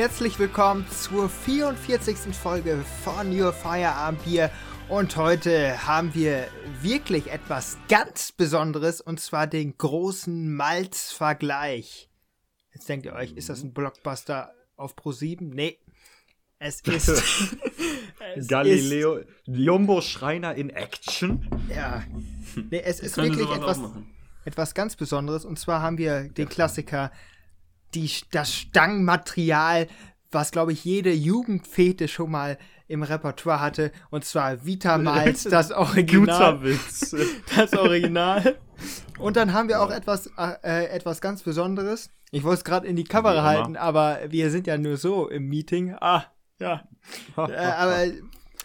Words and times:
herzlich 0.00 0.38
willkommen 0.38 0.86
zur 0.88 1.28
44. 1.28 2.34
Folge 2.34 2.82
von 3.04 3.38
Your 3.38 3.52
Firearm 3.52 4.16
Bier. 4.16 4.50
Und 4.88 5.14
heute 5.18 5.86
haben 5.86 6.14
wir 6.14 6.48
wirklich 6.80 7.30
etwas 7.30 7.76
ganz 7.90 8.32
Besonderes 8.32 9.02
und 9.02 9.20
zwar 9.20 9.46
den 9.46 9.76
großen 9.76 10.56
Malzvergleich. 10.56 12.08
Jetzt 12.72 12.88
denkt 12.88 13.04
ihr 13.04 13.12
euch, 13.12 13.32
ist 13.32 13.50
das 13.50 13.62
ein 13.62 13.74
Blockbuster 13.74 14.54
auf 14.74 14.96
Pro 14.96 15.12
7? 15.12 15.50
Nee. 15.50 15.76
Es 16.58 16.80
ist. 16.86 17.10
es 18.36 18.48
Galileo 18.48 19.16
ist, 19.16 19.28
Jumbo 19.44 20.00
Schreiner 20.00 20.54
in 20.54 20.70
Action. 20.70 21.46
Ja. 21.68 22.04
Nee, 22.70 22.80
es 22.82 23.00
ist 23.00 23.18
wirklich 23.18 23.50
etwas, 23.50 23.78
etwas 24.46 24.72
ganz 24.72 24.96
Besonderes. 24.96 25.44
Und 25.44 25.58
zwar 25.58 25.82
haben 25.82 25.98
wir 25.98 26.30
den 26.30 26.48
Klassiker, 26.48 27.12
die, 27.94 28.10
das 28.30 28.54
Stangenmaterial, 28.54 29.86
was 30.30 30.50
glaube 30.50 30.72
ich 30.72 30.84
jede 30.84 31.12
Jugendfete 31.12 32.08
schon 32.08 32.30
mal 32.30 32.58
im 32.88 33.02
Repertoire 33.02 33.60
hatte. 33.60 33.92
Und 34.10 34.24
zwar 34.24 34.64
Vitamalz, 34.66 35.44
das 35.50 35.70
Original. 35.70 36.54
Guter 36.58 36.62
Witz. 36.62 37.16
Das 37.56 37.72
Original. 37.72 38.56
Und 39.18 39.36
dann 39.36 39.52
haben 39.52 39.68
wir 39.68 39.80
auch 39.80 39.90
etwas, 39.90 40.30
äh, 40.36 40.86
etwas 40.86 41.20
ganz 41.20 41.42
Besonderes. 41.42 42.10
Ich 42.32 42.42
wollte 42.42 42.58
es 42.58 42.64
gerade 42.64 42.86
in 42.86 42.96
die 42.96 43.04
Kamera 43.04 43.42
halten, 43.42 43.76
aber 43.76 44.20
wir 44.28 44.50
sind 44.50 44.66
ja 44.66 44.78
nur 44.78 44.96
so 44.96 45.28
im 45.28 45.48
Meeting. 45.48 45.96
Ah, 46.00 46.24
ja. 46.58 46.84
äh, 47.36 47.56
aber, 47.56 48.04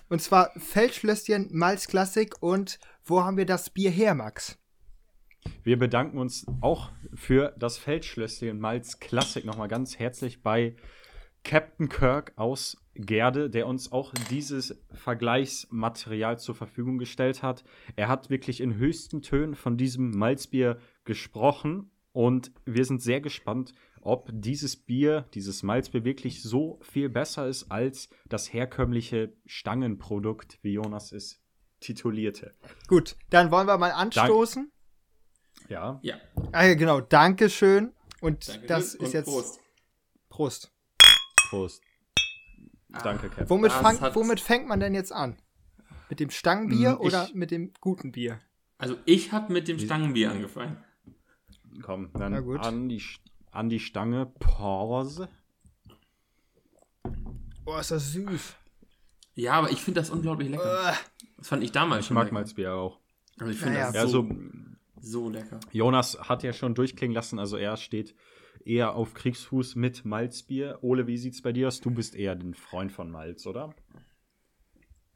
und 0.10 0.22
zwar 0.22 0.52
Feldschlösschen, 0.58 1.50
Malz 1.52 1.88
Klassik 1.88 2.36
und 2.42 2.80
wo 3.04 3.24
haben 3.24 3.38
wir 3.38 3.46
das 3.46 3.70
Bier 3.70 3.90
her, 3.90 4.14
Max? 4.16 4.58
Wir 5.66 5.80
bedanken 5.80 6.20
uns 6.20 6.46
auch 6.62 6.92
für 7.16 7.56
das 7.58 7.80
Feldschlösschen 7.80 8.60
Malz 8.60 9.00
Klassik 9.00 9.46
nochmal 9.46 9.68
ganz 9.68 9.98
herzlich 9.98 10.44
bei 10.44 10.76
Captain 11.44 11.90
Kirk 11.90 12.34
aus 12.36 12.78
Gerde, 12.94 13.50
der 13.50 13.66
uns 13.66 13.92
auch 13.92 14.14
dieses 14.30 14.80
Vergleichsmaterial 14.94 16.38
zur 16.38 16.54
Verfügung 16.54 17.00
gestellt 17.00 17.42
hat. 17.42 17.64
Er 17.96 18.10
hat 18.10 18.30
wirklich 18.30 18.62
in 18.62 18.76
höchsten 18.76 19.24
Tönen 19.24 19.56
von 19.56 19.76
diesem 19.76 20.12
Malzbier 20.12 20.78
gesprochen 21.04 21.90
und 22.12 22.52
wir 22.66 22.86
sind 22.86 23.02
sehr 23.02 23.20
gespannt, 23.20 23.74
ob 24.02 24.30
dieses 24.32 24.76
Bier, 24.76 25.26
dieses 25.34 25.64
Malzbier 25.64 26.06
wirklich 26.06 26.44
so 26.44 26.80
viel 26.84 27.10
besser 27.10 27.48
ist 27.48 27.72
als 27.72 28.10
das 28.30 28.54
herkömmliche 28.54 29.34
Stangenprodukt, 29.48 30.60
wie 30.62 30.74
Jonas 30.74 31.12
es 31.12 31.42
titulierte. 31.80 32.54
Gut, 32.88 33.16
dann 33.32 33.50
wollen 33.52 33.68
wir 33.68 33.78
mal 33.78 33.92
anstoßen. 33.92 34.72
Ja. 35.70 36.00
Ja. 36.02 36.16
Ah, 36.52 36.74
genau, 36.74 37.02
Dankeschön. 37.02 37.92
Und 38.22 38.48
Danke 38.48 38.68
das 38.68 38.96
ist 38.96 39.00
und 39.00 39.14
jetzt. 39.14 39.26
Prost. 39.26 39.60
Prost. 40.30 40.72
Prost. 41.50 41.82
Danke, 43.04 43.30
Kevin. 43.30 43.50
Womit, 43.50 43.72
fang, 43.72 44.00
womit 44.16 44.40
fängt 44.40 44.68
man 44.68 44.80
denn 44.80 44.94
jetzt 44.94 45.12
an? 45.12 45.38
Mit 46.10 46.20
dem 46.20 46.30
Stangenbier 46.30 46.92
hm, 46.92 47.00
oder 47.00 47.30
mit 47.34 47.52
dem 47.52 47.74
guten 47.82 48.12
Bier? 48.12 48.40
Also 48.78 48.96
ich 49.06 49.32
habe 49.32 49.52
mit 49.52 49.68
dem 49.68 49.80
Stangenbier 49.80 50.32
angefangen. 50.32 50.78
Komm, 51.82 52.12
dann 52.14 52.34
an 52.34 52.90
die, 52.90 53.04
an 53.52 53.70
die 53.70 53.80
Stange. 53.80 54.28
Pause. 54.40 55.30
Boah, 57.64 57.80
ist 57.80 57.92
das 57.92 58.12
süß. 58.14 58.56
Ja, 59.34 59.54
aber 59.54 59.72
ich 59.72 59.82
finde 59.82 60.00
das 60.00 60.10
unglaublich 60.10 60.50
lecker. 60.50 60.94
Uh. 60.94 61.26
Das 61.38 61.48
fand 61.50 61.64
ich 61.64 61.72
damals 61.72 62.02
ich 62.02 62.08
schon. 62.08 62.18
Ich 62.18 62.24
mag 62.24 62.32
Malzbier 62.32 62.74
auch. 62.74 63.00
Also 63.38 63.52
ich 63.52 63.58
finde 63.58 63.74
naja, 63.74 63.92
das 63.92 64.12
so, 64.12 64.22
so 64.22 64.30
lecker. 65.30 65.60
Jonas 65.72 66.18
hat 66.20 66.44
ja 66.44 66.54
schon 66.54 66.76
durchklingen 66.76 67.14
lassen, 67.14 67.40
also 67.40 67.58
er 67.58 67.78
steht 67.78 68.16
eher 68.66 68.96
auf 68.96 69.14
Kriegsfuß 69.14 69.76
mit 69.76 70.06
Malzbier. 70.06 70.80
Ole, 70.82 71.08
wie 71.08 71.18
sieht's 71.18 71.42
bei 71.42 71.52
dir 71.52 71.68
aus? 71.68 71.82
Du 71.82 71.92
bist 71.92 72.16
eher 72.16 72.36
den 72.36 72.54
Freund 72.54 72.92
von 72.92 73.12
Malz, 73.12 73.46
oder? 73.46 73.76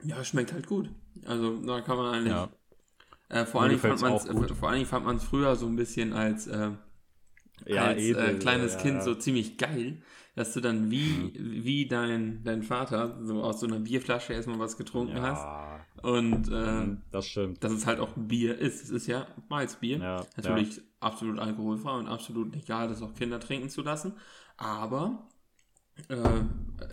Ja, 0.03 0.24
schmeckt 0.24 0.53
halt 0.53 0.68
gut. 0.68 0.90
Also 1.25 1.58
da 1.66 1.81
kann 1.81 1.97
man 1.97 2.14
eigentlich. 2.14 2.34
Ja. 2.34 2.50
Äh, 3.30 3.46
vor, 3.46 3.62
allen 3.62 3.78
fand 3.78 4.02
äh, 4.02 4.56
vor 4.56 4.69
allen 4.69 4.78
Dingen 4.78 4.90
fand 4.90 5.06
man 5.06 5.18
es 5.18 5.24
früher 5.24 5.56
so 5.56 5.68
ein 5.68 5.75
bisschen 5.75 6.14
als, 6.14 6.47
äh, 6.47 6.72
ja, 7.68 7.85
als 7.85 8.02
äh, 8.02 8.09
edel, 8.09 8.40
kleines 8.40 8.74
ja, 8.74 8.80
Kind 8.80 9.03
so 9.03 9.14
ziemlich 9.14 9.58
geil, 9.58 10.02
dass 10.35 10.53
du 10.53 10.62
dann 10.62 10.90
wie, 10.90 11.31
mhm. 11.38 11.64
wie 11.64 11.88
dein, 11.88 12.44
dein 12.44 12.64
Vater 12.64 13.19
so 13.24 13.44
aus 13.44 13.59
so 13.59 13.68
einer 13.68 13.80
Bierflasche 13.80 14.34
erstmal 14.34 14.58
was 14.58 14.78
getrunken 14.78 15.22
hast. 15.22 15.46
Und 16.02 16.50
mhm, 16.50 17.02
das 17.12 17.28
stimmt. 17.28 17.64
Dass 17.64 17.74
es 17.74 17.86
halt 17.86 18.00
auch 18.00 18.14
Bier 18.16 18.58
ist. 18.58 18.84
Es 18.84 18.90
ist 18.90 19.08
ja 19.08 19.28
Malzbier. 19.50 20.00
Natürlich 20.36 20.82
absolut 21.00 21.40
alkoholfrei 21.40 21.92
und 21.92 22.08
absolut 22.08 22.54
legal, 22.56 22.88
das 22.88 23.02
auch 23.02 23.14
Kinder 23.14 23.40
trinken 23.40 23.70
zu 23.70 23.82
lassen. 23.82 24.14
Aber 24.58 25.28
äh, 26.08 26.42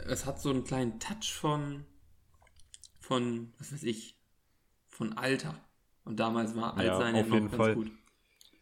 es 0.06 0.26
hat 0.26 0.40
so 0.40 0.50
einen 0.50 0.64
kleinen 0.64 0.98
Touch 0.98 1.32
von, 1.32 1.84
von, 3.00 3.52
was 3.58 3.72
weiß 3.72 3.82
ich, 3.84 4.16
von 4.88 5.12
Alter. 5.14 5.54
Und 6.04 6.20
damals 6.20 6.54
war 6.56 6.76
Altsein 6.76 7.14
ja, 7.14 7.22
ja, 7.22 7.26
noch 7.26 7.36
ganz 7.36 7.56
Fall. 7.56 7.74
gut. 7.74 7.90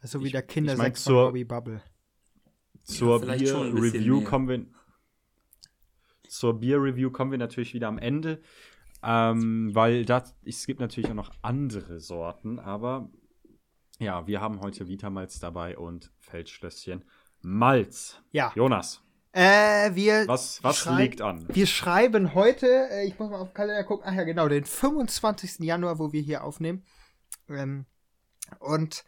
So 0.01 0.23
wie 0.23 0.31
der 0.31 0.43
Kindersex 0.43 1.01
ich 1.01 1.05
mein, 1.07 1.15
von 1.15 1.25
Bobby 1.25 1.43
Bubble. 1.43 1.81
Zur 2.83 3.25
ja, 3.25 3.35
Bier-Review 3.35 4.21
kommen 4.21 4.47
wir. 4.47 4.65
Zur 6.27 6.59
Bier-Review 6.59 7.09
kommen 7.11 7.31
wir 7.31 7.37
natürlich 7.37 7.73
wieder 7.73 7.87
am 7.87 7.97
Ende. 7.97 8.41
Ähm, 9.05 9.69
weil 9.73 10.03
das, 10.03 10.35
es 10.43 10.65
gibt 10.65 10.79
natürlich 10.79 11.09
auch 11.11 11.15
noch 11.15 11.31
andere 11.43 11.99
Sorten, 11.99 12.59
aber 12.59 13.09
ja, 13.99 14.25
wir 14.25 14.41
haben 14.41 14.61
heute 14.61 14.87
Vitamalz 14.87 15.39
dabei 15.39 15.77
und 15.77 16.11
Feldschlösschen 16.19 17.05
Malz. 17.41 18.19
Ja. 18.31 18.51
Jonas. 18.55 19.01
Äh, 19.31 19.93
wir 19.95 20.27
was 20.27 20.63
was 20.63 20.85
liegt 20.97 21.21
an? 21.21 21.45
Wir 21.49 21.67
schreiben 21.67 22.33
heute, 22.33 22.87
äh, 22.89 23.05
ich 23.05 23.19
muss 23.19 23.29
mal 23.29 23.39
auf 23.41 23.49
den 23.49 23.53
Kalender 23.53 23.83
gucken, 23.83 24.05
ach 24.07 24.15
ja, 24.15 24.23
genau, 24.23 24.47
den 24.47 24.63
25. 24.63 25.59
Januar, 25.59 25.99
wo 25.99 26.11
wir 26.11 26.21
hier 26.21 26.43
aufnehmen. 26.43 26.83
Ähm, 27.49 27.85
und 28.59 29.03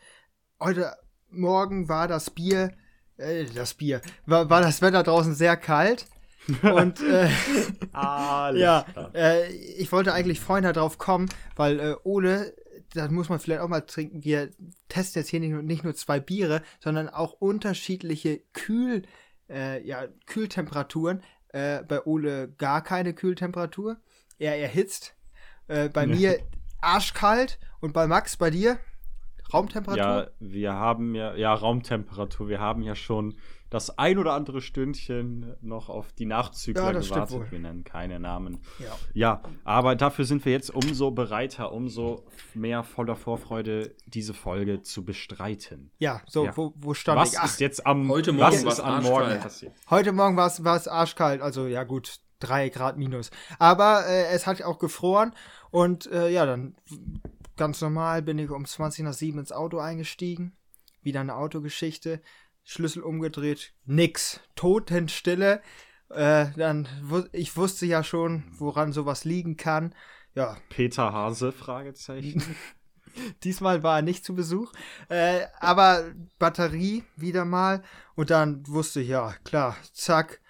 heute 0.59 0.95
Morgen 1.29 1.89
war 1.89 2.07
das 2.07 2.29
Bier, 2.29 2.73
äh, 3.17 3.45
das 3.45 3.73
Bier, 3.73 4.01
war, 4.25 4.49
war 4.49 4.61
das 4.61 4.81
Wetter 4.81 5.03
draußen 5.03 5.33
sehr 5.33 5.57
kalt. 5.57 6.07
Und 6.61 7.01
äh, 7.01 7.29
ja, 7.93 8.85
äh, 9.13 9.51
ich 9.51 9.91
wollte 9.91 10.13
eigentlich 10.13 10.39
vorhin 10.39 10.63
darauf 10.63 10.97
kommen, 10.97 11.29
weil 11.55 11.79
äh, 11.79 11.95
Ole 12.03 12.53
das 12.93 13.11
muss 13.11 13.29
man 13.29 13.39
vielleicht 13.39 13.61
auch 13.61 13.67
mal 13.67 13.81
trinken. 13.81 14.23
Wir 14.23 14.49
testen 14.89 15.21
jetzt 15.21 15.29
hier 15.29 15.39
nicht 15.39 15.51
nur, 15.51 15.61
nicht 15.61 15.83
nur 15.83 15.95
zwei 15.95 16.19
Biere, 16.19 16.61
sondern 16.79 17.09
auch 17.09 17.33
unterschiedliche 17.33 18.41
Kühl, 18.53 19.03
äh, 19.49 19.85
ja, 19.85 20.05
Kühltemperaturen. 20.25 21.21
Äh, 21.49 21.83
bei 21.83 22.03
Ole 22.03 22.49
gar 22.57 22.83
keine 22.83 23.13
Kühltemperatur. 23.13 23.97
Er 24.37 24.59
erhitzt. 24.59 25.15
Äh, 25.67 25.89
bei 25.89 26.05
ja. 26.05 26.07
mir 26.07 26.39
arschkalt. 26.81 27.59
Und 27.79 27.93
bei 27.93 28.07
Max, 28.07 28.37
bei 28.37 28.49
dir? 28.49 28.79
Raumtemperatur? 29.53 30.03
Ja, 30.03 30.27
wir 30.39 30.73
haben 30.73 31.15
ja, 31.15 31.35
ja, 31.35 31.53
Raumtemperatur. 31.53 32.49
Wir 32.49 32.59
haben 32.59 32.81
ja 32.81 32.95
schon 32.95 33.37
das 33.69 33.97
ein 33.97 34.17
oder 34.17 34.33
andere 34.33 34.61
Stündchen 34.61 35.55
noch 35.61 35.89
auf 35.89 36.13
die 36.13 36.25
Nachzügler 36.25 36.93
ja, 36.93 36.99
gewartet. 36.99 37.51
Wir 37.51 37.59
nennen 37.59 37.83
keine 37.83 38.19
Namen. 38.19 38.59
Ja. 38.79 38.95
ja, 39.13 39.41
aber 39.63 39.95
dafür 39.95 40.25
sind 40.25 40.45
wir 40.45 40.53
jetzt 40.53 40.73
umso 40.73 41.11
bereiter, 41.11 41.73
umso 41.73 42.25
mehr 42.53 42.83
voller 42.83 43.15
Vorfreude, 43.15 43.95
diese 44.05 44.33
Folge 44.33 44.81
zu 44.81 45.03
bestreiten. 45.03 45.91
Ja, 45.97 46.21
so, 46.27 46.45
ja. 46.45 46.55
Wo, 46.55 46.73
wo 46.77 46.93
stand 46.93 47.19
was 47.19 47.33
ich? 47.33 47.39
Was 47.39 47.51
ist 47.51 47.59
jetzt 47.59 47.85
am, 47.85 48.09
heute 48.09 48.31
Morgen 48.31 48.65
was 48.65 48.73
ist 48.73 48.79
am 48.79 49.03
Morgen 49.03 49.39
passiert? 49.39 49.73
Heute 49.89 50.13
Morgen 50.13 50.37
war 50.37 50.47
es 50.47 50.87
arschkalt, 50.87 51.41
also 51.41 51.67
ja 51.67 51.83
gut, 51.83 52.19
drei 52.39 52.69
Grad 52.69 52.97
minus. 52.97 53.31
Aber 53.59 54.05
äh, 54.07 54.27
es 54.27 54.47
hat 54.47 54.61
auch 54.61 54.79
gefroren 54.79 55.33
und 55.71 56.09
äh, 56.11 56.29
ja, 56.29 56.45
dann 56.45 56.75
ganz 57.57 57.81
normal 57.81 58.21
bin 58.21 58.39
ich 58.39 58.49
um 58.49 58.65
20 58.65 59.03
nach 59.03 59.13
7 59.13 59.39
ins 59.39 59.51
Auto 59.51 59.79
eingestiegen. 59.79 60.55
Wieder 61.01 61.21
eine 61.21 61.35
Autogeschichte. 61.35 62.21
Schlüssel 62.69 63.01
umgedreht, 63.01 63.73
nix. 63.85 64.41
Totenstille. 64.55 65.61
Äh, 66.09 66.47
dann, 66.57 66.85
ich 67.31 67.55
wusste 67.55 67.85
ja 67.85 68.03
schon, 68.03 68.43
woran 68.57 68.91
sowas 68.91 69.23
liegen 69.23 69.55
kann. 69.55 69.95
Ja. 70.35 70.57
Peter 70.67 71.13
Hase, 71.13 71.53
Fragezeichen. 71.53 72.43
Diesmal 73.45 73.83
war 73.83 73.99
er 73.99 74.01
nicht 74.01 74.25
zu 74.25 74.35
Besuch. 74.35 74.73
Äh, 75.07 75.45
aber 75.61 76.11
Batterie 76.39 77.05
wieder 77.15 77.45
mal. 77.45 77.83
Und 78.15 78.31
dann 78.31 78.67
wusste 78.67 78.99
ich, 78.99 79.07
ja, 79.07 79.33
klar, 79.45 79.77
zack, 79.93 80.41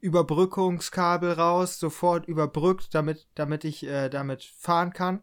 Überbrückungskabel 0.00 1.32
raus, 1.32 1.78
sofort 1.78 2.26
überbrückt, 2.26 2.94
damit, 2.94 3.28
damit 3.34 3.64
ich 3.64 3.86
äh, 3.86 4.08
damit 4.08 4.42
fahren 4.42 4.94
kann. 4.94 5.20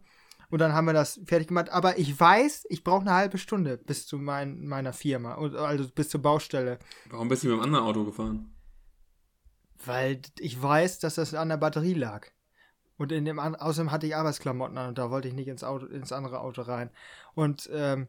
Und 0.50 0.58
dann 0.58 0.72
haben 0.72 0.86
wir 0.86 0.92
das 0.92 1.20
fertig 1.24 1.48
gemacht. 1.48 1.70
Aber 1.70 1.98
ich 1.98 2.18
weiß, 2.18 2.66
ich 2.68 2.84
brauche 2.84 3.02
eine 3.02 3.14
halbe 3.14 3.38
Stunde 3.38 3.78
bis 3.78 4.06
zu 4.06 4.18
mein, 4.18 4.66
meiner 4.66 4.92
Firma, 4.92 5.36
also 5.36 5.88
bis 5.88 6.08
zur 6.08 6.20
Baustelle. 6.20 6.78
Warum 7.08 7.28
bist 7.28 7.44
du 7.44 7.48
mit 7.48 7.56
dem 7.56 7.62
anderen 7.62 7.84
Auto 7.84 8.04
gefahren? 8.04 8.52
Weil 9.84 10.20
ich 10.38 10.60
weiß, 10.60 10.98
dass 10.98 11.14
das 11.14 11.34
an 11.34 11.48
der 11.48 11.56
Batterie 11.56 11.94
lag. 11.94 12.26
Und 12.96 13.12
in 13.12 13.24
dem 13.24 13.38
außerdem 13.38 13.90
hatte 13.92 14.06
ich 14.06 14.14
Arbeitsklamotten 14.14 14.76
an 14.76 14.88
und 14.90 14.98
da 14.98 15.10
wollte 15.10 15.26
ich 15.26 15.32
nicht 15.32 15.48
ins 15.48 15.64
Auto, 15.64 15.86
ins 15.86 16.12
andere 16.12 16.40
Auto 16.40 16.60
rein. 16.62 16.90
Und 17.34 17.70
ähm, 17.72 18.08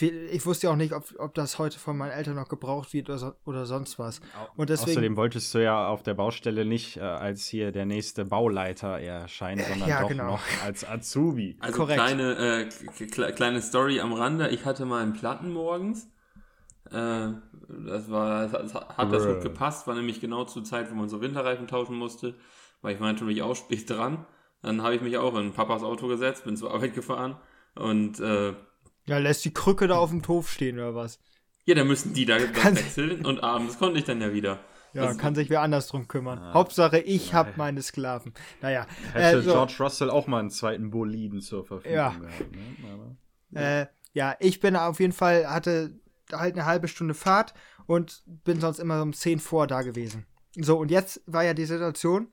ich 0.00 0.44
wusste 0.44 0.66
ja 0.66 0.72
auch 0.72 0.76
nicht, 0.76 0.92
ob, 0.92 1.04
ob 1.18 1.34
das 1.34 1.58
heute 1.58 1.78
von 1.78 1.96
meinen 1.96 2.10
Eltern 2.10 2.36
noch 2.36 2.48
gebraucht 2.48 2.92
wird 2.92 3.08
oder, 3.08 3.18
so, 3.18 3.32
oder 3.44 3.66
sonst 3.66 3.98
was. 3.98 4.20
Und 4.56 4.70
deswegen, 4.70 4.90
Außerdem 4.90 5.16
wolltest 5.16 5.54
du 5.54 5.62
ja 5.62 5.88
auf 5.88 6.02
der 6.02 6.14
Baustelle 6.14 6.64
nicht 6.64 6.98
äh, 6.98 7.00
als 7.00 7.46
hier 7.46 7.72
der 7.72 7.86
nächste 7.86 8.24
Bauleiter 8.24 8.98
erscheinen, 8.98 9.64
sondern 9.66 9.88
ja, 9.88 10.00
doch 10.02 10.08
genau. 10.08 10.26
noch 10.32 10.42
als 10.64 10.88
Azubi. 10.88 11.56
Also 11.68 11.78
Korrekt. 11.78 12.00
kleine, 12.00 12.68
äh, 12.70 13.32
kleine 13.32 13.62
Story 13.62 14.00
am 14.00 14.12
Rande. 14.12 14.48
Ich 14.48 14.64
hatte 14.64 14.84
mal 14.84 15.02
einen 15.02 15.12
Platten 15.12 15.52
morgens. 15.52 16.08
Äh, 16.90 17.28
das 17.68 18.10
war, 18.10 18.48
das 18.48 18.74
hat 18.74 19.12
das 19.12 19.26
gut 19.26 19.42
gepasst, 19.42 19.86
war 19.86 19.94
nämlich 19.94 20.20
genau 20.20 20.44
zur 20.44 20.64
Zeit, 20.64 20.90
wo 20.90 20.94
man 20.94 21.08
so 21.08 21.20
Winterreifen 21.20 21.66
tauschen 21.66 21.96
musste, 21.96 22.34
weil 22.80 22.94
ich 22.94 23.00
war 23.00 23.12
natürlich 23.12 23.42
auch 23.42 23.54
spät 23.54 23.88
dran. 23.90 24.26
Dann 24.62 24.82
habe 24.82 24.94
ich 24.94 25.02
mich 25.02 25.18
auch 25.18 25.36
in 25.36 25.52
Papas 25.52 25.82
Auto 25.82 26.08
gesetzt, 26.08 26.44
bin 26.44 26.56
zur 26.56 26.72
Arbeit 26.72 26.94
gefahren 26.94 27.36
und 27.74 28.20
äh, 28.20 28.54
ja, 29.08 29.18
lässt 29.18 29.44
die 29.44 29.52
Krücke 29.52 29.88
da 29.88 29.96
auf 29.96 30.10
dem 30.10 30.26
Hof 30.26 30.50
stehen 30.50 30.78
oder 30.78 30.94
was? 30.94 31.18
Ja, 31.64 31.74
dann 31.74 31.86
müssen 31.86 32.14
die 32.14 32.24
da 32.24 32.38
wechseln 32.38 33.26
und 33.26 33.42
abends 33.42 33.78
konnte 33.78 33.98
ich 33.98 34.04
dann 34.04 34.20
ja 34.20 34.32
wieder. 34.32 34.60
Ja, 34.94 35.06
das 35.06 35.18
kann 35.18 35.34
sich 35.34 35.50
wer 35.50 35.60
anders 35.60 35.88
drum 35.88 36.08
kümmern. 36.08 36.38
Ah, 36.38 36.54
Hauptsache, 36.54 36.98
ich 36.98 37.34
habe 37.34 37.52
meine 37.56 37.82
Sklaven. 37.82 38.32
Naja. 38.62 38.86
Hätte 39.12 39.38
äh, 39.38 39.42
so. 39.42 39.52
George 39.52 39.74
Russell 39.80 40.10
auch 40.10 40.26
mal 40.26 40.40
einen 40.40 40.50
zweiten 40.50 40.90
Boliden 40.90 41.40
zur 41.40 41.64
Verfügung 41.64 41.96
ja. 41.96 42.10
gehabt. 42.10 42.52
Ne? 42.80 43.16
Ja. 43.50 43.80
Äh, 43.80 43.86
ja, 44.14 44.36
ich 44.40 44.60
bin 44.60 44.76
auf 44.76 44.98
jeden 44.98 45.12
Fall, 45.12 45.48
hatte 45.48 46.00
halt 46.32 46.54
eine 46.54 46.64
halbe 46.64 46.88
Stunde 46.88 47.14
Fahrt 47.14 47.54
und 47.86 48.22
bin 48.26 48.60
sonst 48.60 48.78
immer 48.78 49.02
um 49.02 49.12
10 49.12 49.38
vor 49.38 49.66
da 49.66 49.82
gewesen. 49.82 50.26
So, 50.56 50.78
und 50.78 50.90
jetzt 50.90 51.22
war 51.26 51.44
ja 51.44 51.54
die 51.54 51.66
Situation, 51.66 52.28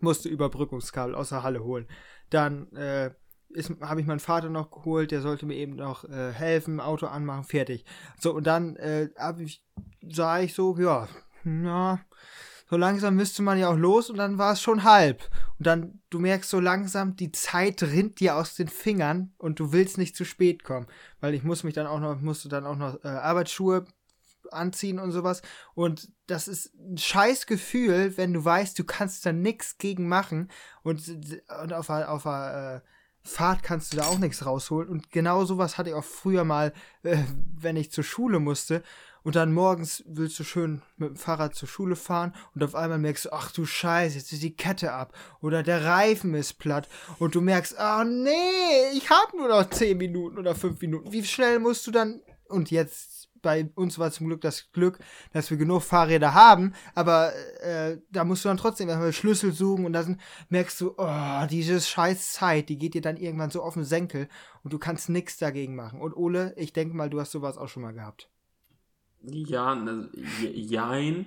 musste 0.00 0.28
Überbrückungskabel 0.28 1.14
aus 1.14 1.28
der 1.28 1.42
Halle 1.42 1.62
holen. 1.62 1.86
Dann 2.30 2.72
äh, 2.72 3.10
habe 3.80 4.00
ich 4.00 4.06
meinen 4.06 4.20
Vater 4.20 4.50
noch 4.50 4.70
geholt, 4.70 5.10
der 5.10 5.22
sollte 5.22 5.46
mir 5.46 5.56
eben 5.56 5.76
noch 5.76 6.04
äh, 6.04 6.32
helfen, 6.32 6.80
Auto 6.80 7.06
anmachen, 7.06 7.44
fertig. 7.44 7.84
So, 8.18 8.34
und 8.34 8.46
dann 8.46 8.76
äh, 8.76 9.08
ich, 9.38 9.64
sah 10.08 10.40
ich 10.40 10.54
so, 10.54 10.76
ja, 10.78 11.08
na, 11.44 12.00
so 12.68 12.76
langsam 12.76 13.14
müsste 13.14 13.42
man 13.42 13.58
ja 13.58 13.68
auch 13.68 13.76
los 13.76 14.10
und 14.10 14.16
dann 14.16 14.38
war 14.38 14.52
es 14.52 14.60
schon 14.60 14.82
halb. 14.82 15.22
Und 15.58 15.66
dann, 15.66 16.00
du 16.10 16.18
merkst 16.18 16.50
so 16.50 16.58
langsam, 16.58 17.14
die 17.14 17.30
Zeit 17.30 17.82
rinnt 17.82 18.18
dir 18.18 18.36
aus 18.36 18.56
den 18.56 18.68
Fingern 18.68 19.32
und 19.38 19.60
du 19.60 19.72
willst 19.72 19.98
nicht 19.98 20.16
zu 20.16 20.24
spät 20.24 20.64
kommen. 20.64 20.88
Weil 21.20 21.34
ich 21.34 21.44
muss 21.44 21.62
mich 21.62 21.74
dann 21.74 21.86
auch 21.86 22.00
noch, 22.00 22.20
musste 22.20 22.48
dann 22.48 22.66
auch 22.66 22.76
noch 22.76 23.02
äh, 23.04 23.08
Arbeitsschuhe 23.08 23.86
anziehen 24.50 24.98
und 24.98 25.12
sowas. 25.12 25.42
Und 25.74 26.10
das 26.26 26.48
ist 26.48 26.74
ein 26.74 26.98
scheiß 26.98 27.46
Gefühl, 27.46 28.16
wenn 28.16 28.32
du 28.32 28.44
weißt, 28.44 28.76
du 28.78 28.84
kannst 28.84 29.24
da 29.26 29.32
nichts 29.32 29.78
gegen 29.78 30.08
machen 30.08 30.50
und, 30.82 31.08
und 31.62 31.72
auf, 31.72 31.88
auf, 31.88 32.26
auf 32.26 32.26
äh, 32.26 32.80
Fahrt 33.26 33.62
kannst 33.62 33.92
du 33.92 33.96
da 33.96 34.06
auch 34.06 34.18
nichts 34.18 34.46
rausholen. 34.46 34.88
Und 34.88 35.10
genau 35.10 35.44
sowas 35.44 35.78
hatte 35.78 35.90
ich 35.90 35.94
auch 35.94 36.04
früher 36.04 36.44
mal, 36.44 36.72
äh, 37.02 37.18
wenn 37.58 37.76
ich 37.76 37.90
zur 37.90 38.04
Schule 38.04 38.38
musste. 38.38 38.82
Und 39.22 39.34
dann 39.34 39.52
morgens 39.52 40.04
willst 40.06 40.38
du 40.38 40.44
schön 40.44 40.82
mit 40.96 41.08
dem 41.08 41.16
Fahrrad 41.16 41.56
zur 41.56 41.68
Schule 41.68 41.96
fahren 41.96 42.32
und 42.54 42.62
auf 42.62 42.76
einmal 42.76 42.98
merkst 42.98 43.24
du, 43.24 43.32
ach 43.32 43.50
du 43.50 43.66
Scheiße, 43.66 44.16
jetzt 44.16 44.32
ist 44.32 44.44
die 44.44 44.54
Kette 44.54 44.92
ab 44.92 45.12
oder 45.40 45.64
der 45.64 45.84
Reifen 45.84 46.32
ist 46.34 46.60
platt 46.60 46.88
und 47.18 47.34
du 47.34 47.40
merkst, 47.40 47.74
oh, 47.76 48.04
nee, 48.04 48.92
ich 48.94 49.10
habe 49.10 49.36
nur 49.36 49.48
noch 49.48 49.68
10 49.68 49.98
Minuten 49.98 50.38
oder 50.38 50.54
5 50.54 50.80
Minuten. 50.80 51.10
Wie 51.10 51.24
schnell 51.24 51.58
musst 51.58 51.84
du 51.88 51.90
dann 51.90 52.20
und 52.48 52.70
jetzt 52.70 53.15
bei 53.46 53.70
uns 53.76 53.96
war 54.00 54.10
zum 54.10 54.26
Glück 54.26 54.40
das 54.40 54.72
Glück, 54.72 54.98
dass 55.32 55.52
wir 55.52 55.56
genug 55.56 55.82
Fahrräder 55.82 56.34
haben, 56.34 56.72
aber 56.96 57.32
äh, 57.62 57.98
da 58.10 58.24
musst 58.24 58.44
du 58.44 58.48
dann 58.48 58.56
trotzdem 58.56 58.88
erstmal 58.88 59.12
Schlüssel 59.12 59.52
suchen 59.52 59.86
und 59.86 59.92
dann 59.92 60.20
merkst 60.48 60.80
du, 60.80 60.94
oh, 60.96 61.46
diese 61.48 61.80
scheiß 61.80 62.32
Zeit, 62.32 62.68
die 62.68 62.76
geht 62.76 62.94
dir 62.94 63.02
dann 63.02 63.16
irgendwann 63.16 63.50
so 63.50 63.62
auf 63.62 63.74
den 63.74 63.84
Senkel 63.84 64.28
und 64.64 64.72
du 64.72 64.80
kannst 64.80 65.10
nichts 65.10 65.36
dagegen 65.36 65.76
machen. 65.76 66.00
Und 66.00 66.16
Ole, 66.16 66.54
ich 66.56 66.72
denke 66.72 66.96
mal, 66.96 67.08
du 67.08 67.20
hast 67.20 67.30
sowas 67.30 67.56
auch 67.56 67.68
schon 67.68 67.84
mal 67.84 67.94
gehabt. 67.94 68.28
Ja, 69.22 69.76
ne, 69.76 70.10
jein. 70.40 71.26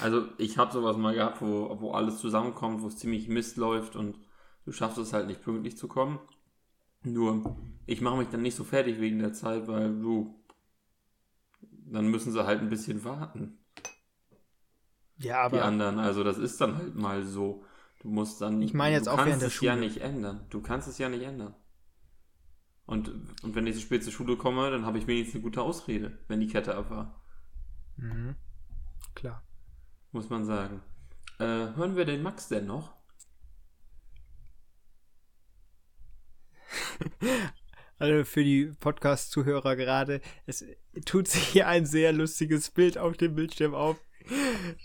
Also 0.00 0.28
ich 0.38 0.58
habe 0.58 0.72
sowas 0.72 0.96
mal 0.96 1.14
gehabt, 1.14 1.42
wo, 1.42 1.76
wo 1.80 1.90
alles 1.90 2.18
zusammenkommt, 2.18 2.80
wo 2.80 2.86
es 2.86 2.96
ziemlich 2.96 3.26
Mist 3.26 3.56
läuft 3.56 3.96
und 3.96 4.20
du 4.64 4.70
schaffst 4.70 4.98
es 4.98 5.12
halt 5.12 5.26
nicht 5.26 5.42
pünktlich 5.42 5.76
zu 5.76 5.88
kommen. 5.88 6.20
Nur, 7.02 7.56
ich 7.86 8.00
mache 8.00 8.18
mich 8.18 8.28
dann 8.28 8.42
nicht 8.42 8.56
so 8.56 8.62
fertig 8.62 9.00
wegen 9.00 9.18
der 9.18 9.32
Zeit, 9.32 9.66
weil 9.66 9.98
du, 9.98 10.32
dann 11.92 12.08
müssen 12.08 12.32
sie 12.32 12.44
halt 12.44 12.60
ein 12.60 12.68
bisschen 12.68 13.04
warten. 13.04 13.58
Ja, 15.18 15.42
aber. 15.42 15.58
Die 15.58 15.62
anderen, 15.62 15.98
also 15.98 16.24
das 16.24 16.38
ist 16.38 16.60
dann 16.60 16.76
halt 16.76 16.94
mal 16.94 17.24
so. 17.24 17.64
Du 18.00 18.08
musst 18.08 18.40
dann. 18.40 18.60
Ich 18.62 18.74
meine 18.74 18.94
jetzt 18.94 19.08
auch 19.08 19.18
während 19.18 19.42
der 19.42 19.50
Schule. 19.50 19.72
Du 19.72 19.78
kannst 19.80 19.96
es 19.96 19.98
ja 19.98 20.00
nicht 20.00 20.00
ändern. 20.16 20.46
Du 20.50 20.60
kannst 20.60 20.88
es 20.88 20.98
ja 20.98 21.08
nicht 21.08 21.22
ändern. 21.22 21.54
Und, 22.84 23.08
und 23.42 23.54
wenn 23.54 23.66
ich 23.66 23.74
so 23.74 23.80
spät 23.80 24.04
zur 24.04 24.12
Schule 24.12 24.36
komme, 24.36 24.70
dann 24.70 24.86
habe 24.86 24.98
ich 24.98 25.06
wenigstens 25.06 25.36
eine 25.36 25.42
gute 25.42 25.62
Ausrede, 25.62 26.18
wenn 26.28 26.38
die 26.40 26.46
Kette 26.46 26.76
ab 26.76 26.90
war. 26.90 27.20
Mhm. 27.96 28.36
Klar. 29.14 29.42
Muss 30.12 30.30
man 30.30 30.44
sagen. 30.44 30.82
Äh, 31.38 31.74
hören 31.74 31.96
wir 31.96 32.04
den 32.04 32.22
Max 32.22 32.48
denn 32.48 32.66
noch? 32.66 32.94
also 37.98 38.24
für 38.24 38.44
die 38.44 38.72
Podcast-Zuhörer 38.80 39.76
gerade, 39.76 40.20
es 40.46 40.64
tut 41.04 41.28
sich 41.28 41.42
hier 41.48 41.68
ein 41.68 41.86
sehr 41.86 42.12
lustiges 42.12 42.70
Bild 42.70 42.98
auf 42.98 43.16
dem 43.16 43.34
Bildschirm 43.34 43.74
auf. 43.74 43.96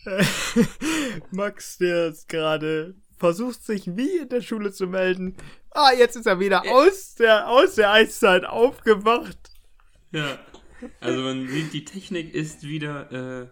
Max, 1.31 1.77
der 1.77 2.07
ist 2.09 2.29
gerade 2.29 2.95
versucht 3.17 3.63
sich 3.63 3.95
wie 3.95 4.17
in 4.17 4.29
der 4.29 4.41
Schule 4.41 4.71
zu 4.71 4.87
melden. 4.87 5.37
Ah, 5.69 5.91
jetzt 5.97 6.15
ist 6.15 6.25
er 6.25 6.39
wieder 6.39 6.63
aus 6.67 7.15
der, 7.15 7.47
aus 7.47 7.75
der 7.75 7.91
Eiszeit 7.91 8.45
aufgewacht. 8.45 9.51
Ja. 10.11 10.39
Also 10.99 11.21
man 11.21 11.47
sieht, 11.47 11.71
die 11.71 11.85
Technik 11.85 12.33
ist 12.33 12.63
wieder 12.63 13.11
äh 13.11 13.47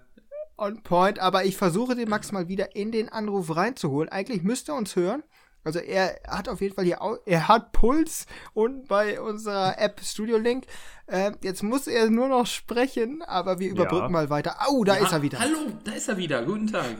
on 0.58 0.84
point, 0.84 1.20
aber 1.20 1.46
ich 1.46 1.56
versuche 1.56 1.96
den 1.96 2.10
Max 2.10 2.32
mal 2.32 2.48
wieder 2.48 2.76
in 2.76 2.92
den 2.92 3.10
Anruf 3.10 3.56
reinzuholen. 3.56 4.10
Eigentlich 4.10 4.44
müsste 4.44 4.74
er 4.74 4.78
uns 4.78 4.96
hören. 4.96 5.24
Also 5.64 5.80
er 5.80 6.20
hat 6.28 6.48
auf 6.48 6.62
jeden 6.62 6.74
Fall 6.74 6.86
hier, 6.86 7.00
er 7.26 7.48
hat 7.48 7.74
Puls 7.74 8.26
und 8.54 8.88
bei 8.88 9.20
unserer 9.20 9.78
App 9.78 10.00
Studio 10.02 10.38
Link. 10.38 10.66
Äh, 11.08 11.34
jetzt 11.44 11.64
muss 11.64 11.88
er 11.88 12.10
nur 12.10 12.30
noch 12.30 12.46
sprechen, 12.46 13.22
aber 13.24 13.60
wir 13.60 13.70
überbrücken 13.70 14.06
ja. 14.06 14.10
mal 14.10 14.30
weiter. 14.30 14.56
Au, 14.62 14.78
oh, 14.78 14.84
da 14.84 14.96
ja, 14.96 15.06
ist 15.06 15.12
er 15.12 15.22
wieder. 15.22 15.40
Hallo, 15.40 15.72
da 15.84 15.92
ist 15.92 16.08
er 16.08 16.18
wieder. 16.18 16.44
Guten 16.44 16.68
Tag. 16.68 16.96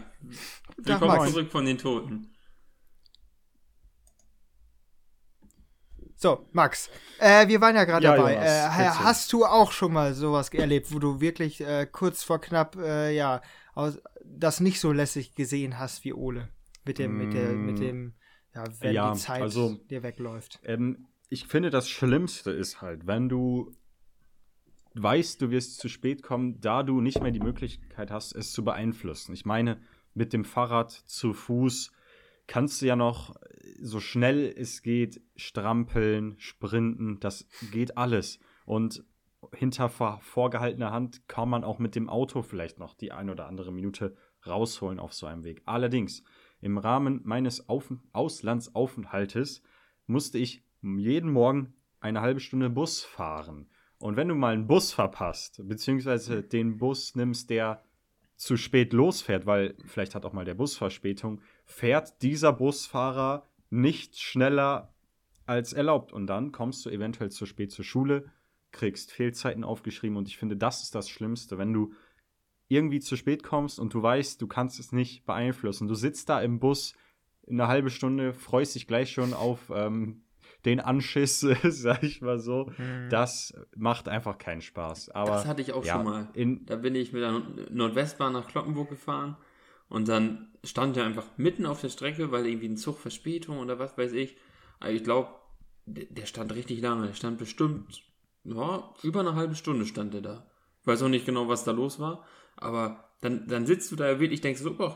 Willkommen 0.78 1.18
Tag, 1.18 1.30
zurück 1.30 1.52
von 1.52 1.66
den 1.66 1.78
Toten. 1.78 2.34
So, 6.22 6.46
Max, 6.52 6.90
äh, 7.20 7.48
wir 7.48 7.62
waren 7.62 7.78
ja 7.78 7.86
gerade 7.86 8.04
ja, 8.04 8.18
dabei. 8.18 8.34
Jonas, 8.34 8.50
äh, 8.50 8.90
hast 8.90 9.32
du 9.32 9.46
auch 9.46 9.72
schon 9.72 9.94
mal 9.94 10.14
sowas 10.14 10.50
erlebt, 10.50 10.94
wo 10.94 11.00
du 11.00 11.22
wirklich 11.22 11.62
äh, 11.62 11.88
kurz 11.90 12.24
vor 12.24 12.42
knapp, 12.42 12.76
äh, 12.76 13.16
ja, 13.16 13.42
aus, 13.74 14.00
das 14.26 14.60
nicht 14.60 14.82
so 14.82 14.92
lässig 14.92 15.34
gesehen 15.34 15.80
hast 15.80 16.04
wie 16.04 16.14
Ole? 16.14 16.50
Mit 16.84 17.00
dem, 17.00 17.14
mm. 17.14 17.18
mit 17.18 17.34
der, 17.34 17.50
mit 17.54 17.76
mm. 17.76 17.82
dem 17.82 18.14
ja, 18.54 18.64
wenn 18.80 18.94
ja, 18.94 19.14
die 19.14 19.20
Zeit 19.20 19.42
also, 19.42 19.80
dir 19.90 20.04
wegläuft. 20.04 20.60
Ähm, 20.64 21.08
ich 21.30 21.48
finde, 21.48 21.70
das 21.70 21.90
Schlimmste 21.90 22.52
ist 22.52 22.82
halt, 22.82 23.06
wenn 23.08 23.30
du 23.30 23.76
weißt, 24.96 25.42
du 25.42 25.52
wirst 25.52 25.78
zu 25.80 25.88
spät 25.88 26.24
kommen, 26.24 26.60
da 26.62 26.84
du 26.84 27.02
nicht 27.02 27.22
mehr 27.22 27.32
die 27.32 27.40
Möglichkeit 27.40 28.12
hast, 28.12 28.34
es 28.34 28.52
zu 28.52 28.64
beeinflussen. 28.64 29.34
Ich 29.34 29.46
meine, 29.46 29.82
mit 30.14 30.34
dem 30.34 30.44
Fahrrad 30.44 30.92
zu 30.92 31.34
Fuß 31.34 31.92
kannst 32.48 32.82
du 32.82 32.88
ja 32.88 32.96
noch 32.96 33.36
so 33.80 34.00
schnell 34.00 34.52
es 34.58 34.82
geht 34.82 35.22
strampeln, 35.36 36.36
sprinten, 36.40 37.20
das 37.20 37.48
geht 37.72 37.98
alles. 37.98 38.40
Und 38.66 39.04
hinter 39.54 39.90
vorgehaltener 39.90 40.92
Hand 40.92 41.28
kann 41.28 41.50
man 41.50 41.64
auch 41.64 41.80
mit 41.80 41.96
dem 41.96 42.10
Auto 42.10 42.42
vielleicht 42.42 42.80
noch 42.80 42.96
die 42.96 43.12
ein 43.12 43.30
oder 43.30 43.48
andere 43.48 43.72
Minute 43.72 44.16
rausholen 44.46 45.00
auf 45.00 45.14
so 45.14 45.28
einem 45.28 45.44
Weg. 45.44 45.62
Allerdings, 45.66 46.24
im 46.62 46.78
Rahmen 46.78 47.22
meines 47.24 47.70
Auf 47.70 47.92
Auslandsaufenthaltes 48.12 49.62
musste 50.08 50.38
ich 50.38 50.64
jeden 50.82 51.32
Morgen 51.32 51.74
eine 52.00 52.22
halbe 52.22 52.40
Stunde 52.40 52.70
Bus 52.70 53.04
fahren. 53.04 53.68
Und 54.00 54.16
wenn 54.16 54.30
du 54.30 54.36
mal 54.36 54.54
einen 54.54 54.68
Bus 54.68 54.94
verpasst, 54.94 55.62
beziehungsweise 55.68 56.42
den 56.42 56.78
Bus 56.78 57.16
nimmst, 57.16 57.50
der 57.50 57.84
zu 58.38 58.56
spät 58.56 58.94
losfährt, 58.94 59.46
weil 59.46 59.76
vielleicht 59.86 60.16
hat 60.16 60.26
auch 60.26 60.32
mal 60.32 60.46
der 60.46 60.54
Bus 60.54 60.78
Verspätung, 60.78 61.42
fährt 61.66 62.22
dieser 62.22 62.54
Busfahrer 62.54 63.46
nicht 63.70 64.18
schneller 64.18 64.94
als 65.46 65.74
erlaubt. 65.74 66.14
Und 66.14 66.28
dann 66.28 66.54
kommst 66.54 66.86
du 66.86 66.90
eventuell 66.90 67.32
zu 67.32 67.46
spät 67.46 67.72
zur 67.72 67.84
Schule, 67.84 68.32
kriegst 68.72 69.12
Fehlzeiten 69.12 69.66
aufgeschrieben. 69.66 70.16
Und 70.16 70.30
ich 70.30 70.38
finde, 70.38 70.56
das 70.56 70.84
ist 70.84 70.96
das 70.96 71.10
Schlimmste, 71.10 71.58
wenn 71.58 71.74
du 71.74 71.94
irgendwie 72.70 73.00
zu 73.00 73.16
spät 73.18 73.44
kommst 73.44 73.80
und 73.80 73.94
du 73.94 74.02
weißt, 74.02 74.42
du 74.42 74.48
kannst 74.48 74.80
es 74.80 74.92
nicht 74.92 75.26
beeinflussen. 75.26 75.88
Du 75.88 75.96
sitzt 75.96 76.30
da 76.30 76.40
im 76.40 76.60
Bus 76.60 76.94
in 77.46 77.60
einer 77.60 77.68
halben 77.68 77.90
Stunde, 77.90 78.34
freust 78.34 78.76
dich 78.76 78.88
gleich 78.88 79.12
schon 79.12 79.34
auf 79.34 79.72
ähm, 79.74 80.22
den 80.66 80.80
Anschiss, 80.80 81.40
sag 81.64 82.04
ich 82.04 82.22
mal 82.22 82.40
so. 82.40 82.72
Mhm. 82.78 83.10
Das 83.10 83.54
macht 83.76 84.08
einfach 84.08 84.38
keinen 84.38 84.62
Spaß. 84.62 85.10
Aber, 85.10 85.32
das 85.32 85.46
hatte 85.46 85.62
ich 85.62 85.74
auch 85.74 85.84
ja, 85.84 85.96
schon 85.96 86.06
mal. 86.06 86.28
da 86.66 86.76
bin 86.76 86.96
ich 86.96 87.12
mit 87.12 87.24
der 87.24 87.42
Nordwestbahn 87.72 88.34
nach 88.34 88.48
Kloppenburg 88.48 88.90
gefahren 88.90 89.36
und 89.90 90.08
dann 90.08 90.54
stand 90.64 90.96
er 90.98 91.06
einfach 91.06 91.26
mitten 91.38 91.66
auf 91.66 91.82
der 91.82 91.90
Strecke, 91.90 92.32
weil 92.32 92.46
irgendwie 92.46 92.70
ein 92.70 92.78
Zug 92.78 93.00
Verspätung 93.00 93.60
oder 93.60 93.80
was 93.80 93.98
weiß 93.98 94.14
ich. 94.14 94.38
Aber 94.80 94.92
ich 94.92 95.04
glaube, 95.04 95.30
der 95.88 96.28
stand 96.28 96.54
richtig 96.54 96.82
lange. 96.82 97.08
Der 97.08 97.14
stand 97.14 97.40
bestimmt 97.40 98.04
ja, 98.44 98.94
über 99.04 99.20
eine 99.20 99.36
halbe 99.36 99.56
Stunde 99.56 99.86
stand 99.86 100.14
er 100.14 100.22
da. 100.22 100.46
Ich 100.82 100.88
weiß 100.88 101.04
auch 101.04 101.10
nicht 101.10 101.26
genau, 101.26 101.48
was 101.48 101.64
da 101.64 101.72
los 101.72 102.00
war, 102.00 102.26
aber 102.60 103.12
dann, 103.22 103.48
dann 103.48 103.66
sitzt 103.66 103.92
du 103.92 103.96
da 103.96 104.20
wirklich, 104.20 104.42
denkst 104.42 104.62
so, 104.62 104.76
oh, 104.80 104.96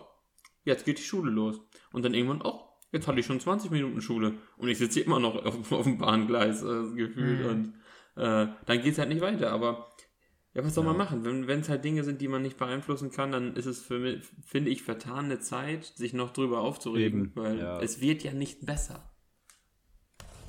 jetzt 0.63 0.85
geht 0.85 0.99
die 0.99 1.03
Schule 1.03 1.31
los. 1.31 1.59
Und 1.91 2.05
dann 2.05 2.13
irgendwann, 2.13 2.41
oh, 2.43 2.61
jetzt 2.91 3.07
hatte 3.07 3.19
ich 3.19 3.25
schon 3.25 3.39
20 3.39 3.71
Minuten 3.71 4.01
Schule 4.01 4.35
und 4.57 4.69
ich 4.69 4.77
sitze 4.77 5.01
immer 5.01 5.19
noch 5.19 5.35
auf, 5.45 5.71
auf 5.71 5.83
dem 5.83 5.97
Bahngleis 5.97 6.61
äh, 6.63 6.93
gefühlt 6.95 7.39
mhm. 7.41 7.45
und 7.45 7.73
äh, 8.15 8.47
dann 8.65 8.81
geht 8.81 8.93
es 8.93 8.99
halt 8.99 9.09
nicht 9.09 9.21
weiter. 9.21 9.51
Aber 9.51 9.89
ja, 10.53 10.63
was 10.63 10.75
soll 10.75 10.85
ja. 10.85 10.91
man 10.91 10.97
machen? 10.97 11.47
Wenn 11.47 11.59
es 11.59 11.69
halt 11.69 11.83
Dinge 11.83 12.03
sind, 12.03 12.21
die 12.21 12.27
man 12.27 12.43
nicht 12.43 12.57
beeinflussen 12.57 13.11
kann, 13.11 13.31
dann 13.31 13.55
ist 13.55 13.65
es 13.65 13.81
für 13.81 13.99
mich, 13.99 14.23
finde 14.45 14.69
ich, 14.69 14.83
vertane 14.83 15.39
Zeit, 15.39 15.85
sich 15.85 16.13
noch 16.13 16.31
drüber 16.31 16.61
aufzuregen, 16.61 17.25
Eben. 17.25 17.35
weil 17.35 17.59
ja. 17.59 17.81
es 17.81 18.01
wird 18.01 18.23
ja 18.23 18.33
nicht 18.33 18.65
besser. 18.65 19.09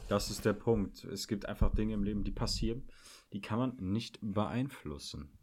Das 0.09 0.31
ist 0.31 0.45
der 0.45 0.53
Punkt. 0.53 1.05
Es 1.05 1.27
gibt 1.27 1.47
einfach 1.47 1.75
Dinge 1.75 1.95
im 1.95 2.05
Leben, 2.05 2.25
die 2.25 2.31
passieren, 2.31 2.87
die 3.33 3.41
kann 3.41 3.59
man 3.59 3.77
nicht 3.81 4.19
beeinflussen. 4.21 5.39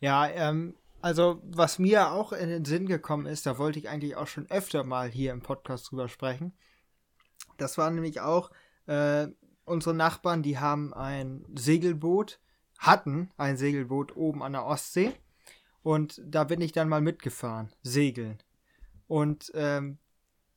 Ja, 0.00 0.28
ähm, 0.28 0.74
also 1.00 1.40
was 1.44 1.78
mir 1.78 2.12
auch 2.12 2.32
in 2.32 2.48
den 2.48 2.64
Sinn 2.64 2.86
gekommen 2.86 3.26
ist, 3.26 3.46
da 3.46 3.58
wollte 3.58 3.78
ich 3.78 3.88
eigentlich 3.88 4.16
auch 4.16 4.26
schon 4.26 4.50
öfter 4.50 4.84
mal 4.84 5.10
hier 5.10 5.32
im 5.32 5.42
Podcast 5.42 5.90
drüber 5.90 6.08
sprechen. 6.08 6.52
Das 7.58 7.78
war 7.78 7.90
nämlich 7.90 8.20
auch 8.20 8.50
äh, 8.86 9.28
unsere 9.64 9.94
Nachbarn, 9.94 10.42
die 10.42 10.58
haben 10.58 10.94
ein 10.94 11.44
Segelboot, 11.54 12.40
hatten 12.78 13.30
ein 13.36 13.56
Segelboot 13.56 14.16
oben 14.16 14.42
an 14.42 14.52
der 14.52 14.64
Ostsee. 14.64 15.12
Und 15.82 16.20
da 16.24 16.44
bin 16.44 16.62
ich 16.62 16.72
dann 16.72 16.88
mal 16.88 17.02
mitgefahren, 17.02 17.70
segeln. 17.82 18.42
Und 19.06 19.52
ähm, 19.54 19.98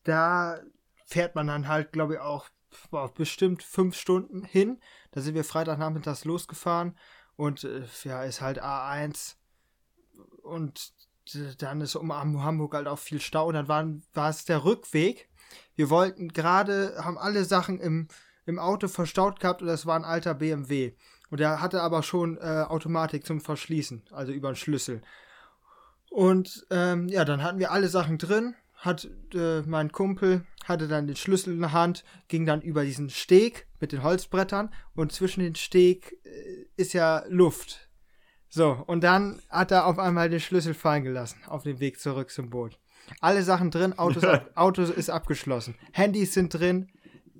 da 0.03 0.61
fährt 1.05 1.35
man 1.35 1.47
dann 1.47 1.67
halt, 1.67 1.91
glaube 1.91 2.15
ich, 2.15 2.19
auch 2.21 2.47
boah, 2.89 3.13
bestimmt 3.13 3.63
fünf 3.63 3.95
Stunden 3.95 4.43
hin. 4.43 4.79
Da 5.11 5.21
sind 5.21 5.35
wir 5.35 5.43
Freitagnachmittags 5.43 6.25
losgefahren 6.25 6.97
und 7.37 7.63
äh, 7.63 7.83
ja, 8.03 8.23
ist 8.23 8.41
halt 8.41 8.61
A1 8.61 9.35
und 10.43 10.93
dann 11.59 11.81
ist 11.81 11.95
um 11.95 12.13
Hamburg 12.13 12.73
halt 12.73 12.87
auch 12.87 12.99
viel 12.99 13.21
Stau 13.21 13.47
und 13.47 13.53
dann 13.53 13.67
waren, 13.67 14.03
war 14.13 14.29
es 14.29 14.45
der 14.45 14.63
Rückweg. 14.63 15.29
Wir 15.75 15.89
wollten 15.89 16.29
gerade, 16.29 16.95
haben 17.03 17.17
alle 17.17 17.45
Sachen 17.45 17.79
im, 17.79 18.07
im 18.45 18.59
Auto 18.59 18.87
verstaut 18.87 19.39
gehabt 19.39 19.61
und 19.61 19.67
das 19.67 19.85
war 19.85 19.95
ein 19.95 20.05
alter 20.05 20.33
BMW. 20.33 20.93
Und 21.29 21.39
der 21.39 21.61
hatte 21.61 21.81
aber 21.81 22.03
schon 22.03 22.37
äh, 22.37 22.65
Automatik 22.67 23.25
zum 23.25 23.41
Verschließen, 23.41 24.03
also 24.11 24.31
über 24.31 24.51
den 24.51 24.55
Schlüssel. 24.55 25.01
Und 26.09 26.65
ähm, 26.69 27.09
ja, 27.09 27.25
dann 27.25 27.43
hatten 27.43 27.59
wir 27.59 27.71
alle 27.71 27.89
Sachen 27.89 28.17
drin 28.17 28.55
hat 28.77 29.09
äh, 29.33 29.61
mein 29.63 29.91
Kumpel 29.91 30.45
hatte 30.67 30.87
dann 30.87 31.07
den 31.07 31.15
Schlüssel 31.15 31.53
in 31.53 31.59
der 31.59 31.71
Hand, 31.71 32.03
ging 32.27 32.45
dann 32.45 32.61
über 32.61 32.83
diesen 32.83 33.09
Steg 33.09 33.67
mit 33.79 33.91
den 33.91 34.03
Holzbrettern 34.03 34.73
und 34.95 35.11
zwischen 35.11 35.41
den 35.41 35.55
Steg 35.55 36.17
äh, 36.23 36.65
ist 36.75 36.93
ja 36.93 37.23
Luft. 37.27 37.89
So, 38.49 38.83
und 38.87 39.03
dann 39.03 39.41
hat 39.49 39.71
er 39.71 39.85
auf 39.87 39.99
einmal 39.99 40.29
den 40.29 40.39
Schlüssel 40.39 40.73
fallen 40.73 41.03
gelassen 41.03 41.39
auf 41.47 41.63
dem 41.63 41.79
Weg 41.79 41.99
zurück 41.99 42.31
zum 42.31 42.49
Boot. 42.49 42.79
Alle 43.21 43.43
Sachen 43.43 43.71
drin, 43.71 43.97
Autos, 43.97 44.23
ab, 44.23 44.51
Auto 44.55 44.81
ist 44.81 45.09
abgeschlossen. 45.09 45.75
Handys 45.91 46.33
sind 46.33 46.53
drin, 46.53 46.89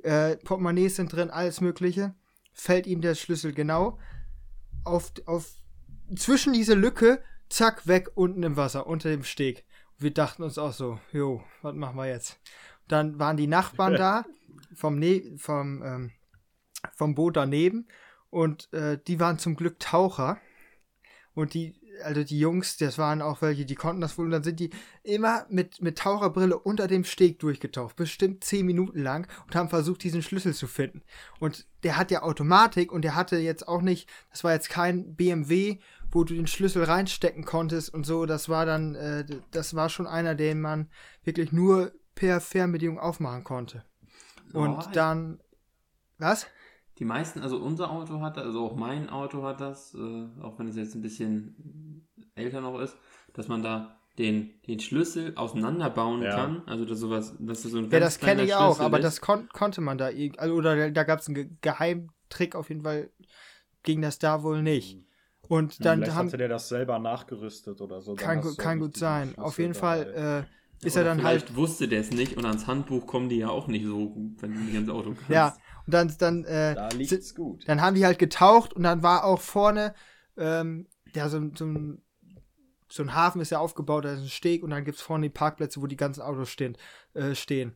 äh, 0.04 0.38
Portemonnaies 0.38 0.96
sind 0.96 1.12
drin, 1.12 1.30
alles 1.30 1.62
Mögliche. 1.62 2.16
Fällt 2.54 2.88
ihm 2.88 3.02
der 3.02 3.16
Schlüssel 3.16 3.54
genau 3.54 4.00
auf, 4.84 5.12
auf 5.26 5.50
zwischen 6.16 6.54
diese 6.54 6.74
Lücke, 6.74 7.22
zack, 7.50 7.88
weg 7.88 8.10
unten 8.16 8.44
im 8.44 8.56
Wasser, 8.56 8.88
unter 8.88 9.10
dem 9.10 9.24
Steg 9.24 9.66
wir 9.98 10.14
dachten 10.14 10.44
uns 10.44 10.58
auch 10.58 10.74
so, 10.74 11.00
jo, 11.12 11.44
was 11.62 11.76
machen 11.76 11.98
wir 11.98 12.08
jetzt? 12.08 12.40
Dann 12.88 13.20
waren 13.20 13.38
die 13.38 13.48
Nachbarn 13.48 13.94
da 13.98 14.26
vom, 14.74 15.00
ne 15.00 15.36
vom, 15.38 15.84
ähm, 15.84 16.12
vom 16.94 17.16
Boot 17.16 17.38
daneben 17.38 17.88
und 18.30 18.72
äh, 18.74 19.00
die 19.08 19.20
waren 19.20 19.40
zum 19.40 19.56
Glück 19.56 19.80
Taucher. 19.80 20.38
Und 21.34 21.54
die, 21.54 21.80
also 22.04 22.24
die 22.24 22.40
Jungs, 22.40 22.78
das 22.78 22.98
waren 22.98 23.22
auch 23.22 23.44
welche, 23.44 23.66
die 23.66 23.76
konnten 23.76 24.02
das 24.02 24.18
wohl, 24.18 24.26
und 24.26 24.32
dann 24.32 24.44
sind 24.44 24.60
die 24.60 24.72
immer 25.04 25.46
mit, 25.50 25.84
mit 25.84 26.00
Taucherbrille 26.00 26.58
unter 26.58 26.88
dem 26.88 27.04
Steg 27.04 27.38
durchgetaucht, 27.38 27.96
bestimmt 27.96 28.44
zehn 28.44 28.66
Minuten 28.66 29.04
lang 29.04 29.28
und 29.46 29.56
haben 29.56 29.70
versucht, 29.70 30.04
diesen 30.04 30.24
Schlüssel 30.24 30.56
zu 30.56 30.66
finden. 30.66 31.04
Und 31.40 31.68
der 31.84 31.96
hat 31.96 32.10
ja 32.10 32.24
Automatik 32.24 32.92
und 32.92 33.04
der 33.04 33.14
hatte 33.14 33.38
jetzt 33.38 33.68
auch 33.68 33.84
nicht, 33.84 34.10
das 34.32 34.44
war 34.44 34.54
jetzt 34.54 34.70
kein 34.70 35.16
BMW 35.16 35.78
wo 36.12 36.24
du 36.24 36.34
den 36.34 36.48
Schlüssel 36.48 36.84
reinstecken 36.84 37.46
konntest 37.46 37.94
und 37.94 38.06
so. 38.06 38.26
Das 38.26 38.50
war 38.50 38.66
dann, 38.66 38.96
äh, 38.96 39.26
das 39.52 39.76
war 39.76 39.90
schon 39.90 40.08
einer, 40.08 40.36
den 40.36 40.62
man 40.62 40.90
wirklich 41.24 41.52
nur 41.52 41.92
per 42.18 42.42
Fernbedienung 42.42 43.00
aufmachen 43.00 43.44
konnte. 43.44 43.84
Und 44.52 44.78
oh, 44.78 44.90
dann, 44.92 45.40
was? 46.18 46.48
Die 46.98 47.06
meisten, 47.06 47.42
also 47.42 47.58
unser 47.58 47.92
Auto 47.92 48.22
hat 48.22 48.38
das, 48.38 48.46
also 48.46 48.66
auch 48.66 48.76
mein 48.76 49.10
Auto 49.10 49.44
hat 49.44 49.62
das, 49.62 49.94
äh, 49.94 50.28
auch 50.42 50.58
wenn 50.58 50.68
es 50.68 50.76
jetzt 50.76 50.96
ein 50.96 51.02
bisschen 51.02 52.08
älter 52.34 52.60
noch 52.60 52.80
ist, 52.80 52.98
dass 53.34 53.48
man 53.48 53.62
da 53.62 54.00
den, 54.18 54.60
den 54.68 54.80
Schlüssel 54.80 55.34
auseinanderbauen 55.36 56.24
ja. 56.24 56.36
kann. 56.36 56.64
Also 56.66 56.86
das 56.86 56.98
sowas, 57.00 57.36
das 57.40 57.64
ist 57.64 57.72
so 57.72 57.78
ein 57.78 57.92
Ja, 57.92 58.00
das 58.00 58.20
kenne 58.20 58.44
ich 58.44 58.56
auch, 58.56 58.80
aber 58.80 58.98
ist. 58.98 59.04
das 59.04 59.22
kon 59.22 59.48
konnte 59.50 59.82
man 59.82 60.00
da, 60.00 60.10
also, 60.38 60.56
oder 60.56 60.90
da 60.90 61.04
gab 61.04 61.20
es 61.20 61.28
einen 61.28 61.36
Ge 61.36 61.50
Geheimtrick 61.62 62.56
auf 62.56 62.70
jeden 62.70 62.82
Fall, 62.82 63.12
ging 63.84 64.02
das 64.02 64.18
da 64.18 64.42
wohl 64.42 64.64
nicht. 64.64 64.98
Und 65.48 65.86
dann 65.86 66.00
Vielleicht 66.00 66.18
haben, 66.18 66.28
hatte 66.28 66.38
der 66.38 66.50
das 66.50 66.68
selber 66.68 66.98
nachgerüstet 66.98 67.80
oder 67.80 68.02
so. 68.02 68.16
Kann, 68.16 68.42
kann 68.58 68.80
gut 68.80 68.98
sein. 68.98 69.38
Auf 69.38 69.60
jeden 69.60 69.76
Fall 69.76 70.46
äh, 70.48 70.57
ist 70.84 70.96
er 70.96 71.04
dann 71.04 71.24
halt. 71.24 71.56
wusste 71.56 71.88
der 71.88 72.02
es 72.02 72.12
nicht 72.12 72.38
und 72.38 72.46
ans 72.46 72.68
Handbuch 72.68 73.08
kommen 73.08 73.30
die 73.30 73.38
ja 73.38 73.50
auch 73.50 73.68
nicht 73.68 73.86
so 73.86 74.10
gut, 74.10 74.42
wenn 74.42 74.54
du 74.54 74.60
nicht 74.60 74.76
ins 74.76 74.90
Auto 74.90 75.12
kannst. 75.12 75.30
Ja, 75.30 75.58
und 75.86 75.94
dann, 75.94 76.14
dann, 76.20 76.44
äh, 76.44 76.76
da 76.76 76.90
liegt's 76.90 77.34
gut. 77.34 77.68
dann 77.68 77.82
haben 77.82 77.96
die 77.96 78.06
halt 78.06 78.20
getaucht 78.20 78.74
und 78.74 78.84
dann 78.84 79.04
war 79.04 79.24
auch 79.24 79.42
vorne, 79.42 79.96
ähm, 80.38 80.88
ja, 81.16 81.30
so, 81.30 81.42
so 81.56 81.66
ein 81.66 82.02
so 82.90 83.04
ein 83.04 83.14
Hafen 83.14 83.42
ist 83.42 83.50
ja 83.50 83.60
aufgebaut, 83.60 84.06
da 84.06 84.14
ist 84.14 84.22
ein 84.22 84.30
Steg 84.30 84.64
und 84.64 84.70
dann 84.70 84.86
gibt 84.86 84.98
es 84.98 85.04
vorne 85.04 85.26
die 85.26 85.34
Parkplätze, 85.34 85.82
wo 85.82 85.88
die 85.88 85.98
ganzen 85.98 86.22
Autos 86.22 86.50
stehen. 86.50 86.78
Äh, 87.14 87.36
stehen. 87.36 87.76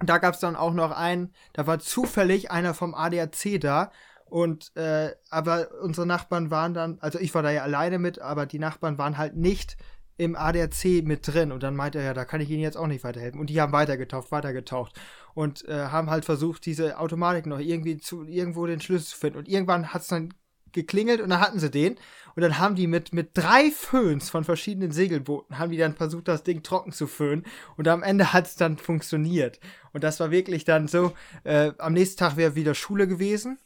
Und 0.00 0.08
da 0.08 0.18
gab 0.18 0.34
es 0.34 0.40
dann 0.40 0.54
auch 0.54 0.74
noch 0.74 0.92
einen, 0.92 1.32
da 1.54 1.66
war 1.66 1.78
zufällig 1.78 2.50
einer 2.50 2.74
vom 2.74 2.94
ADAC 2.94 3.60
da 3.60 3.90
und 4.26 4.76
äh, 4.76 5.14
aber 5.30 5.68
unsere 5.82 6.06
Nachbarn 6.06 6.50
waren 6.50 6.74
dann, 6.74 6.98
also 7.00 7.18
ich 7.18 7.34
war 7.34 7.42
da 7.42 7.50
ja 7.50 7.62
alleine 7.62 7.98
mit, 7.98 8.20
aber 8.20 8.46
die 8.46 8.58
Nachbarn 8.58 8.98
waren 8.98 9.18
halt 9.18 9.36
nicht 9.36 9.76
im 10.18 10.36
ADAC 10.36 11.02
mit 11.04 11.26
drin. 11.26 11.52
Und 11.52 11.62
dann 11.62 11.76
meinte 11.76 11.98
er, 11.98 12.04
ja, 12.04 12.14
da 12.14 12.24
kann 12.24 12.40
ich 12.40 12.50
Ihnen 12.50 12.60
jetzt 12.60 12.76
auch 12.76 12.86
nicht 12.86 13.04
weiterhelfen. 13.04 13.40
Und 13.40 13.48
die 13.48 13.60
haben 13.60 13.72
weitergetaucht, 13.72 14.30
weitergetaucht. 14.30 15.00
Und 15.34 15.66
äh, 15.68 15.86
haben 15.86 16.10
halt 16.10 16.24
versucht, 16.24 16.66
diese 16.66 16.98
Automatik 16.98 17.46
noch 17.46 17.60
irgendwie 17.60 17.96
zu, 17.98 18.24
irgendwo 18.24 18.66
den 18.66 18.80
Schlüssel 18.80 19.06
zu 19.06 19.16
finden. 19.16 19.38
Und 19.38 19.48
irgendwann 19.48 19.94
hat 19.94 20.02
es 20.02 20.08
dann 20.08 20.34
geklingelt 20.72 21.20
und 21.20 21.30
dann 21.30 21.40
hatten 21.40 21.60
sie 21.60 21.70
den. 21.70 21.96
Und 22.34 22.42
dann 22.42 22.58
haben 22.58 22.74
die 22.74 22.86
mit, 22.86 23.12
mit 23.12 23.30
drei 23.34 23.70
Föhns 23.70 24.30
von 24.30 24.44
verschiedenen 24.44 24.92
Segelbooten, 24.92 25.58
haben 25.58 25.70
die 25.70 25.78
dann 25.78 25.94
versucht, 25.94 26.28
das 26.28 26.42
Ding 26.42 26.62
trocken 26.62 26.92
zu 26.92 27.06
föhnen. 27.06 27.44
Und 27.76 27.88
am 27.88 28.02
Ende 28.02 28.32
hat 28.32 28.46
es 28.46 28.56
dann 28.56 28.76
funktioniert. 28.76 29.60
Und 29.92 30.04
das 30.04 30.20
war 30.20 30.30
wirklich 30.30 30.64
dann 30.64 30.88
so, 30.88 31.12
äh, 31.44 31.72
am 31.78 31.94
nächsten 31.94 32.18
Tag 32.18 32.36
wäre 32.36 32.54
wieder 32.54 32.74
Schule 32.74 33.08
gewesen. 33.08 33.58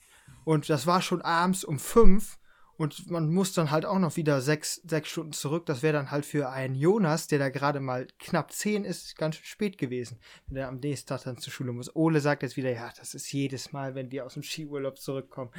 Und 0.44 0.68
das 0.68 0.86
war 0.86 1.02
schon 1.02 1.22
abends 1.22 1.64
um 1.64 1.78
fünf. 1.78 2.38
Und 2.76 3.10
man 3.10 3.32
muss 3.32 3.52
dann 3.52 3.70
halt 3.70 3.84
auch 3.84 3.98
noch 3.98 4.16
wieder 4.16 4.40
sechs, 4.40 4.76
sechs 4.84 5.10
Stunden 5.10 5.32
zurück. 5.32 5.66
Das 5.66 5.82
wäre 5.82 5.92
dann 5.92 6.10
halt 6.10 6.24
für 6.24 6.50
einen 6.50 6.74
Jonas, 6.74 7.26
der 7.26 7.38
da 7.38 7.48
gerade 7.48 7.80
mal 7.80 8.06
knapp 8.18 8.52
zehn 8.52 8.84
ist, 8.84 9.16
ganz 9.16 9.36
schön 9.36 9.44
spät 9.44 9.78
gewesen, 9.78 10.18
wenn 10.46 10.56
er 10.56 10.68
am 10.68 10.78
nächsten 10.78 11.08
Tag 11.08 11.24
dann 11.24 11.38
zur 11.38 11.52
Schule 11.52 11.72
muss. 11.72 11.94
Ole 11.94 12.20
sagt 12.20 12.42
jetzt 12.42 12.56
wieder, 12.56 12.72
ja, 12.72 12.90
das 12.98 13.14
ist 13.14 13.30
jedes 13.32 13.72
Mal, 13.72 13.94
wenn 13.94 14.10
wir 14.10 14.24
aus 14.24 14.34
dem 14.34 14.42
Skiurlaub 14.42 14.98
zurückkommen. 14.98 15.50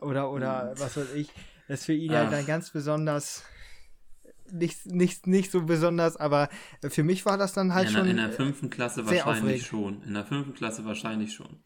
Oder, 0.00 0.30
oder 0.30 0.72
mhm. 0.74 0.80
was 0.80 0.96
weiß 0.96 1.14
ich. 1.14 1.28
Das 1.68 1.80
ist 1.80 1.86
für 1.86 1.94
ihn 1.94 2.10
Ach. 2.10 2.24
ja 2.24 2.30
dann 2.30 2.46
ganz 2.46 2.70
besonders 2.70 3.44
nicht, 4.52 4.86
nicht, 4.86 5.26
nicht 5.26 5.50
so 5.50 5.62
besonders, 5.62 6.16
aber 6.16 6.48
für 6.88 7.02
mich 7.02 7.26
war 7.26 7.38
das 7.38 7.52
dann 7.52 7.74
halt 7.74 7.88
in 7.88 7.94
schon. 7.94 8.06
in 8.06 8.16
der 8.16 8.30
fünften 8.30 8.70
Klasse 8.70 9.04
wahrscheinlich 9.04 9.24
aufregend. 9.24 9.66
schon. 9.66 10.02
In 10.02 10.14
der 10.14 10.24
fünften 10.24 10.54
Klasse 10.54 10.84
wahrscheinlich 10.84 11.34
schon. 11.34 11.60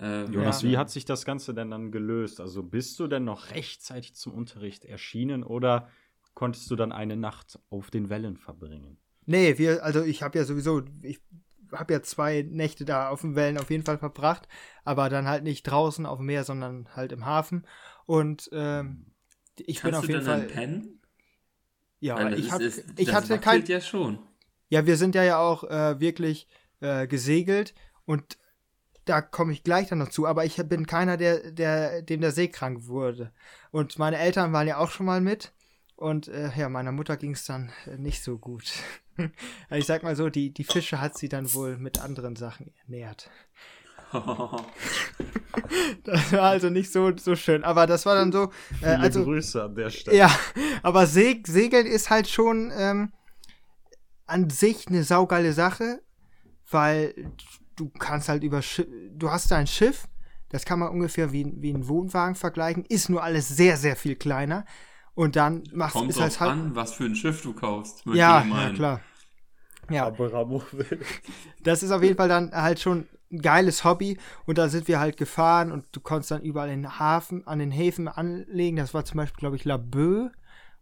Äh, 0.00 0.24
Jonas, 0.24 0.62
ja. 0.62 0.70
wie 0.70 0.76
hat 0.78 0.90
sich 0.90 1.04
das 1.04 1.24
Ganze 1.24 1.54
denn 1.54 1.70
dann 1.70 1.90
gelöst? 1.90 2.40
Also 2.40 2.62
bist 2.62 2.98
du 3.00 3.06
denn 3.06 3.24
noch 3.24 3.50
rechtzeitig 3.50 4.14
zum 4.14 4.34
Unterricht 4.34 4.84
erschienen 4.84 5.42
oder 5.42 5.88
konntest 6.34 6.70
du 6.70 6.76
dann 6.76 6.92
eine 6.92 7.16
Nacht 7.16 7.58
auf 7.70 7.90
den 7.90 8.10
Wellen 8.10 8.36
verbringen? 8.36 8.98
Nee, 9.24 9.58
wir, 9.58 9.84
also 9.84 10.02
ich 10.02 10.22
habe 10.22 10.38
ja 10.38 10.44
sowieso, 10.44 10.82
ich 11.02 11.20
habe 11.72 11.94
ja 11.94 12.02
zwei 12.02 12.42
Nächte 12.42 12.84
da 12.84 13.08
auf 13.08 13.22
den 13.22 13.34
Wellen 13.34 13.58
auf 13.58 13.70
jeden 13.70 13.84
Fall 13.84 13.98
verbracht, 13.98 14.46
aber 14.84 15.08
dann 15.08 15.26
halt 15.26 15.42
nicht 15.42 15.64
draußen 15.64 16.06
auf 16.06 16.18
dem 16.18 16.26
Meer, 16.26 16.44
sondern 16.44 16.88
halt 16.94 17.12
im 17.12 17.26
Hafen. 17.26 17.66
Und 18.04 18.48
ähm, 18.52 19.06
ich 19.56 19.80
Kannst 19.80 19.82
bin 19.82 19.94
auf 19.94 20.08
jeden 20.08 20.22
Fall. 20.22 20.42
Pennen? 20.42 21.00
Ja, 21.98 22.16
Nein, 22.16 22.34
ich, 22.34 22.52
hab, 22.52 22.60
ist, 22.60 22.84
ich 22.98 23.12
hatte 23.12 23.38
kein. 23.38 23.64
ja 23.64 23.80
schon. 23.80 24.18
Ja, 24.68 24.86
wir 24.86 24.96
sind 24.96 25.14
ja 25.14 25.24
ja 25.24 25.38
auch 25.38 25.64
äh, 25.64 25.98
wirklich 25.98 26.46
äh, 26.80 27.06
gesegelt 27.06 27.74
und 28.04 28.38
da 29.06 29.22
komme 29.22 29.52
ich 29.52 29.64
gleich 29.64 29.88
dann 29.88 29.98
noch 29.98 30.10
zu, 30.10 30.26
aber 30.26 30.44
ich 30.44 30.56
bin 30.68 30.86
keiner, 30.86 31.16
der, 31.16 31.50
der, 31.52 32.02
dem 32.02 32.20
der 32.20 32.32
See 32.32 32.48
krank 32.48 32.86
wurde. 32.86 33.32
Und 33.70 33.98
meine 33.98 34.18
Eltern 34.18 34.52
waren 34.52 34.66
ja 34.66 34.76
auch 34.76 34.90
schon 34.90 35.06
mal 35.06 35.20
mit. 35.20 35.52
Und 35.94 36.28
äh, 36.28 36.50
ja, 36.56 36.68
meiner 36.68 36.92
Mutter 36.92 37.16
ging 37.16 37.32
es 37.32 37.46
dann 37.46 37.72
äh, 37.86 37.96
nicht 37.96 38.22
so 38.22 38.36
gut. 38.36 38.70
ich 39.70 39.86
sag 39.86 40.02
mal 40.02 40.14
so, 40.14 40.28
die, 40.28 40.52
die 40.52 40.64
Fische 40.64 41.00
hat 41.00 41.16
sie 41.16 41.30
dann 41.30 41.54
wohl 41.54 41.78
mit 41.78 42.00
anderen 42.02 42.36
Sachen 42.36 42.74
ernährt. 42.84 43.30
das 46.04 46.32
war 46.32 46.42
also 46.42 46.68
nicht 46.68 46.92
so, 46.92 47.16
so 47.16 47.34
schön. 47.34 47.64
Aber 47.64 47.86
das 47.86 48.04
war 48.06 48.14
dann 48.14 48.30
so. 48.30 48.52
Äh, 48.82 48.96
also, 48.96 49.24
Grüße 49.24 49.62
an 49.62 49.74
der 49.74 49.90
Stelle. 49.90 50.16
Ja, 50.16 50.30
aber 50.82 51.06
Se 51.06 51.36
Segeln 51.46 51.86
ist 51.86 52.10
halt 52.10 52.28
schon 52.28 52.72
ähm, 52.76 53.12
an 54.26 54.50
sich 54.50 54.88
eine 54.88 55.02
saugeile 55.04 55.52
Sache, 55.52 56.02
weil 56.70 57.14
du 57.76 57.90
kannst 57.90 58.28
halt 58.28 58.42
über 58.42 58.62
Schiff, 58.62 58.86
du 59.12 59.30
hast 59.30 59.50
da 59.50 59.56
ein 59.56 59.66
Schiff, 59.66 60.08
das 60.48 60.64
kann 60.64 60.78
man 60.78 60.90
ungefähr 60.90 61.32
wie, 61.32 61.52
wie 61.56 61.72
ein 61.72 61.88
Wohnwagen 61.88 62.34
vergleichen, 62.34 62.84
ist 62.88 63.08
nur 63.08 63.22
alles 63.22 63.48
sehr, 63.48 63.76
sehr 63.76 63.96
viel 63.96 64.16
kleiner. 64.16 64.64
Und 65.14 65.34
dann 65.36 65.64
machst 65.72 65.96
du 65.96 66.04
es 66.04 66.20
halt 66.20 66.40
halt. 66.40 66.52
an, 66.52 66.76
was 66.76 66.92
für 66.92 67.04
ein 67.04 67.16
Schiff 67.16 67.42
du 67.42 67.54
kaufst. 67.54 68.04
Ja, 68.06 68.44
ja, 68.44 68.70
klar. 68.72 69.00
Ja. 69.88 70.12
Das 71.62 71.82
ist 71.82 71.90
auf 71.90 72.02
jeden 72.02 72.16
Fall 72.16 72.28
dann 72.28 72.52
halt 72.52 72.80
schon 72.80 73.06
ein 73.32 73.40
geiles 73.40 73.82
Hobby. 73.84 74.18
Und 74.44 74.58
da 74.58 74.68
sind 74.68 74.88
wir 74.88 75.00
halt 75.00 75.16
gefahren 75.16 75.72
und 75.72 75.86
du 75.92 76.00
konntest 76.00 76.30
dann 76.30 76.42
überall 76.42 76.68
den 76.68 76.98
Hafen, 76.98 77.46
an 77.46 77.58
den 77.58 77.70
Häfen 77.70 78.08
anlegen. 78.08 78.76
Das 78.76 78.94
war 78.94 79.04
zum 79.04 79.16
Beispiel, 79.16 79.40
glaube 79.40 79.56
ich, 79.56 79.64
Laboe 79.64 80.30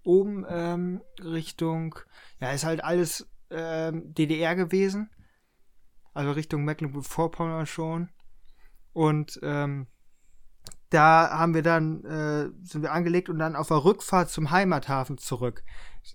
oben 0.02 0.44
ähm, 0.48 1.00
Richtung, 1.22 1.94
ja, 2.40 2.52
ist 2.52 2.64
halt 2.64 2.84
alles 2.84 3.26
ähm, 3.50 4.12
DDR 4.14 4.54
gewesen. 4.54 5.10
Also 6.14 6.32
Richtung 6.32 6.64
Mecklenburg-Vorpommern 6.64 7.66
schon. 7.66 8.08
Und 8.92 9.38
ähm, 9.42 9.88
da 10.90 11.28
haben 11.30 11.54
wir 11.54 11.62
dann, 11.62 12.04
äh, 12.04 12.50
sind 12.62 12.82
wir 12.82 12.92
angelegt 12.92 13.28
und 13.28 13.40
dann 13.40 13.56
auf 13.56 13.68
der 13.68 13.84
Rückfahrt 13.84 14.30
zum 14.30 14.52
Heimathafen 14.52 15.18
zurück. 15.18 15.64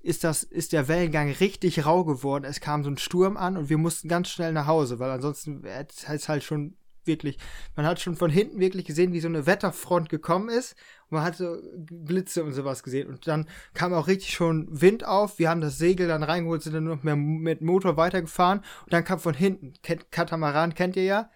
Ist 0.01 0.24
das, 0.24 0.44
ist 0.44 0.72
der 0.72 0.88
Wellengang 0.88 1.32
richtig 1.32 1.86
rau 1.86 2.06
geworden. 2.06 2.46
Es 2.46 2.62
kam 2.62 2.84
so 2.84 2.89
ein 2.89 2.98
Sturm 2.98 3.36
an 3.36 3.58
und 3.58 3.70
wir 3.70 3.77
mussten 3.77 4.08
ganz 4.08 4.29
schnell 4.29 4.53
nach 4.53 4.68
Hause, 4.68 5.00
weil 5.00 5.12
ansonsten 5.12 5.63
hätte 5.65 5.94
es 6.15 6.29
halt 6.29 6.44
schon 6.44 6.77
wirklich, 7.06 7.38
man 7.75 7.86
hat 7.86 8.00
schon 8.00 8.15
von 8.15 8.29
hinten 8.29 8.60
wirklich 8.60 8.86
gesehen, 8.86 9.13
wie 9.13 9.20
so 9.20 9.27
eine 9.27 9.46
Wetterfront 9.46 10.10
gekommen 10.10 10.50
ist. 10.50 10.75
Und 11.10 11.18
man 11.18 11.24
hatte 11.24 11.62
Blitze 11.75 12.44
und 12.44 12.53
sowas 12.53 12.84
gesehen. 12.84 13.08
Und 13.08 13.27
dann 13.27 13.48
kam 13.74 13.94
auch 13.94 14.08
richtig 14.08 14.32
schon 14.32 14.68
Wind 14.70 15.06
auf. 15.06 15.39
Wir 15.39 15.50
haben 15.50 15.62
das 15.62 15.77
Segel 15.77 16.08
dann 16.08 16.24
reingeholt, 16.24 16.62
sind 16.62 16.74
dann 16.74 16.86
noch 16.86 17.03
mehr 17.03 17.15
mit 17.15 17.62
Motor 17.62 17.98
weitergefahren. 17.98 18.60
Und 18.84 18.94
dann 18.94 19.03
kam 19.03 19.20
von 19.20 19.34
hinten, 19.34 19.74
Katamaran 20.12 20.74
kennt 20.74 20.96
ihr 20.96 21.03
ja, 21.03 21.29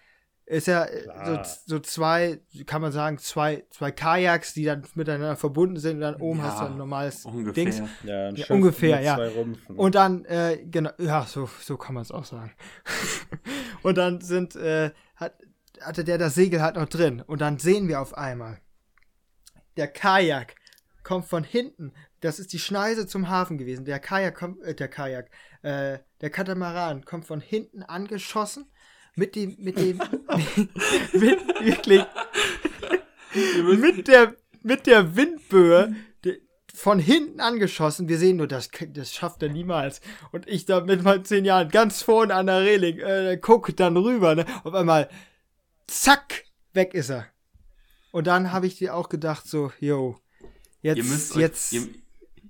ist 0.46 0.66
ja 0.66 0.86
so, 1.24 1.38
so, 1.66 1.78
zwei, 1.78 2.40
kann 2.66 2.82
man 2.82 2.92
sagen, 2.92 3.16
zwei, 3.18 3.64
zwei 3.70 3.90
Kajaks, 3.90 4.52
die 4.52 4.64
dann 4.64 4.82
miteinander 4.94 5.36
verbunden 5.36 5.78
sind 5.78 5.96
und 5.96 6.00
dann 6.02 6.16
oben 6.16 6.40
ja, 6.40 6.44
hast 6.44 6.60
du 6.60 6.66
ein 6.66 6.76
normales 6.76 7.24
ungefähr. 7.24 7.52
Dings. 7.52 7.82
Ja, 8.02 8.30
ja 8.30 8.46
ungefähr, 8.50 9.00
ja. 9.00 9.18
Und 9.74 9.94
dann, 9.94 10.24
äh, 10.26 10.58
genau, 10.66 10.90
ja, 10.98 11.24
so, 11.24 11.48
so 11.60 11.78
kann 11.78 11.94
man 11.94 12.02
es 12.02 12.12
auch 12.12 12.26
sagen. 12.26 12.52
und 13.82 13.96
dann 13.96 14.20
sind, 14.20 14.54
äh, 14.56 14.86
hat, 14.86 14.94
hatte 15.80 16.04
der 16.04 16.18
das 16.18 16.34
Segel 16.34 16.62
halt 16.62 16.76
noch 16.76 16.88
drin 16.88 17.20
und 17.20 17.40
dann 17.40 17.58
sehen 17.58 17.88
wir 17.88 18.00
auf 18.00 18.16
einmal, 18.16 18.60
der 19.76 19.88
Kajak 19.88 20.54
kommt 21.02 21.26
von 21.26 21.44
hinten. 21.44 21.92
Das 22.20 22.38
ist 22.38 22.52
die 22.52 22.58
Schneise 22.58 23.06
zum 23.06 23.28
Hafen 23.28 23.58
gewesen. 23.58 23.84
Der 23.84 23.98
Kajak 23.98 24.34
kommt, 24.34 24.62
äh, 24.62 24.74
der 24.74 24.88
Kajak, 24.88 25.30
äh, 25.62 25.98
der 26.20 26.30
Katamaran 26.30 27.04
kommt 27.04 27.26
von 27.26 27.40
hinten 27.40 27.82
angeschossen 27.82 28.70
mit 29.16 29.36
dem, 29.36 29.56
mit 29.58 29.78
dem, 29.78 29.98
mit, 31.12 31.40
wirklich, 31.60 32.04
mit 33.78 34.08
der, 34.08 34.34
mit 34.62 34.86
der 34.86 35.16
Windböe 35.16 35.94
von 36.74 36.98
hinten 36.98 37.40
angeschossen. 37.40 38.08
Wir 38.08 38.18
sehen 38.18 38.36
nur, 38.36 38.48
das, 38.48 38.68
das 38.88 39.14
schafft 39.14 39.42
er 39.42 39.48
niemals. 39.48 40.00
Und 40.32 40.48
ich 40.48 40.66
da 40.66 40.80
mit 40.80 41.04
meinen 41.04 41.24
zehn 41.24 41.44
Jahren 41.44 41.68
ganz 41.68 42.02
vorne 42.02 42.34
an 42.34 42.46
der 42.46 42.62
Reling, 42.62 42.98
äh, 42.98 43.38
guck 43.40 43.74
dann 43.76 43.96
rüber, 43.96 44.34
ne? 44.34 44.44
Auf 44.64 44.74
einmal, 44.74 45.08
zack, 45.86 46.44
weg 46.72 46.94
ist 46.94 47.10
er. 47.10 47.26
Und 48.12 48.26
dann 48.26 48.52
habe 48.52 48.66
ich 48.66 48.76
dir 48.76 48.94
auch 48.94 49.08
gedacht, 49.08 49.48
so, 49.48 49.72
yo, 49.80 50.16
jetzt, 50.82 51.34
jetzt. 51.36 51.72
Euch, 51.72 51.80
ihr, 51.80 51.88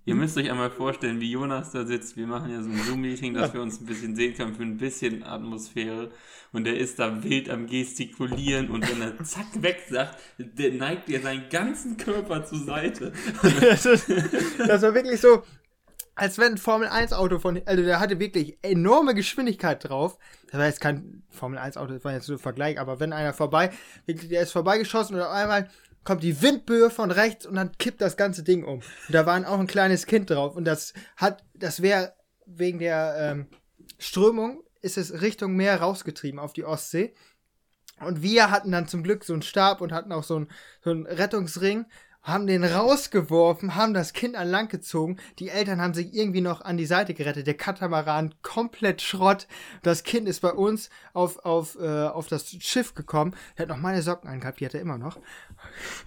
Ihr 0.06 0.14
müsst 0.14 0.37
euch 0.37 0.50
einmal 0.50 0.70
vorstellen, 0.70 1.18
wie 1.20 1.30
Jonas 1.30 1.70
da 1.70 1.87
sitzt. 1.87 2.18
Wir 2.18 2.26
machen 2.26 2.50
ja 2.52 2.62
so 2.62 2.68
ein 2.68 2.76
Zoom-Meeting, 2.76 3.32
dass 3.32 3.54
wir 3.54 3.62
uns 3.62 3.80
ein 3.80 3.87
bisschen 3.87 4.14
sehen 4.14 4.35
können 4.35 4.54
für 4.54 4.62
ein 4.62 4.76
bisschen 4.76 5.22
Atmosphäre. 5.22 6.11
Und 6.52 6.66
er 6.66 6.76
ist 6.76 6.98
da 6.98 7.24
wild 7.24 7.48
am 7.48 7.66
Gestikulieren 7.66 8.68
und 8.68 8.87
wenn 8.88 9.00
er 9.00 9.16
zack 9.24 9.62
weg 9.62 9.82
sagt, 9.88 10.20
der 10.37 10.72
neigt 10.72 11.08
er 11.08 11.22
seinen 11.22 11.48
ganzen 11.48 11.96
Körper 11.96 12.44
zur 12.44 12.58
Seite. 12.58 13.12
das, 13.61 13.87
ist, 13.87 14.11
das 14.58 14.82
war 14.82 14.94
wirklich 14.94 15.20
so, 15.20 15.42
als 16.14 16.38
wenn 16.38 16.53
ein 16.53 16.59
Formel-1-Auto 16.59 17.38
von, 17.38 17.61
also 17.66 17.83
der 17.83 18.00
hatte 18.00 18.20
wirklich 18.20 18.59
enorme 18.62 19.14
Geschwindigkeit 19.14 19.88
drauf. 19.88 20.18
Das 20.50 20.59
war 20.59 20.66
jetzt 20.66 20.81
kein 20.81 21.22
Formel-1-Auto, 21.31 21.94
das 21.94 22.05
war 22.05 22.12
jetzt 22.12 22.27
so 22.27 22.35
ein 22.35 22.38
Vergleich, 22.38 22.79
aber 22.79 23.00
wenn 23.00 23.12
einer 23.12 23.33
vorbei, 23.33 23.70
wirklich, 24.07 24.29
der 24.29 24.42
ist 24.42 24.53
vorbeigeschossen 24.53 25.16
und 25.16 25.22
auf 25.22 25.33
einmal 25.33 25.68
kommt 26.05 26.22
die 26.22 26.40
Windböe 26.42 26.90
von 26.90 27.11
rechts 27.11 27.46
und 27.46 27.55
dann 27.55 27.72
kippt 27.79 28.00
das 28.00 28.16
ganze 28.16 28.42
Ding 28.42 28.64
um. 28.64 28.77
Und 28.77 28.85
da 29.09 29.27
war 29.27 29.38
auch 29.48 29.59
ein 29.59 29.66
kleines 29.66 30.07
Kind 30.07 30.31
drauf 30.31 30.55
und 30.55 30.64
das 30.64 30.92
hat, 31.16 31.44
das 31.55 31.83
wäre 31.83 32.14
wegen 32.46 32.79
der 32.79 33.16
ähm, 33.18 33.46
Strömung 33.98 34.62
ist 34.83 34.98
es 34.98 35.22
Richtung 35.22 35.57
Meer 35.57 35.81
rausgetrieben 35.81 36.38
auf 36.38 36.53
die 36.53 36.64
Ostsee. 36.64 37.14
Und 38.00 38.22
wir 38.22 38.50
hatten 38.50 38.70
dann 38.70 38.87
zum 38.87 39.03
Glück 39.03 39.24
so 39.24 39.33
einen 39.33 39.42
Stab 39.42 39.81
und 39.81 39.92
hatten 39.92 40.12
auch 40.12 40.24
so 40.24 40.37
einen, 40.37 40.48
so 40.83 40.90
einen 40.90 41.07
Rettungsring 41.07 41.87
haben 42.24 42.46
den 42.46 42.64
rausgeworfen, 42.64 43.74
haben 43.74 43.92
das 43.92 44.14
Kind 44.14 44.34
an 44.34 44.48
Land 44.48 44.70
gezogen. 44.70 45.18
Die 45.38 45.50
Eltern 45.50 45.80
haben 45.80 45.92
sich 45.92 46.14
irgendwie 46.14 46.40
noch 46.40 46.62
an 46.62 46.78
die 46.78 46.87
Seite 46.87 47.12
gerettet. 47.12 47.46
Der 47.46 47.54
Katamaran 47.54 48.34
komplett 48.42 49.02
Schrott. 49.02 49.46
Das 49.82 50.04
Kind 50.04 50.26
ist 50.26 50.40
bei 50.40 50.52
uns 50.52 50.88
auf, 51.12 51.44
auf, 51.44 51.78
äh, 51.78 52.06
auf 52.06 52.26
das 52.26 52.48
Schiff 52.60 52.94
gekommen. 52.94 53.37
Er 53.56 53.62
hat 53.62 53.68
noch 53.68 53.76
meine 53.76 54.00
Socken 54.00 54.30
angehabt, 54.30 54.58
die 54.58 54.64
hat 54.64 54.74
er 54.74 54.80
immer 54.80 54.96
noch. 54.96 55.18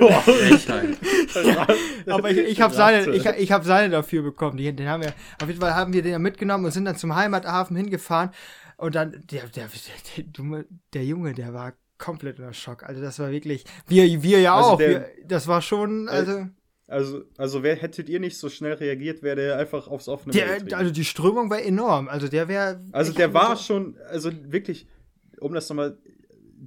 Boah, 0.00 0.24
ja, 1.44 1.66
aber 2.06 2.30
ich, 2.30 2.38
ich 2.38 2.60
habe 2.62 2.74
seine, 2.74 3.10
ich, 3.14 3.26
ich 3.26 3.52
hab 3.52 3.64
seine 3.64 3.90
dafür 3.90 4.22
bekommen. 4.22 4.56
Die, 4.56 4.74
den 4.74 4.88
haben 4.88 5.02
wir, 5.02 5.12
auf 5.42 5.48
jeden 5.48 5.60
Fall 5.60 5.74
haben 5.74 5.92
wir 5.92 6.02
den 6.02 6.22
mitgenommen 6.22 6.64
und 6.64 6.70
sind 6.70 6.86
dann 6.86 6.96
zum 6.96 7.14
Heimathafen 7.14 7.76
hingefahren. 7.76 8.30
Und 8.78 8.94
dann, 8.94 9.12
der, 9.30 9.46
der, 9.48 9.68
der, 9.68 10.24
der, 10.24 10.64
der 10.94 11.04
Junge, 11.04 11.34
der 11.34 11.52
war 11.52 11.74
komplett 12.00 12.40
unter 12.40 12.52
Schock. 12.52 12.82
Also 12.82 13.00
das 13.00 13.18
war 13.20 13.30
wirklich, 13.30 13.64
wir, 13.86 14.22
wir 14.22 14.40
ja 14.40 14.56
also 14.56 14.70
auch. 14.70 14.78
Der, 14.78 14.88
wir, 14.88 15.08
das 15.26 15.46
war 15.46 15.62
schon, 15.62 16.08
äh, 16.08 16.10
also. 16.10 16.46
Also, 16.88 17.22
also 17.38 17.62
wer 17.62 17.76
hättet 17.76 18.08
ihr 18.08 18.18
nicht 18.18 18.36
so 18.36 18.48
schnell 18.48 18.72
reagiert, 18.72 19.22
wäre 19.22 19.36
der 19.36 19.58
einfach 19.58 19.86
aufs 19.86 20.08
offene 20.08 20.32
der, 20.32 20.76
Also 20.76 20.90
die 20.90 21.04
Strömung 21.04 21.48
war 21.48 21.62
enorm. 21.62 22.08
Also 22.08 22.26
der 22.26 22.48
wäre. 22.48 22.80
Also 22.90 23.12
der 23.12 23.32
war 23.32 23.56
schon, 23.56 23.96
also 24.08 24.32
wirklich, 24.50 24.88
um 25.38 25.54
das 25.54 25.68
nochmal. 25.68 25.96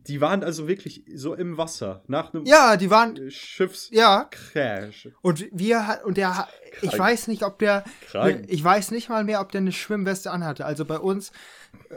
Die 0.08 0.20
waren 0.20 0.44
also 0.44 0.68
wirklich 0.68 1.06
so 1.16 1.34
im 1.34 1.58
Wasser 1.58 2.04
nach 2.08 2.34
einem 2.34 2.46
ja, 2.46 2.76
die 2.76 2.90
waren 2.90 3.32
Schiffs 3.32 3.90
ja 3.92 4.28
Crash. 4.30 5.10
Und 5.22 5.46
wir 5.52 6.02
und 6.06 6.18
der 6.18 6.32
Krank. 6.32 6.50
ich 6.82 7.00
weiß 7.00 7.28
nicht, 7.28 7.44
ob 7.44 7.60
der 7.60 7.84
Krank. 8.10 8.46
ich 8.48 8.64
weiß 8.64 8.92
nicht 8.92 9.10
mal 9.10 9.24
mehr, 9.24 9.40
ob 9.40 9.52
der 9.52 9.62
eine 9.62 9.72
Schwimmweste 9.72 10.32
anhatte. 10.32 10.66
Also 10.66 10.86
bei 10.86 11.00
uns 11.00 11.32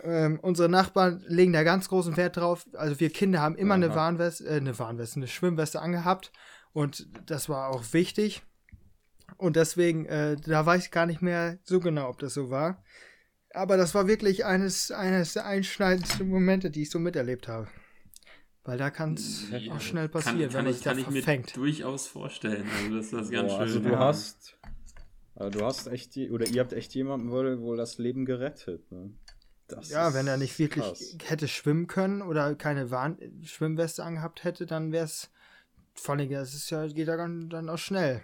ähm, 0.05 0.39
unsere 0.41 0.69
Nachbarn 0.69 1.25
legen 1.27 1.53
da 1.53 1.63
ganz 1.63 1.89
großen 1.89 2.17
Wert 2.17 2.37
drauf. 2.37 2.67
Also 2.75 3.01
wir 3.01 3.11
Kinder 3.11 3.41
haben 3.41 3.57
immer 3.57 3.75
Aha. 3.75 3.83
eine 3.85 3.95
Warnweste, 3.95 4.45
äh, 4.45 4.57
eine 4.57 4.79
Warnweste, 4.79 5.17
eine 5.17 5.29
Schwimmweste 5.29 5.81
angehabt. 5.81 6.33
Und 6.73 7.09
das 7.27 7.49
war 7.49 7.71
auch 7.71 7.85
wichtig. 7.93 8.43
Und 9.37 9.57
deswegen, 9.57 10.07
äh, 10.07 10.37
da 10.37 10.65
weiß 10.65 10.85
ich 10.85 10.91
gar 10.91 11.07
nicht 11.07 11.23
mehr 11.23 11.59
so 11.65 11.81
genau, 11.81 12.09
ob 12.09 12.19
das 12.19 12.35
so 12.35 12.51
war. 12.51 12.83
Aber 13.53 13.77
das 13.77 13.95
war 13.95 14.07
wirklich 14.07 14.45
eines, 14.45 14.91
eines 14.91 15.33
der 15.33 15.47
einschneidendsten 15.47 16.29
Momente, 16.29 16.71
die 16.71 16.83
ich 16.83 16.91
so 16.91 16.99
miterlebt 16.99 17.49
habe. 17.49 17.69
Weil 18.67 18.79
da 18.79 18.91
kann 18.91 19.15
es 19.15 19.49
ja, 19.49 19.73
auch 19.73 19.81
schnell 19.81 20.09
passieren, 20.09 20.41
kann, 20.41 20.51
kann 20.51 20.65
wenn 20.65 20.73
ich, 20.73 20.83
kann 20.83 20.99
ich 20.99 21.05
verfängt. 21.05 21.57
mir 21.57 21.63
durchaus 21.63 22.09
vorstellen. 22.09 22.69
Also 22.77 22.97
das 22.97 23.05
ist 23.05 23.13
das 23.13 23.31
ganz 23.31 23.53
Boah, 23.53 23.61
also 23.61 23.75
schön. 23.75 23.85
Also 23.85 23.89
du 23.89 23.95
ja. 23.95 23.99
hast, 24.01 24.59
also 25.37 25.59
du 25.59 25.65
hast 25.65 25.87
echt, 25.87 26.17
oder 26.17 26.49
ihr 26.49 26.61
habt 26.61 26.73
echt 26.73 26.93
jemandem 26.95 27.31
wohl, 27.31 27.61
wohl 27.61 27.77
das 27.77 27.99
Leben 27.99 28.25
gerettet. 28.25 28.91
Ne? 28.91 29.15
Das 29.69 29.91
ja, 29.91 30.15
wenn 30.15 30.27
er 30.27 30.37
nicht 30.37 30.59
wirklich 30.59 30.85
krass. 30.85 31.17
hätte 31.27 31.47
schwimmen 31.47 31.87
können 31.87 32.23
oder 32.23 32.57
keine 32.57 32.91
Warn 32.91 33.19
Schwimmweste 33.45 34.03
angehabt 34.03 34.43
hätte, 34.43 34.67
dann 34.67 34.91
wäre 34.91 35.05
es 35.05 35.31
vor 35.95 36.17
allem, 36.17 36.29
das 36.29 36.53
ist 36.53 36.69
ja, 36.71 36.89
geht 36.89 37.07
ja 37.07 37.17
dann, 37.17 37.49
dann 37.49 37.69
auch 37.69 37.79
schnell. 37.79 38.21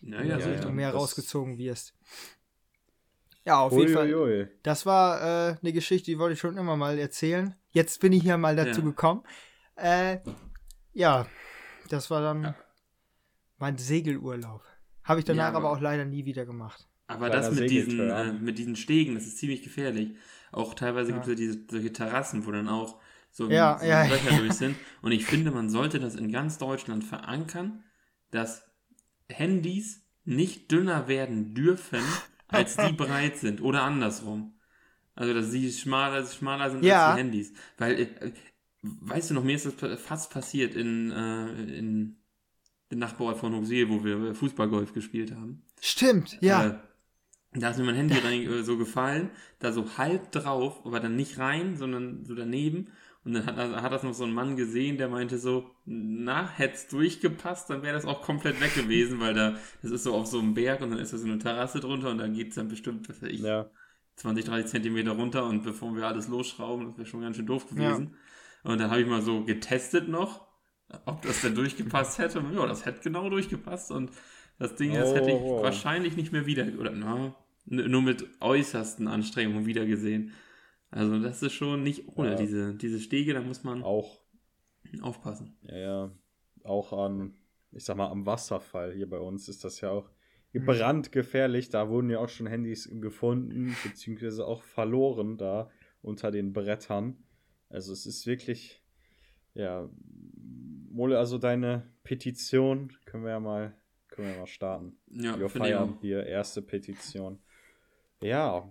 Naja, 0.00 0.24
ja, 0.24 0.34
also 0.36 0.48
Richtung 0.48 0.74
mehr 0.76 0.92
rausgezogen 0.92 1.58
wirst. 1.58 1.92
Ja, 3.44 3.58
auf 3.60 3.72
ui, 3.72 3.80
jeden 3.80 3.94
Fall. 3.94 4.14
Ui, 4.14 4.42
ui. 4.42 4.48
Das 4.62 4.86
war 4.86 5.20
äh, 5.50 5.56
eine 5.60 5.72
Geschichte, 5.72 6.10
die 6.10 6.18
wollte 6.20 6.34
ich 6.34 6.40
schon 6.40 6.56
immer 6.56 6.76
mal 6.76 6.98
erzählen. 7.00 7.56
Jetzt 7.72 8.00
bin 8.00 8.12
ich 8.12 8.22
hier 8.22 8.36
mal 8.36 8.56
dazu 8.56 8.80
ja. 8.80 8.86
gekommen. 8.86 9.22
Äh, 9.76 10.18
ja, 10.92 11.26
das 11.88 12.10
war 12.10 12.20
dann 12.20 12.42
ja. 12.42 12.54
mein 13.58 13.78
Segelurlaub. 13.78 14.62
Habe 15.04 15.20
ich 15.20 15.24
danach 15.24 15.48
aber, 15.48 15.58
aber, 15.58 15.70
auch 15.72 15.80
leider 15.80 16.04
nie 16.04 16.24
wieder 16.24 16.44
gemacht. 16.44 16.88
Aber 17.06 17.30
das 17.30 17.52
mit 17.52 17.70
diesen, 17.70 18.08
äh, 18.08 18.32
mit 18.32 18.58
diesen 18.58 18.76
Stegen, 18.76 19.14
das 19.14 19.24
ist 19.26 19.38
ziemlich 19.38 19.62
gefährlich. 19.62 20.16
Auch 20.52 20.74
teilweise 20.74 21.10
ja. 21.10 21.16
gibt 21.16 21.26
es 21.26 21.30
ja 21.30 21.36
diese, 21.36 21.64
solche 21.68 21.92
Terrassen, 21.92 22.46
wo 22.46 22.52
dann 22.52 22.68
auch 22.68 23.00
so, 23.30 23.48
ja, 23.48 23.78
so 23.78 23.86
ja, 23.86 24.04
Löcher 24.06 24.36
durch 24.36 24.52
sind. 24.52 24.76
Und 25.02 25.12
ich 25.12 25.24
finde, 25.24 25.50
man 25.50 25.70
sollte 25.70 26.00
das 26.00 26.14
in 26.14 26.30
ganz 26.30 26.58
Deutschland 26.58 27.04
verankern, 27.04 27.84
dass 28.30 28.70
Handys 29.28 30.06
nicht 30.24 30.70
dünner 30.70 31.08
werden 31.08 31.54
dürfen, 31.54 32.02
als 32.48 32.76
die 32.76 32.92
breit 32.96 33.36
sind. 33.38 33.60
Oder 33.60 33.82
andersrum. 33.82 34.54
Also, 35.20 35.34
dass 35.34 35.50
sie 35.50 35.70
schmaler, 35.70 36.24
schmaler 36.26 36.70
sind 36.70 36.82
ja. 36.82 37.08
als 37.08 37.16
die 37.16 37.20
Handys. 37.20 37.52
Weil 37.76 38.00
äh, 38.00 38.32
weißt 38.80 39.28
du 39.28 39.34
noch, 39.34 39.44
mir 39.44 39.54
ist 39.54 39.66
das 39.66 40.00
fast 40.00 40.32
passiert 40.32 40.74
in, 40.74 41.10
äh, 41.10 41.78
in 41.78 42.16
den 42.90 42.98
Nachbarort 42.98 43.36
von 43.36 43.54
Hochsee, 43.54 43.90
wo 43.90 44.02
wir 44.02 44.34
Fußballgolf 44.34 44.94
gespielt 44.94 45.32
haben. 45.32 45.62
Stimmt, 45.78 46.38
ja. 46.40 46.66
Äh, 46.66 46.78
da 47.52 47.68
ist 47.68 47.76
mir 47.76 47.84
mein 47.84 47.96
Handy 47.96 48.14
rein, 48.16 48.50
äh, 48.50 48.62
so 48.62 48.78
gefallen, 48.78 49.28
da 49.58 49.72
so 49.72 49.98
halb 49.98 50.32
drauf, 50.32 50.80
aber 50.86 51.00
dann 51.00 51.16
nicht 51.16 51.36
rein, 51.36 51.76
sondern 51.76 52.24
so 52.24 52.34
daneben. 52.34 52.88
Und 53.22 53.34
dann 53.34 53.44
hat, 53.44 53.56
hat 53.58 53.92
das 53.92 54.02
noch 54.02 54.14
so 54.14 54.24
ein 54.24 54.32
Mann 54.32 54.56
gesehen, 54.56 54.96
der 54.96 55.10
meinte 55.10 55.36
so, 55.36 55.70
na, 55.84 56.48
hätte 56.48 56.76
es 56.76 56.88
durchgepasst, 56.88 57.68
dann 57.68 57.82
wäre 57.82 57.92
das 57.92 58.06
auch 58.06 58.22
komplett 58.22 58.58
weg 58.62 58.74
gewesen, 58.74 59.20
weil 59.20 59.34
da, 59.34 59.58
das 59.82 59.90
ist 59.90 60.04
so 60.04 60.14
auf 60.14 60.28
so 60.28 60.38
einem 60.38 60.54
Berg 60.54 60.80
und 60.80 60.92
dann 60.92 60.98
ist 60.98 61.12
da 61.12 61.18
so 61.18 61.26
eine 61.26 61.38
Terrasse 61.38 61.80
drunter 61.80 62.08
und 62.08 62.16
dann 62.16 62.32
geht 62.32 62.48
es 62.48 62.54
dann 62.54 62.68
bestimmt, 62.68 63.06
was 63.10 63.20
weiß 63.20 63.28
ich, 63.28 63.40
ja. 63.40 63.68
20, 64.20 64.44
30 64.44 64.70
Zentimeter 64.70 65.12
runter 65.12 65.46
und 65.46 65.62
bevor 65.62 65.96
wir 65.96 66.06
alles 66.06 66.28
losschrauben, 66.28 66.86
das 66.86 66.98
wäre 66.98 67.06
schon 67.06 67.22
ganz 67.22 67.36
schön 67.36 67.46
doof 67.46 67.68
gewesen. 67.68 68.16
Ja. 68.64 68.70
Und 68.70 68.78
dann 68.78 68.90
habe 68.90 69.00
ich 69.00 69.06
mal 69.06 69.22
so 69.22 69.44
getestet 69.44 70.08
noch, 70.08 70.46
ob 71.06 71.22
das 71.22 71.40
denn 71.40 71.54
durchgepasst 71.54 72.18
hätte. 72.18 72.44
Ja, 72.54 72.66
das 72.66 72.84
hätte 72.84 73.00
genau 73.00 73.30
durchgepasst 73.30 73.90
und 73.90 74.10
das 74.58 74.74
Ding, 74.76 74.92
das 74.92 75.14
hätte 75.14 75.30
ich 75.30 75.36
oh. 75.36 75.62
wahrscheinlich 75.62 76.16
nicht 76.16 76.32
mehr 76.32 76.44
wieder, 76.44 76.66
oder 76.78 76.90
na, 76.90 77.34
nur 77.64 78.02
mit 78.02 78.26
äußersten 78.40 79.08
Anstrengungen 79.08 79.64
wieder 79.64 79.86
gesehen. 79.86 80.32
Also 80.90 81.18
das 81.18 81.42
ist 81.42 81.54
schon 81.54 81.82
nicht 81.82 82.08
ohne 82.08 82.32
ja. 82.32 82.36
diese, 82.36 82.74
diese 82.74 83.00
Stege, 83.00 83.32
da 83.32 83.40
muss 83.40 83.64
man 83.64 83.82
auch 83.82 84.20
aufpassen. 85.00 85.56
Ja, 85.62 85.78
ja. 85.78 86.10
Auch 86.64 86.92
an, 86.92 87.36
ich 87.72 87.84
sag 87.84 87.96
mal, 87.96 88.10
am 88.10 88.26
Wasserfall 88.26 88.92
hier 88.92 89.08
bei 89.08 89.18
uns 89.18 89.48
ist 89.48 89.64
das 89.64 89.80
ja 89.80 89.90
auch. 89.90 90.10
Brandgefährlich. 90.52 91.68
Da 91.68 91.88
wurden 91.88 92.10
ja 92.10 92.18
auch 92.18 92.28
schon 92.28 92.46
Handys 92.46 92.90
gefunden, 93.00 93.76
beziehungsweise 93.84 94.46
auch 94.46 94.62
verloren 94.62 95.36
da 95.38 95.70
unter 96.02 96.30
den 96.30 96.52
Brettern. 96.52 97.22
Also 97.68 97.92
es 97.92 98.06
ist 98.06 98.26
wirklich, 98.26 98.82
ja, 99.54 99.88
Mole, 100.90 101.18
also 101.18 101.38
deine 101.38 101.88
Petition 102.02 102.92
können 103.04 103.24
wir 103.24 103.30
ja 103.30 103.40
mal, 103.40 103.76
können 104.08 104.28
wir 104.28 104.38
mal 104.38 104.46
starten. 104.46 104.98
Ja, 105.08 105.38
wir 105.38 105.48
feiern 105.48 105.98
hier 106.00 106.26
erste 106.26 106.62
Petition. 106.62 107.38
Ja. 108.20 108.68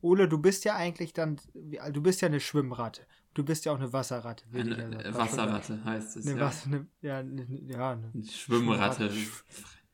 Ole, 0.00 0.28
du 0.28 0.38
bist 0.38 0.64
ja 0.64 0.76
eigentlich 0.76 1.12
dann, 1.12 1.40
du 1.54 2.02
bist 2.02 2.22
ja 2.22 2.28
eine 2.28 2.40
Schwimmratte. 2.40 3.02
Du 3.34 3.44
bist 3.44 3.64
ja 3.64 3.72
auch 3.72 3.78
eine 3.78 3.92
Wasserratte. 3.92 4.44
Eine 4.52 5.02
ja 5.04 5.14
Wasserratte 5.14 5.84
heißt 5.84 6.16
es. 6.16 6.26
Eine 6.26 6.40
ja. 6.40 6.46
Was, 6.46 6.66
eine, 6.66 6.86
ja, 7.02 7.18
eine, 7.18 7.46
ja, 7.66 7.92
eine 7.92 8.24
Schwimmratte. 8.24 9.10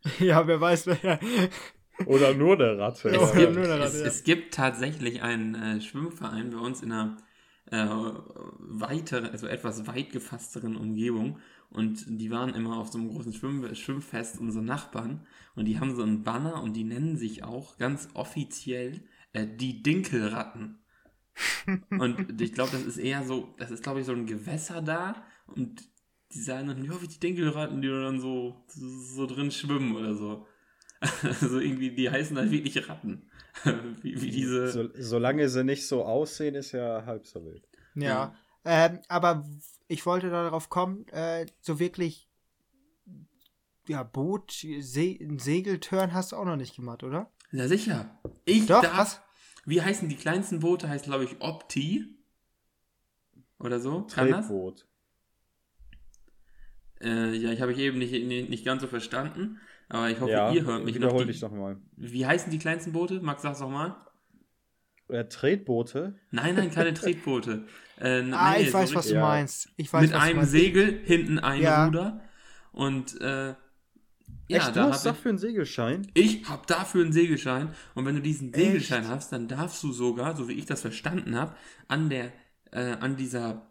ja, 0.19 0.47
wer 0.47 0.61
weiß, 0.61 0.87
wer. 0.87 1.19
Oder 2.07 2.35
nur 2.35 2.57
der 2.57 2.79
Ratte. 2.79 3.09
Es, 3.09 3.33
gibt, 3.33 3.57
Ratte, 3.57 3.85
es, 3.85 4.01
ja. 4.01 4.07
es 4.07 4.25
gibt 4.25 4.55
tatsächlich 4.55 5.23
einen 5.23 5.55
äh, 5.55 5.81
Schwimmverein 5.81 6.51
bei 6.51 6.59
uns 6.59 6.83
in 6.83 6.93
einer 6.93 7.17
äh, 7.71 7.87
weiter, 8.59 9.31
also 9.31 9.47
etwas 9.47 9.87
weit 9.87 10.11
gefassteren 10.11 10.77
Umgebung. 10.77 11.38
Und 11.71 12.05
die 12.07 12.31
waren 12.31 12.55
immer 12.55 12.79
auf 12.79 12.88
so 12.88 12.99
einem 12.99 13.09
großen 13.09 13.33
Schwimm 13.33 13.75
Schwimmfest, 13.75 14.38
unsere 14.38 14.64
Nachbarn. 14.64 15.27
Und 15.55 15.67
die 15.67 15.79
haben 15.79 15.95
so 15.95 16.03
einen 16.03 16.23
Banner 16.23 16.62
und 16.62 16.75
die 16.75 16.85
nennen 16.85 17.17
sich 17.17 17.45
auch 17.45 17.79
ganz 17.79 18.09
offiziell 18.14 19.01
äh, 19.33 19.47
die 19.47 19.83
Dinkelratten. 19.83 20.79
und 21.90 22.40
ich 22.40 22.53
glaube, 22.53 22.71
das 22.73 22.83
ist 22.83 22.99
eher 22.99 23.25
so, 23.25 23.55
das 23.59 23.71
ist 23.71 23.83
glaube 23.83 24.01
ich 24.01 24.07
so 24.07 24.12
ein 24.12 24.27
Gewässer 24.27 24.83
da 24.83 25.25
und 25.47 25.83
die 26.35 26.40
sagen 26.40 26.68
dann, 26.68 26.85
ja, 26.85 27.01
wie 27.01 27.09
die 27.09 27.20
Dinkelratten, 27.20 27.81
die 27.81 27.88
dann 27.88 28.20
so, 28.20 28.64
so, 28.66 29.27
drin 29.27 29.51
schwimmen 29.51 29.94
oder 29.94 30.14
so. 30.14 30.47
also 31.40 31.61
irgendwie, 31.61 31.90
die 31.90 32.11
heißen 32.11 32.37
halt 32.37 32.51
wirklich 32.51 32.88
Ratten. 32.88 33.31
wie, 34.03 34.20
wie 34.20 34.31
diese. 34.31 34.70
So, 34.73 34.88
solange 34.94 35.49
sie 35.49 35.64
nicht 35.64 35.87
so 35.87 36.05
aussehen, 36.05 36.55
ist 36.55 36.73
ja 36.73 37.05
halb 37.07 37.27
so 37.27 37.44
wild. 37.44 37.68
Ja, 37.94 38.09
ja. 38.09 38.35
Ähm, 38.64 39.01
aber 39.09 39.47
ich 39.87 40.07
wollte 40.07 40.31
darauf 40.31 40.70
kommen, 40.70 41.07
äh, 41.09 41.47
so 41.61 41.79
wirklich, 41.79 42.29
ja, 43.87 44.03
Boot, 44.03 44.51
Se 44.53 45.18
Segeltörn 45.37 46.14
hast 46.14 46.33
du 46.33 46.37
auch 46.37 46.47
noch 46.47 46.57
nicht 46.57 46.75
gemacht, 46.75 47.03
oder? 47.05 47.31
Ja, 47.53 47.68
sicher. 47.68 48.18
Ich 48.44 48.66
Doch, 48.66 48.83
darf, 48.83 48.99
was? 48.99 49.20
Wie 49.66 49.83
heißen 49.83 50.09
die 50.09 50.16
kleinsten 50.16 50.61
Boote? 50.61 50.88
Heißt, 50.88 51.05
glaube 51.05 51.25
ich, 51.25 51.40
Opti. 51.40 52.16
Oder 53.59 53.79
so? 53.79 54.01
Tretboot. 54.03 54.87
Äh, 57.00 57.35
ja, 57.37 57.52
ich 57.52 57.61
habe 57.61 57.72
ich 57.72 57.78
eben 57.78 57.98
nicht, 57.98 58.12
nicht 58.12 58.64
ganz 58.64 58.83
so 58.83 58.88
verstanden. 58.88 59.59
Aber 59.88 60.11
ich 60.11 60.20
hoffe, 60.20 60.33
ja, 60.33 60.52
ihr 60.52 60.64
hört 60.64 60.85
mich 60.85 60.98
noch. 60.98 61.16
Die, 61.16 61.26
dich 61.26 61.42
noch 61.42 61.52
mal. 61.52 61.76
Wie 61.96 62.26
heißen 62.26 62.50
die 62.50 62.59
kleinsten 62.59 62.92
Boote? 62.92 63.20
Max, 63.20 63.42
sag's 63.42 63.59
doch 63.59 63.70
mal. 63.70 63.96
Äh, 65.09 65.26
Tretboote? 65.26 66.14
Nein, 66.30 66.54
nein, 66.54 66.70
keine 66.70 66.94
Tretboote. 66.94 67.64
Äh, 67.96 68.28
ah, 68.33 68.54
nee, 68.57 68.64
ich 68.64 68.74
weiß, 68.74 68.90
so 68.90 68.96
was 68.96 69.07
du 69.07 69.14
meinst. 69.14 69.68
Ich 69.76 69.92
weiß, 69.92 70.02
mit 70.02 70.14
einem 70.14 70.42
Segel, 70.42 71.00
hinten 71.04 71.38
ein 71.38 71.62
ja. 71.62 71.85
Ruder. 71.85 72.20
Und 72.72 73.20
äh, 73.20 73.54
ja, 74.48 74.59
Echt, 74.59 74.76
da 74.76 74.87
du 74.87 74.92
hast 74.92 75.07
dafür 75.07 75.28
einen 75.28 75.38
Segelschein? 75.38 76.11
Ich 76.12 76.48
habe 76.48 76.62
dafür 76.66 77.02
einen 77.02 77.12
Segelschein. 77.12 77.68
Und 77.94 78.04
wenn 78.04 78.16
du 78.16 78.20
diesen 78.20 78.52
Echt? 78.52 78.64
Segelschein 78.64 79.07
hast, 79.07 79.33
dann 79.33 79.46
darfst 79.46 79.80
du 79.85 79.92
sogar, 79.92 80.37
so 80.37 80.48
wie 80.48 80.54
ich 80.54 80.66
das 80.66 80.80
verstanden 80.80 81.37
habe, 81.37 81.54
an 81.87 82.11
der, 82.11 82.33
äh, 82.72 82.96
an 82.98 83.16
dieser 83.16 83.70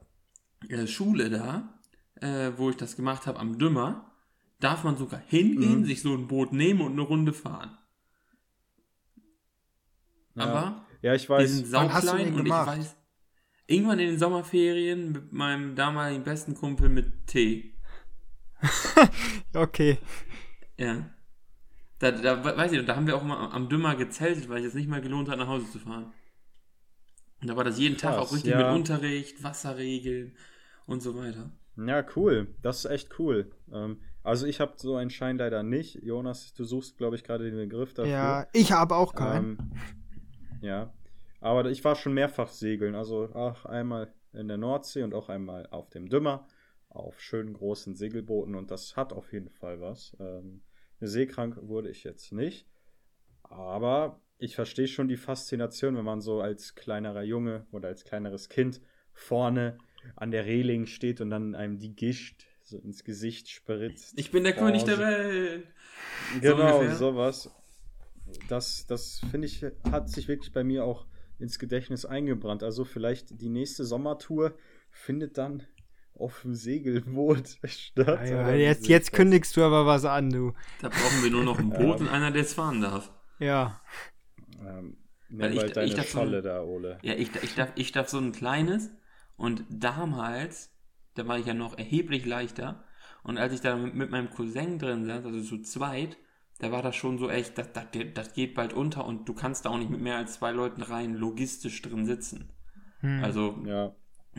äh, 0.69 0.87
Schule 0.87 1.29
da, 1.29 1.81
äh, 2.21 2.51
wo 2.57 2.69
ich 2.69 2.77
das 2.77 2.95
gemacht 2.95 3.27
habe, 3.27 3.39
am 3.39 3.57
Dümmer, 3.57 4.11
darf 4.59 4.83
man 4.83 4.97
sogar 4.97 5.19
hingehen, 5.19 5.81
mhm. 5.81 5.85
sich 5.85 6.01
so 6.01 6.13
ein 6.13 6.27
Boot 6.27 6.53
nehmen 6.53 6.81
und 6.81 6.93
eine 6.93 7.01
Runde 7.01 7.33
fahren. 7.33 7.77
Ja. 10.35 10.43
Aber 10.45 10.85
ja, 11.01 11.13
ich 11.13 11.29
weiß. 11.29 11.49
die 11.49 11.57
sind 11.57 11.67
sauklein 11.67 12.33
und 12.33 12.43
gemacht? 12.43 12.77
ich 12.77 12.79
weiß, 12.79 12.95
irgendwann 13.67 13.99
in 13.99 14.07
den 14.07 14.19
Sommerferien 14.19 15.11
mit 15.11 15.33
meinem 15.33 15.75
damaligen 15.75 16.23
besten 16.23 16.55
Kumpel 16.55 16.89
mit 16.89 17.27
T. 17.27 17.75
okay. 19.53 19.97
Ja. 20.77 21.09
Da, 21.99 22.11
da, 22.11 22.43
weiß 22.43 22.71
ich, 22.71 22.85
da 22.85 22.95
haben 22.95 23.07
wir 23.07 23.15
auch 23.15 23.23
mal 23.23 23.51
am 23.51 23.69
Dümmer 23.69 23.95
gezeltet, 23.95 24.49
weil 24.49 24.59
es 24.59 24.65
jetzt 24.65 24.75
nicht 24.75 24.89
mal 24.89 25.01
gelohnt 25.01 25.29
hat, 25.29 25.37
nach 25.37 25.47
Hause 25.47 25.69
zu 25.71 25.79
fahren. 25.79 26.11
Und 27.41 27.47
da 27.47 27.55
war 27.55 27.63
das 27.63 27.77
jeden 27.77 27.97
Krass, 27.97 28.15
Tag 28.15 28.19
auch 28.19 28.33
richtig 28.33 28.51
ja. 28.51 28.57
mit 28.57 28.79
Unterricht, 28.79 29.43
Wasserregeln 29.43 30.35
und 30.85 31.01
so 31.01 31.15
weiter. 31.15 31.51
Ja, 31.77 32.05
cool. 32.15 32.53
Das 32.61 32.85
ist 32.85 32.91
echt 32.91 33.19
cool. 33.19 33.51
Ähm, 33.71 34.01
also 34.23 34.45
ich 34.45 34.59
habe 34.59 34.73
so 34.77 34.95
einen 34.95 35.09
Schein 35.09 35.37
leider 35.37 35.63
nicht. 35.63 36.01
Jonas, 36.03 36.53
du 36.53 36.63
suchst, 36.63 36.97
glaube 36.97 37.15
ich, 37.15 37.23
gerade 37.23 37.45
den 37.45 37.57
Begriff 37.57 37.93
dafür. 37.93 38.11
Ja, 38.11 38.47
ich 38.53 38.71
habe 38.71 38.95
auch 38.95 39.13
keinen. 39.13 39.57
Ähm, 39.59 39.71
ja. 40.61 40.93
Aber 41.41 41.69
ich 41.69 41.83
war 41.83 41.95
schon 41.95 42.13
mehrfach 42.13 42.47
segeln. 42.47 42.95
Also 42.95 43.33
auch 43.33 43.65
einmal 43.65 44.13
in 44.33 44.47
der 44.47 44.57
Nordsee 44.57 45.03
und 45.03 45.13
auch 45.13 45.29
einmal 45.29 45.67
auf 45.67 45.89
dem 45.89 46.09
Dümmer 46.09 46.47
auf 46.93 47.19
schönen 47.19 47.53
großen 47.53 47.95
Segelbooten 47.95 48.55
und 48.55 48.71
das 48.71 48.95
hat 48.95 49.13
auf 49.13 49.33
jeden 49.33 49.49
Fall 49.49 49.81
was. 49.81 50.15
Ähm, 50.19 50.61
seekrank 50.99 51.57
wurde 51.61 51.89
ich 51.89 52.03
jetzt 52.03 52.31
nicht, 52.31 52.67
aber 53.43 54.21
ich 54.37 54.55
verstehe 54.55 54.87
schon 54.87 55.07
die 55.07 55.17
Faszination, 55.17 55.95
wenn 55.95 56.05
man 56.05 56.21
so 56.21 56.41
als 56.41 56.75
kleinerer 56.75 57.23
Junge 57.23 57.65
oder 57.71 57.87
als 57.89 58.03
kleineres 58.03 58.49
Kind 58.49 58.81
vorne 59.11 59.77
an 60.15 60.31
der 60.31 60.45
Reling 60.45 60.85
steht 60.85 61.21
und 61.21 61.29
dann 61.29 61.55
einem 61.55 61.79
die 61.79 61.95
Gischt 61.95 62.45
so 62.63 62.77
ins 62.77 63.03
Gesicht 63.03 63.49
spritzt. 63.49 64.13
Ich 64.17 64.31
bin 64.31 64.43
der 64.43 64.55
oh, 64.57 64.59
König 64.59 64.83
der 64.83 64.99
Welt. 64.99 65.67
Genau, 66.41 66.83
so 66.89 66.95
sowas. 66.95 67.51
Das, 68.47 68.87
das 68.87 69.21
finde 69.31 69.47
ich, 69.47 69.65
hat 69.91 70.09
sich 70.09 70.27
wirklich 70.27 70.53
bei 70.53 70.63
mir 70.63 70.85
auch 70.85 71.05
ins 71.39 71.59
Gedächtnis 71.59 72.05
eingebrannt. 72.05 72.63
Also 72.63 72.85
vielleicht 72.85 73.41
die 73.41 73.49
nächste 73.49 73.85
Sommertour 73.85 74.55
findet 74.89 75.37
dann 75.37 75.63
auf 76.17 76.41
dem 76.41 76.53
Segelboot 76.53 77.59
statt. 77.65 78.29
Ja, 78.29 78.49
ja, 78.49 78.55
jetzt, 78.55 78.87
jetzt 78.87 79.11
kündigst 79.11 79.57
du 79.57 79.63
aber 79.63 79.85
was 79.85 80.05
an, 80.05 80.29
du. 80.29 80.53
Da 80.81 80.89
brauchen 80.89 81.23
wir 81.23 81.31
nur 81.31 81.43
noch 81.43 81.59
ein 81.59 81.69
Boot 81.69 81.99
und 81.99 82.07
einer, 82.07 82.31
der 82.31 82.43
es 82.43 82.53
fahren 82.53 82.81
darf. 82.81 83.11
Ja. 83.39 83.81
Ähm, 84.59 84.97
nimm 85.29 85.55
mal 85.55 85.69
deine 85.69 85.87
ich 85.87 86.09
Scholle 86.09 86.41
so, 86.41 86.47
da, 86.47 86.63
Ole. 86.63 86.99
Ja, 87.01 87.13
ich, 87.13 87.29
ich, 87.41 87.55
darf, 87.55 87.71
ich 87.75 87.91
darf 87.91 88.09
so 88.09 88.19
ein 88.19 88.31
kleines 88.31 88.91
und 89.35 89.63
damals, 89.69 90.71
da 91.15 91.27
war 91.27 91.39
ich 91.39 91.45
ja 91.45 91.53
noch 91.53 91.77
erheblich 91.77 92.25
leichter 92.25 92.83
und 93.23 93.37
als 93.37 93.53
ich 93.53 93.61
da 93.61 93.75
mit, 93.75 94.09
meinem 94.09 94.29
Cousin 94.29 94.79
drin 94.79 95.05
saß, 95.05 95.25
also 95.25 95.41
zu 95.41 95.61
zweit, 95.61 96.17
da 96.59 96.71
war 96.71 96.81
das 96.81 96.95
schon 96.95 97.17
so 97.17 97.29
echt, 97.29 97.57
das, 97.57 97.73
das, 97.73 97.87
das 98.13 98.33
geht 98.33 98.53
bald 98.53 98.73
unter 98.73 99.05
und 99.05 99.27
du 99.27 99.33
kannst 99.33 99.65
da 99.65 99.69
auch 99.69 99.77
nicht 99.77 99.89
mit 99.89 100.01
mehr 100.01 100.17
als 100.17 100.33
zwei 100.33 100.51
Leuten 100.51 100.81
rein 100.81 101.15
logistisch 101.15 101.81
drin 101.81 102.05
sitzen. 102.05 102.51
Hm. 102.99 103.23
Also 103.23 103.63
ja. 103.65 103.95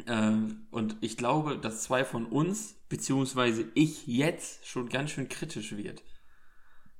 Ähm, 0.07 0.67
und 0.71 0.97
ich 1.01 1.17
glaube, 1.17 1.59
dass 1.59 1.85
zwei 1.85 2.05
von 2.05 2.27
uns, 2.27 2.75
beziehungsweise 2.89 3.71
ich 3.75 4.07
jetzt 4.07 4.67
schon 4.67 4.89
ganz 4.89 5.11
schön 5.11 5.29
kritisch 5.29 5.77
wird. 5.77 6.03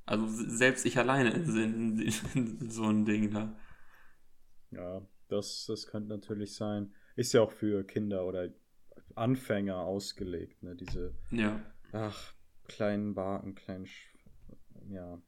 Also 0.07 0.27
selbst 0.29 0.87
ich 0.87 0.99
alleine 0.99 1.31
in, 1.31 1.99
in, 1.99 2.13
in 2.35 2.71
so 2.71 2.85
ein 2.85 3.05
Ding 3.05 3.31
da. 3.33 3.57
Ja, 4.71 5.03
das, 5.29 5.65
das 5.67 5.87
könnte 5.87 6.11
natürlich 6.11 6.55
sein. 6.55 6.95
Ist 7.17 7.33
ja 7.33 7.43
auch 7.43 7.53
für 7.53 7.85
Kinder 7.85 8.27
oder 8.27 8.49
Anfänger 9.15 9.79
ausgelegt, 9.79 10.63
ne? 10.63 10.75
Diese 10.75 11.15
ja. 11.31 11.61
ach, 11.93 12.35
kleinen 12.65 13.15
Barken, 13.15 13.55
kleinen 13.55 13.87
Sch 13.87 14.15
ja. 14.89 15.23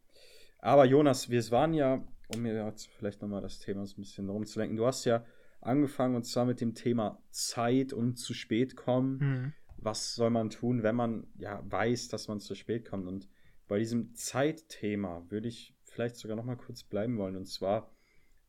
Aber 0.59 0.85
Jonas, 0.85 1.31
wir 1.31 1.51
waren 1.51 1.75
ja, 1.75 2.05
um 2.35 2.43
mir 2.43 2.67
jetzt 2.67 2.89
vielleicht 2.89 3.23
nochmal 3.23 3.43
das 3.43 3.61
Thema 3.61 3.87
so 3.87 3.95
ein 3.95 4.03
bisschen 4.03 4.29
rumzulenken, 4.29 4.77
du 4.77 4.87
hast 4.87 5.05
ja 5.05 5.25
angefangen 5.61 6.17
und 6.17 6.25
zwar 6.25 6.45
mit 6.45 6.61
dem 6.61 6.75
Thema 6.75 7.23
Zeit 7.31 7.93
und 7.93 8.17
zu 8.17 8.35
spät 8.35 8.77
kommen. 8.77 9.19
Mhm. 9.19 9.53
Was 9.79 10.15
soll 10.15 10.31
man 10.31 10.51
tun, 10.51 10.83
wenn 10.83 10.97
man 10.97 11.27
ja 11.37 11.63
weiß, 11.71 12.09
dass 12.09 12.29
man 12.29 12.41
zu 12.41 12.55
spät 12.55 12.89
kommt? 12.89 13.07
Und 13.07 13.29
bei 13.69 13.79
diesem 13.79 14.15
Zeitthema 14.15 15.25
würde 15.29 15.49
ich 15.49 15.77
vielleicht 15.85 16.17
sogar 16.17 16.37
noch 16.37 16.45
mal 16.45 16.57
kurz 16.57 16.83
bleiben 16.83 17.19
wollen. 17.19 17.37
Und 17.37 17.47
zwar 17.47 17.93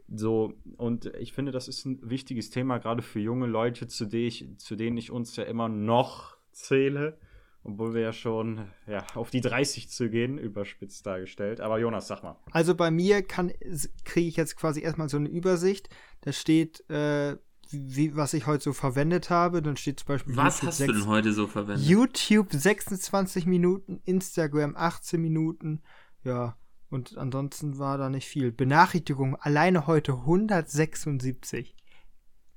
So, 0.08 0.54
und 0.76 1.06
ich 1.16 1.32
finde, 1.32 1.52
das 1.52 1.68
ist 1.68 1.84
ein 1.84 1.98
wichtiges 2.02 2.50
Thema, 2.50 2.78
gerade 2.78 3.02
für 3.02 3.20
junge 3.20 3.46
Leute, 3.46 3.86
zu, 3.88 4.06
denen 4.06 4.26
ich, 4.26 4.48
zu 4.58 4.74
denen 4.74 4.96
ich 4.96 5.10
uns 5.10 5.36
ja 5.36 5.44
immer 5.44 5.68
noch 5.68 6.36
zähle 6.52 7.18
obwohl 7.64 7.94
wir 7.94 8.00
ja 8.00 8.12
schon 8.12 8.68
ja, 8.86 9.06
auf 9.14 9.30
die 9.30 9.40
30 9.40 9.90
zu 9.90 10.08
gehen, 10.08 10.38
überspitzt 10.38 11.06
dargestellt. 11.06 11.60
Aber 11.60 11.78
Jonas, 11.78 12.08
sag 12.08 12.22
mal. 12.22 12.36
Also 12.50 12.74
bei 12.74 12.90
mir 12.90 13.22
kriege 13.22 14.28
ich 14.28 14.36
jetzt 14.36 14.56
quasi 14.56 14.80
erstmal 14.80 15.08
so 15.08 15.16
eine 15.16 15.28
Übersicht. 15.28 15.88
Da 16.22 16.32
steht, 16.32 16.88
äh, 16.88 17.36
wie, 17.70 18.16
was 18.16 18.32
ich 18.32 18.46
heute 18.46 18.64
so 18.64 18.72
verwendet 18.72 19.30
habe. 19.30 19.60
Dann 19.62 19.76
steht 19.76 20.00
zum 20.00 20.08
Beispiel. 20.08 20.36
Was 20.36 20.56
YouTube 20.56 20.68
hast 20.68 20.78
6, 20.78 20.86
du 20.86 20.98
denn 20.98 21.06
heute 21.08 21.32
so 21.32 21.46
verwendet? 21.46 21.86
YouTube 21.86 22.52
26 22.52 23.46
Minuten, 23.46 24.00
Instagram 24.04 24.74
18 24.76 25.20
Minuten. 25.20 25.82
Ja, 26.24 26.56
und 26.90 27.18
ansonsten 27.18 27.78
war 27.78 27.98
da 27.98 28.08
nicht 28.08 28.26
viel. 28.26 28.52
Benachrichtigung 28.52 29.36
alleine 29.36 29.86
heute 29.86 30.12
176. 30.12 31.76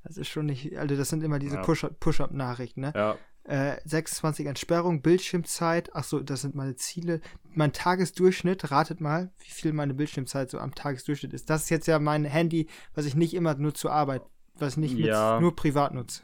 Das 0.04 0.18
ist 0.18 0.30
schon 0.30 0.46
nicht, 0.46 0.78
also 0.78 0.96
das 0.96 1.10
sind 1.10 1.24
immer 1.24 1.40
diese 1.40 1.58
ja. 1.58 1.62
Push-Up-Nachrichten, 1.62 2.82
ne? 2.82 2.94
Ja. 2.96 3.18
Äh, 3.44 3.78
26 3.86 4.46
Entsperrung, 4.46 5.02
Bildschirmzeit, 5.02 5.96
achso, 5.96 6.20
das 6.20 6.42
sind 6.42 6.54
meine 6.54 6.76
Ziele. 6.76 7.22
Mein 7.56 7.74
Tagesdurchschnitt, 7.74 8.70
ratet 8.70 9.02
mal, 9.02 9.32
wie 9.40 9.50
viel 9.50 9.74
meine 9.74 9.96
Bildschirmzeit 9.96 10.52
so 10.52 10.60
am 10.60 10.76
Tagesdurchschnitt 10.76 11.34
ist. 11.34 11.50
Das 11.50 11.64
ist 11.64 11.70
jetzt 11.70 11.88
ja 11.88 11.98
mein 12.00 12.24
Handy, 12.24 12.68
was 12.94 13.06
ich 13.06 13.16
nicht 13.16 13.34
immer 13.34 13.56
nur 13.56 13.74
zur 13.74 13.92
Arbeit, 13.92 14.22
was 14.56 14.74
ich 14.74 14.78
nicht 14.78 14.96
ja. 14.96 15.34
mit, 15.34 15.42
nur 15.42 15.56
privat 15.56 15.94
nutze. 15.94 16.24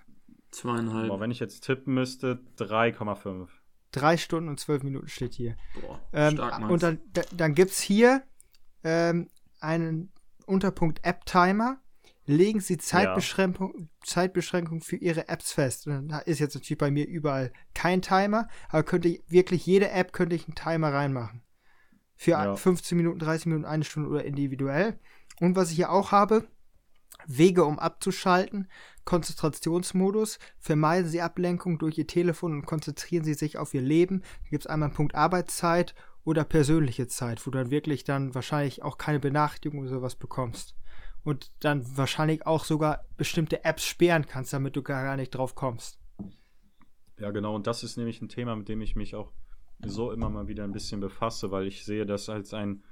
Zweieinhalb. 0.52 1.10
Boah, 1.10 1.20
wenn 1.20 1.32
ich 1.32 1.39
jetzt 1.39 1.62
tippen 1.62 1.93
müsste, 1.93 2.39
3,5. 2.60 3.48
Drei 3.98 4.18
Stunden 4.18 4.50
und 4.50 4.60
zwölf 4.60 4.84
Minuten 4.84 5.08
steht 5.08 5.34
hier. 5.34 5.56
Boah, 5.82 6.02
ähm, 6.14 6.34
stark, 6.34 6.70
und 6.70 6.84
dann, 6.84 7.00
dann 7.36 7.56
gibt 7.56 7.72
es 7.72 7.80
hier 7.80 8.24
ähm, 8.84 9.28
einen 9.60 10.12
Unterpunkt 10.46 11.04
App-Timer 11.04 11.80
legen 12.28 12.60
Sie 12.60 12.78
Zeitbeschränkung, 12.78 13.74
ja. 13.80 13.86
Zeitbeschränkung 14.04 14.82
für 14.82 14.98
Ihre 14.98 15.30
Apps 15.30 15.54
fest. 15.54 15.88
Und 15.88 16.10
da 16.10 16.20
ist 16.20 16.40
jetzt 16.40 16.56
natürlich 16.56 16.78
bei 16.78 16.92
mir 16.92 17.08
überall 17.08 17.52
kein 17.74 18.02
Timer, 18.02 18.48
aber 18.70 18.84
könnte 18.84 19.08
ich 19.08 19.24
wirklich 19.28 19.66
jede 19.66 19.90
App 19.90 20.14
könnte 20.14 20.36
ich 20.36 20.46
einen 20.46 20.56
Timer 20.56 20.94
reinmachen. 20.94 21.42
Für 22.16 22.32
ja. 22.32 22.56
15 22.56 22.98
Minuten, 22.98 23.20
30 23.20 23.48
Minuten, 23.48 23.66
eine 23.66 23.84
Stunde 23.84 24.10
oder 24.10 24.26
individuell. 24.26 25.00
Und 25.40 25.56
was 25.56 25.70
ich 25.70 25.78
hier 25.78 25.92
auch 25.92 26.12
habe, 26.12 26.48
Wege, 27.28 27.66
um 27.66 27.78
abzuschalten, 27.78 28.68
Konzentrationsmodus, 29.06 30.40
vermeiden 30.58 31.10
Sie 31.10 31.22
Ablenkung 31.22 31.78
durch 31.78 31.98
Ihr 31.98 32.08
Telefon 32.08 32.54
und 32.54 32.66
konzentrieren 32.66 33.24
Sie 33.24 33.36
sich 33.36 33.58
auf 33.58 33.74
Ihr 33.74 33.82
Leben. 33.82 34.22
Da 34.22 34.50
gibt 34.50 34.63
es 34.63 34.68
einmal 34.68 34.88
einen 34.88 34.96
Punkt 34.96 35.16
Arbeitszeit 35.16 35.94
oder 36.24 36.44
persönliche 36.44 37.08
Zeit, 37.08 37.46
wo 37.46 37.52
du 37.52 37.60
dann 37.60 37.72
wirklich 37.72 38.04
dann 38.04 38.34
wahrscheinlich 38.34 38.84
auch 38.84 38.98
keine 38.98 39.20
Benachrichtigung 39.20 39.82
oder 39.82 39.90
sowas 39.90 40.16
bekommst 40.16 40.76
und 41.24 41.52
dann 41.60 41.86
wahrscheinlich 41.98 42.46
auch 42.46 42.63
sogar 42.63 43.06
bestimmte 43.18 43.66
Apps 43.66 43.86
sperren 43.86 44.26
kannst, 44.28 44.54
damit 44.54 44.76
du 44.76 44.82
gar 44.82 45.18
nicht 45.18 45.32
drauf 45.32 45.56
kommst. 45.56 46.00
Ja, 47.20 47.32
genau. 47.32 47.56
Und 47.56 47.68
das 47.68 47.84
ist 47.84 47.98
nämlich 47.98 48.22
ein 48.22 48.30
Thema, 48.30 48.56
mit 48.56 48.70
dem 48.70 48.82
ich 48.82 48.96
mich 48.96 49.16
auch 49.16 49.32
so 49.86 50.12
immer 50.12 50.30
mal 50.30 50.48
wieder 50.48 50.63
ein 50.63 50.72
bisschen 50.72 51.02
befasse, 51.02 51.52
weil 51.52 51.68
ich 51.68 51.84
sehe 51.84 52.06
das 52.06 52.30
als 52.30 52.54
ein, 52.54 52.84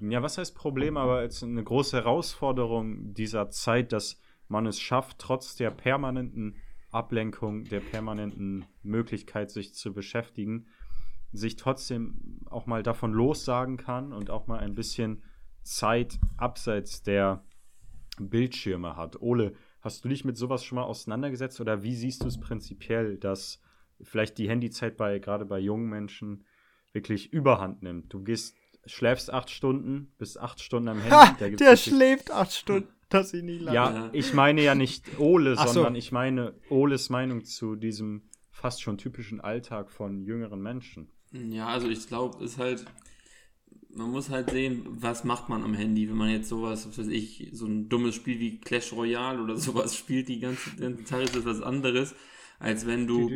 ja, 0.00 0.22
was 0.22 0.38
heißt 0.38 0.54
Problem, 0.54 0.96
aber 0.96 1.18
als 1.18 1.42
eine 1.42 1.62
große 1.62 1.96
Herausforderung 1.96 3.14
dieser 3.14 3.50
Zeit, 3.50 3.92
dass 3.92 4.20
man 4.48 4.66
es 4.66 4.80
schafft, 4.80 5.18
trotz 5.18 5.56
der 5.56 5.70
permanenten 5.70 6.56
Ablenkung, 6.90 7.64
der 7.64 7.80
permanenten 7.80 8.66
Möglichkeit, 8.82 9.50
sich 9.50 9.74
zu 9.74 9.92
beschäftigen, 9.92 10.66
sich 11.32 11.56
trotzdem 11.56 12.40
auch 12.50 12.66
mal 12.66 12.82
davon 12.82 13.12
lossagen 13.12 13.78
kann 13.78 14.12
und 14.12 14.28
auch 14.30 14.46
mal 14.46 14.58
ein 14.58 14.74
bisschen 14.74 15.22
Zeit 15.62 16.18
abseits 16.36 17.02
der 17.02 17.44
Bildschirme 18.18 18.96
hat. 18.96 19.22
Ole, 19.22 19.54
hast 19.80 20.04
du 20.04 20.08
dich 20.08 20.24
mit 20.24 20.36
sowas 20.36 20.64
schon 20.64 20.76
mal 20.76 20.84
auseinandergesetzt 20.84 21.60
oder 21.60 21.82
wie 21.82 21.94
siehst 21.94 22.22
du 22.22 22.28
es 22.28 22.38
prinzipiell, 22.38 23.16
dass 23.16 23.60
vielleicht 24.02 24.36
die 24.36 24.48
Handyzeit 24.48 24.96
bei 24.96 25.18
gerade 25.18 25.46
bei 25.46 25.58
jungen 25.58 25.88
Menschen 25.88 26.44
wirklich 26.92 27.32
Überhand 27.32 27.82
nimmt? 27.82 28.12
Du 28.12 28.22
gehst, 28.22 28.54
schläfst 28.86 29.32
acht 29.32 29.50
Stunden, 29.50 30.12
bis 30.18 30.36
acht 30.36 30.60
Stunden 30.60 30.88
am 30.88 31.00
Handy. 31.00 31.10
Ha, 31.10 31.36
der 31.56 31.76
schläft 31.76 32.30
acht 32.30 32.52
Stunden. 32.52 32.88
Dass 33.08 33.34
ich 33.34 33.42
nie 33.42 33.58
lange. 33.58 33.74
Ja, 33.74 34.10
ich 34.12 34.32
meine 34.32 34.62
ja 34.62 34.74
nicht 34.74 35.18
Ole, 35.18 35.54
Ach 35.58 35.68
sondern 35.68 35.94
so. 35.94 35.98
ich 35.98 36.12
meine 36.12 36.54
Oles 36.70 37.10
Meinung 37.10 37.44
zu 37.44 37.76
diesem 37.76 38.22
fast 38.50 38.80
schon 38.80 38.96
typischen 38.96 39.40
Alltag 39.40 39.90
von 39.90 40.22
jüngeren 40.22 40.62
Menschen. 40.62 41.10
Ja, 41.32 41.66
also 41.66 41.88
ich 41.88 42.06
glaube, 42.06 42.42
es 42.42 42.52
ist 42.52 42.58
halt, 42.58 42.86
man 43.90 44.10
muss 44.10 44.30
halt 44.30 44.50
sehen, 44.50 44.86
was 44.86 45.24
macht 45.24 45.48
man 45.48 45.62
am 45.62 45.74
Handy, 45.74 46.08
wenn 46.08 46.16
man 46.16 46.30
jetzt 46.30 46.48
sowas, 46.48 46.88
was 46.88 46.96
weiß 46.96 47.08
ich, 47.08 47.50
so 47.52 47.66
ein 47.66 47.88
dummes 47.88 48.14
Spiel 48.14 48.38
wie 48.40 48.60
Clash 48.60 48.92
Royale 48.92 49.42
oder 49.42 49.56
sowas 49.56 49.94
spielt, 49.98 50.28
die 50.28 50.40
ganze, 50.40 50.74
ganze 50.76 51.04
Zeit 51.04 51.24
ist 51.24 51.36
das 51.36 51.44
was 51.44 51.60
anderes, 51.60 52.14
als 52.58 52.86
wenn 52.86 53.06
du 53.06 53.30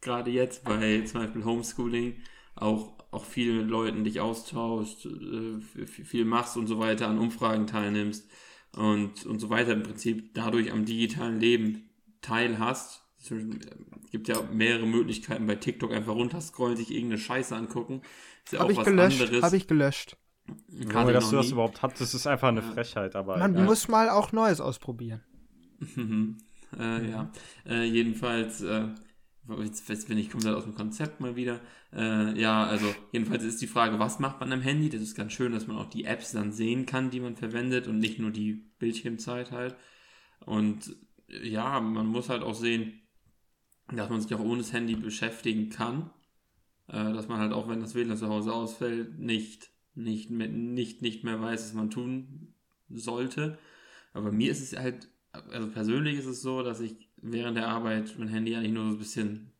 gerade 0.00 0.30
jetzt 0.30 0.64
bei 0.64 1.00
zum 1.02 1.22
Beispiel 1.22 1.44
Homeschooling 1.44 2.16
auch, 2.54 2.95
auch 3.16 3.24
viel 3.24 3.62
mit 3.62 3.70
Leuten 3.70 4.04
dich 4.04 4.20
austauschst, 4.20 5.06
äh, 5.06 5.86
viel 5.86 6.24
machst 6.24 6.56
und 6.56 6.66
so 6.66 6.78
weiter, 6.78 7.08
an 7.08 7.18
Umfragen 7.18 7.66
teilnimmst 7.66 8.28
und, 8.76 9.26
und 9.26 9.38
so 9.38 9.50
weiter 9.50 9.72
im 9.72 9.82
Prinzip 9.82 10.34
dadurch 10.34 10.72
am 10.72 10.84
digitalen 10.84 11.40
Leben 11.40 11.88
teilhast. 12.20 13.02
Es 13.18 13.32
gibt 14.12 14.28
ja 14.28 14.40
mehrere 14.52 14.86
Möglichkeiten 14.86 15.46
bei 15.46 15.56
TikTok 15.56 15.92
einfach 15.92 16.14
runterscrollen, 16.14 16.76
sich 16.76 16.92
irgendeine 16.92 17.18
Scheiße 17.18 17.56
angucken 17.56 18.02
ja 18.52 18.60
Habe 18.60 18.72
ich 18.72 18.82
gelöscht. 18.82 19.42
Habe 19.42 19.56
ich 19.56 19.66
gelöscht. 19.66 20.16
Gerade 20.68 21.12
dass 21.12 21.30
du 21.30 21.36
das 21.36 21.50
überhaupt 21.50 21.82
hast, 21.82 22.00
das 22.00 22.14
ist 22.14 22.26
einfach 22.26 22.48
eine 22.48 22.60
ja. 22.60 22.72
Frechheit. 22.72 23.16
Aber 23.16 23.36
Man 23.38 23.54
ja. 23.54 23.64
muss 23.64 23.88
mal 23.88 24.08
auch 24.08 24.32
Neues 24.32 24.60
ausprobieren. 24.60 25.22
äh, 26.78 27.10
ja, 27.10 27.30
äh, 27.68 27.82
jedenfalls, 27.84 28.62
äh, 28.62 28.88
jetzt, 29.60 29.88
jetzt 29.88 30.08
bin 30.08 30.18
ich 30.18 30.30
komplett 30.30 30.54
aus 30.54 30.64
dem 30.64 30.74
Konzept 30.74 31.20
mal 31.20 31.36
wieder. 31.36 31.60
Äh, 31.92 32.38
ja, 32.40 32.64
also 32.64 32.94
jedenfalls 33.12 33.44
ist 33.44 33.60
die 33.60 33.66
Frage, 33.66 33.98
was 33.98 34.18
macht 34.18 34.40
man 34.40 34.52
am 34.52 34.60
Handy? 34.60 34.88
Das 34.88 35.00
ist 35.00 35.14
ganz 35.14 35.32
schön, 35.32 35.52
dass 35.52 35.66
man 35.66 35.76
auch 35.76 35.88
die 35.88 36.04
Apps 36.04 36.32
dann 36.32 36.52
sehen 36.52 36.86
kann, 36.86 37.10
die 37.10 37.20
man 37.20 37.36
verwendet 37.36 37.86
und 37.86 37.98
nicht 37.98 38.18
nur 38.18 38.30
die 38.30 38.54
Bildschirmzeit 38.78 39.52
halt. 39.52 39.76
Und 40.40 40.96
ja, 41.28 41.80
man 41.80 42.06
muss 42.06 42.28
halt 42.28 42.42
auch 42.42 42.54
sehen, 42.54 43.00
dass 43.92 44.10
man 44.10 44.20
sich 44.20 44.34
auch 44.34 44.40
ohne 44.40 44.58
das 44.58 44.72
Handy 44.72 44.96
beschäftigen 44.96 45.70
kann. 45.70 46.10
Äh, 46.88 47.12
dass 47.12 47.28
man 47.28 47.38
halt 47.38 47.52
auch, 47.52 47.68
wenn 47.68 47.80
das 47.80 47.94
WLAN 47.94 48.16
zu 48.16 48.28
Hause 48.28 48.52
ausfällt, 48.52 49.18
nicht, 49.18 49.70
nicht, 49.94 50.30
mehr, 50.30 50.48
nicht, 50.48 51.02
nicht 51.02 51.24
mehr 51.24 51.40
weiß, 51.40 51.64
was 51.64 51.74
man 51.74 51.90
tun 51.90 52.54
sollte. 52.88 53.58
Aber 54.12 54.32
mir 54.32 54.50
ist 54.50 54.60
es 54.60 54.78
halt, 54.78 55.08
also 55.32 55.68
persönlich 55.70 56.18
ist 56.18 56.26
es 56.26 56.42
so, 56.42 56.62
dass 56.62 56.80
ich 56.80 57.05
während 57.16 57.56
der 57.56 57.68
Arbeit 57.68 58.16
mein 58.18 58.28
Handy 58.28 58.54
eigentlich 58.54 58.72
nur 58.72 58.84
so 58.84 58.90
ein 58.90 58.98
bisschen 58.98 59.52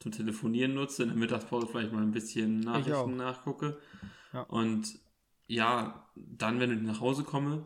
zum 0.00 0.12
Telefonieren 0.12 0.74
nutze, 0.74 1.04
in 1.04 1.10
der 1.10 1.18
Mittagspause 1.18 1.66
vielleicht 1.66 1.92
mal 1.92 2.02
ein 2.02 2.10
bisschen 2.10 2.60
Nachrichten 2.60 3.16
nachgucke. 3.16 3.78
Ja. 4.32 4.42
Und 4.42 4.98
ja, 5.46 6.10
dann, 6.16 6.58
wenn 6.60 6.72
ich 6.72 6.82
nach 6.82 7.00
Hause 7.00 7.24
komme, 7.24 7.64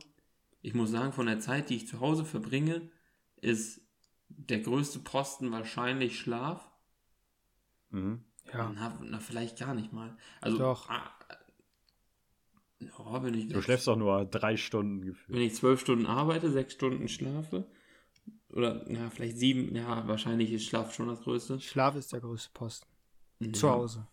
ich 0.60 0.74
muss 0.74 0.90
sagen, 0.90 1.12
von 1.12 1.26
der 1.26 1.40
Zeit, 1.40 1.70
die 1.70 1.76
ich 1.76 1.88
zu 1.88 2.00
Hause 2.00 2.24
verbringe, 2.24 2.90
ist 3.40 3.80
der 4.28 4.60
größte 4.60 4.98
Posten 4.98 5.52
wahrscheinlich 5.52 6.18
Schlaf. 6.18 6.70
Mhm. 7.90 8.24
Ja. 8.52 8.72
Na, 8.74 8.98
na, 9.02 9.18
vielleicht 9.18 9.58
gar 9.58 9.74
nicht 9.74 9.92
mal. 9.92 10.16
Also, 10.40 10.58
Doch. 10.58 10.88
Ah, 10.88 11.10
oh, 12.98 13.22
wenn 13.22 13.34
ich, 13.34 13.48
du 13.48 13.62
schläfst 13.62 13.86
doch 13.86 13.96
nur 13.96 14.24
drei 14.24 14.56
Stunden 14.56 15.02
gefühlt. 15.02 15.36
Wenn 15.36 15.46
ich 15.46 15.54
zwölf 15.54 15.80
Stunden 15.80 16.06
arbeite, 16.06 16.50
sechs 16.50 16.74
Stunden 16.74 17.08
schlafe, 17.08 17.66
oder 18.52 18.90
ja, 18.90 19.10
vielleicht 19.10 19.38
sieben, 19.38 19.74
ja, 19.74 20.06
wahrscheinlich 20.08 20.52
ist 20.52 20.64
Schlaf 20.64 20.94
schon 20.94 21.08
das 21.08 21.20
größte. 21.20 21.60
Schlaf 21.60 21.96
ist 21.96 22.12
der 22.12 22.20
größte 22.20 22.50
Posten. 22.54 22.86
Ja. 23.40 23.52
Zu 23.52 23.70
Hause. 23.70 24.06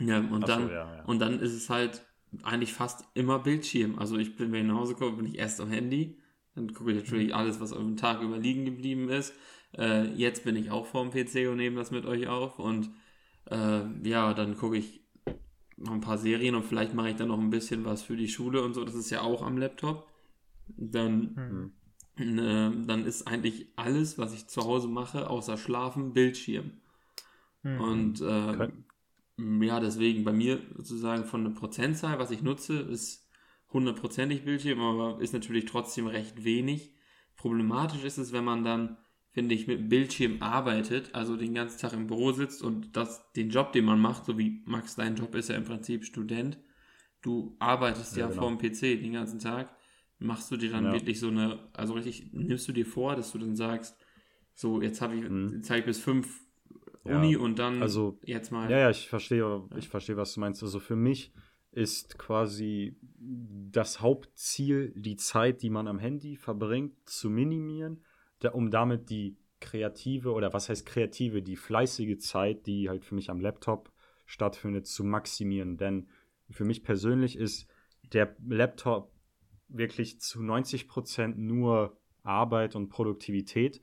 Ja, 0.00 0.18
und 0.18 0.42
so, 0.42 0.46
dann, 0.46 0.68
ja, 0.68 0.96
ja. 0.96 1.04
und 1.04 1.18
dann 1.18 1.40
ist 1.40 1.52
es 1.52 1.68
halt 1.68 2.02
eigentlich 2.42 2.72
fast 2.72 3.04
immer 3.14 3.38
Bildschirm. 3.38 3.98
Also 3.98 4.16
ich 4.16 4.36
bin, 4.36 4.52
wenn 4.52 4.62
ich 4.62 4.72
nach 4.72 4.78
Hause 4.78 4.94
komme, 4.94 5.16
bin 5.16 5.26
ich 5.26 5.38
erst 5.38 5.60
am 5.60 5.70
Handy. 5.70 6.18
Dann 6.54 6.72
gucke 6.72 6.92
ich 6.92 6.96
natürlich 6.96 7.28
mhm. 7.28 7.34
alles, 7.34 7.60
was 7.60 7.72
am 7.72 7.96
Tag 7.96 8.22
über 8.22 8.38
liegen 8.38 8.64
geblieben 8.64 9.08
ist. 9.08 9.32
Äh, 9.76 10.12
jetzt 10.14 10.44
bin 10.44 10.56
ich 10.56 10.70
auch 10.70 10.86
vorm 10.86 11.10
PC 11.10 11.48
und 11.48 11.56
nehme 11.56 11.76
das 11.76 11.90
mit 11.90 12.06
euch 12.06 12.28
auf. 12.28 12.58
Und 12.58 12.90
äh, 13.50 13.80
ja, 14.08 14.34
dann 14.34 14.56
gucke 14.56 14.76
ich 14.76 15.02
noch 15.76 15.92
ein 15.92 16.00
paar 16.00 16.18
Serien 16.18 16.54
und 16.54 16.64
vielleicht 16.64 16.94
mache 16.94 17.10
ich 17.10 17.16
dann 17.16 17.28
noch 17.28 17.38
ein 17.38 17.50
bisschen 17.50 17.84
was 17.84 18.02
für 18.02 18.16
die 18.16 18.28
Schule 18.28 18.62
und 18.62 18.74
so. 18.74 18.84
Das 18.84 18.94
ist 18.94 19.10
ja 19.10 19.22
auch 19.22 19.42
am 19.42 19.58
Laptop. 19.58 20.08
Dann, 20.76 21.20
mhm. 21.34 21.72
Äh, 22.18 22.86
dann 22.86 23.04
ist 23.04 23.26
eigentlich 23.26 23.68
alles, 23.76 24.18
was 24.18 24.34
ich 24.34 24.46
zu 24.48 24.62
Hause 24.62 24.88
mache, 24.88 25.30
außer 25.30 25.56
Schlafen, 25.56 26.12
Bildschirm. 26.12 26.72
Mhm. 27.62 27.80
Und 27.80 28.20
äh, 28.20 28.68
ja, 29.64 29.80
deswegen 29.80 30.24
bei 30.24 30.32
mir 30.32 30.60
sozusagen 30.76 31.24
von 31.24 31.44
der 31.44 31.52
Prozentzahl, 31.52 32.18
was 32.18 32.30
ich 32.30 32.42
nutze, 32.42 32.80
ist 32.80 33.28
hundertprozentig 33.72 34.44
Bildschirm, 34.44 34.80
aber 34.80 35.20
ist 35.20 35.32
natürlich 35.32 35.66
trotzdem 35.66 36.06
recht 36.06 36.44
wenig. 36.44 36.94
Problematisch 37.36 38.02
ist 38.02 38.18
es, 38.18 38.32
wenn 38.32 38.44
man 38.44 38.64
dann, 38.64 38.96
finde 39.30 39.54
ich, 39.54 39.66
mit 39.66 39.88
Bildschirm 39.88 40.38
arbeitet, 40.40 41.14
also 41.14 41.36
den 41.36 41.54
ganzen 41.54 41.78
Tag 41.78 41.92
im 41.92 42.06
Büro 42.06 42.32
sitzt 42.32 42.62
und 42.62 42.96
das, 42.96 43.30
den 43.32 43.50
Job, 43.50 43.72
den 43.72 43.84
man 43.84 44.00
macht, 44.00 44.24
so 44.24 44.38
wie 44.38 44.62
Max, 44.64 44.96
dein 44.96 45.16
Job 45.16 45.34
ist 45.34 45.50
ja 45.50 45.56
im 45.56 45.64
Prinzip 45.64 46.04
Student, 46.04 46.58
du 47.22 47.56
arbeitest 47.58 48.16
ja, 48.16 48.22
ja 48.22 48.28
genau. 48.28 48.42
vor 48.42 48.50
dem 48.50 48.58
PC 48.58 49.00
den 49.00 49.12
ganzen 49.12 49.38
Tag, 49.38 49.76
machst 50.18 50.50
du 50.50 50.56
dir 50.56 50.70
dann 50.70 50.86
ja. 50.86 50.92
wirklich 50.92 51.20
so 51.20 51.28
eine, 51.28 51.58
also 51.72 51.94
richtig, 51.94 52.32
nimmst 52.32 52.66
du 52.68 52.72
dir 52.72 52.86
vor, 52.86 53.16
dass 53.16 53.32
du 53.32 53.38
dann 53.38 53.56
sagst, 53.56 53.96
so, 54.54 54.82
jetzt 54.82 55.00
habe 55.00 55.16
ich, 55.16 55.28
mhm. 55.28 55.52
jetzt 55.54 55.70
ich 55.70 55.84
bis 55.84 56.00
fünf 56.00 56.40
Uni 57.04 57.32
ja, 57.32 57.38
und 57.38 57.58
dann 57.58 57.80
also, 57.80 58.18
jetzt 58.24 58.50
mal. 58.50 58.70
Ja, 58.70 58.78
ja, 58.78 58.90
ich 58.90 59.08
verstehe, 59.08 59.62
ich 59.76 59.88
verstehe, 59.88 60.16
was 60.16 60.34
du 60.34 60.40
meinst. 60.40 60.62
Also 60.62 60.80
für 60.80 60.96
mich 60.96 61.32
ist 61.70 62.18
quasi 62.18 62.96
das 63.18 64.00
Hauptziel, 64.00 64.92
die 64.96 65.16
Zeit, 65.16 65.62
die 65.62 65.70
man 65.70 65.86
am 65.86 65.98
Handy 65.98 66.36
verbringt, 66.36 66.94
zu 67.08 67.30
minimieren, 67.30 68.02
da, 68.40 68.50
um 68.50 68.70
damit 68.70 69.10
die 69.10 69.36
kreative 69.60 70.32
oder 70.32 70.52
was 70.52 70.68
heißt 70.68 70.86
kreative, 70.86 71.42
die 71.42 71.56
fleißige 71.56 72.18
Zeit, 72.18 72.66
die 72.66 72.88
halt 72.88 73.04
für 73.04 73.14
mich 73.14 73.30
am 73.30 73.40
Laptop 73.40 73.92
stattfindet, 74.26 74.86
zu 74.86 75.04
maximieren. 75.04 75.76
Denn 75.76 76.08
für 76.50 76.64
mich 76.64 76.82
persönlich 76.82 77.36
ist 77.36 77.68
der 78.12 78.36
Laptop 78.46 79.12
wirklich 79.68 80.20
zu 80.20 80.42
90 80.42 80.88
Prozent 80.88 81.38
nur 81.38 81.96
Arbeit 82.22 82.76
und 82.76 82.88
Produktivität. 82.88 83.80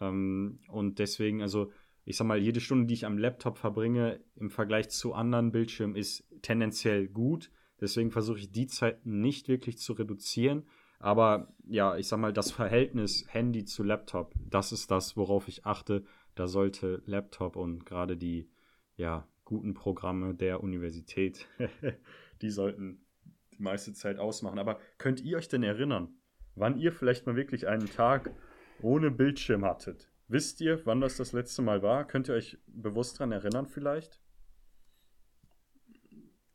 Ähm, 0.00 0.60
und 0.68 0.98
deswegen, 0.98 1.42
also 1.42 1.72
ich 2.04 2.16
sag 2.16 2.26
mal, 2.26 2.38
jede 2.38 2.60
Stunde, 2.60 2.86
die 2.86 2.94
ich 2.94 3.06
am 3.06 3.18
Laptop 3.18 3.58
verbringe, 3.58 4.20
im 4.36 4.50
Vergleich 4.50 4.88
zu 4.88 5.12
anderen 5.12 5.52
Bildschirmen, 5.52 5.96
ist 5.96 6.26
tendenziell 6.42 7.06
gut. 7.06 7.50
Deswegen 7.80 8.10
versuche 8.10 8.38
ich 8.38 8.50
die 8.50 8.66
Zeit 8.66 9.04
nicht 9.04 9.48
wirklich 9.48 9.78
zu 9.78 9.92
reduzieren. 9.92 10.64
Aber 10.98 11.52
ja, 11.66 11.96
ich 11.96 12.08
sag 12.08 12.18
mal, 12.18 12.32
das 12.32 12.50
Verhältnis 12.50 13.24
Handy 13.28 13.64
zu 13.64 13.84
Laptop, 13.84 14.34
das 14.48 14.72
ist 14.72 14.90
das, 14.90 15.16
worauf 15.16 15.46
ich 15.48 15.64
achte. 15.64 16.04
Da 16.34 16.48
sollte 16.48 17.02
Laptop 17.06 17.56
und 17.56 17.84
gerade 17.86 18.16
die 18.16 18.48
ja, 18.96 19.28
guten 19.44 19.74
Programme 19.74 20.34
der 20.34 20.62
Universität, 20.62 21.46
die 22.42 22.50
sollten 22.50 23.00
die 23.58 23.62
meiste 23.62 23.92
Zeit 23.92 24.18
ausmachen. 24.18 24.58
Aber 24.58 24.78
könnt 24.98 25.20
ihr 25.20 25.36
euch 25.36 25.48
denn 25.48 25.62
erinnern, 25.62 26.14
wann 26.54 26.78
ihr 26.78 26.92
vielleicht 26.92 27.26
mal 27.26 27.36
wirklich 27.36 27.66
einen 27.66 27.90
Tag 27.90 28.30
ohne 28.80 29.10
Bildschirm 29.10 29.64
hattet? 29.64 30.10
Wisst 30.28 30.60
ihr, 30.60 30.84
wann 30.84 31.00
das 31.00 31.16
das 31.16 31.32
letzte 31.32 31.62
Mal 31.62 31.82
war? 31.82 32.06
Könnt 32.06 32.28
ihr 32.28 32.34
euch 32.34 32.58
bewusst 32.66 33.18
daran 33.18 33.32
erinnern 33.32 33.66
vielleicht? 33.66 34.20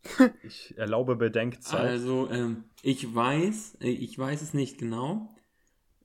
Ich 0.44 0.78
erlaube 0.78 1.16
Bedenkzeit. 1.16 1.80
Also, 1.80 2.30
ähm, 2.30 2.66
ich 2.82 3.16
weiß, 3.16 3.78
äh, 3.80 3.90
ich 3.90 4.20
weiß 4.20 4.42
es 4.42 4.54
nicht 4.54 4.78
genau. 4.78 5.34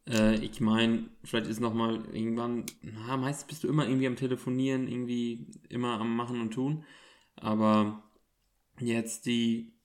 Äh, 0.09 0.37
ich 0.37 0.61
meine, 0.61 1.09
vielleicht 1.25 1.49
ist 1.49 1.61
nochmal 1.61 1.97
irgendwann, 2.13 2.65
na, 2.81 3.17
meistens 3.17 3.49
bist 3.49 3.65
du 3.65 3.69
immer 3.69 3.87
irgendwie 3.87 4.07
am 4.07 4.17
Telefonieren, 4.17 4.89
irgendwie 4.89 5.47
immer 5.69 6.01
am 6.01 6.15
Machen 6.17 6.41
und 6.41 6.53
Tun. 6.53 6.85
Aber 7.37 8.03
jetzt 8.79 9.27
die, 9.27 9.78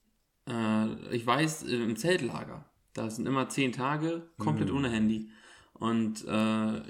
äh, 0.48 1.14
ich 1.14 1.26
weiß, 1.26 1.64
äh, 1.64 1.76
im 1.76 1.96
Zeltlager, 1.96 2.64
da 2.92 3.10
sind 3.10 3.26
immer 3.26 3.48
zehn 3.48 3.72
Tage 3.72 4.28
komplett 4.38 4.70
mhm. 4.70 4.76
ohne 4.76 4.90
Handy. 4.90 5.30
Und 5.74 6.24
äh, 6.26 6.82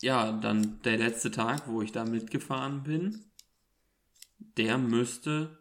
ja, 0.00 0.32
dann 0.32 0.80
der 0.82 0.98
letzte 0.98 1.30
Tag, 1.30 1.66
wo 1.66 1.82
ich 1.82 1.92
da 1.92 2.04
mitgefahren 2.04 2.82
bin, 2.82 3.24
der 4.56 4.78
müsste 4.78 5.58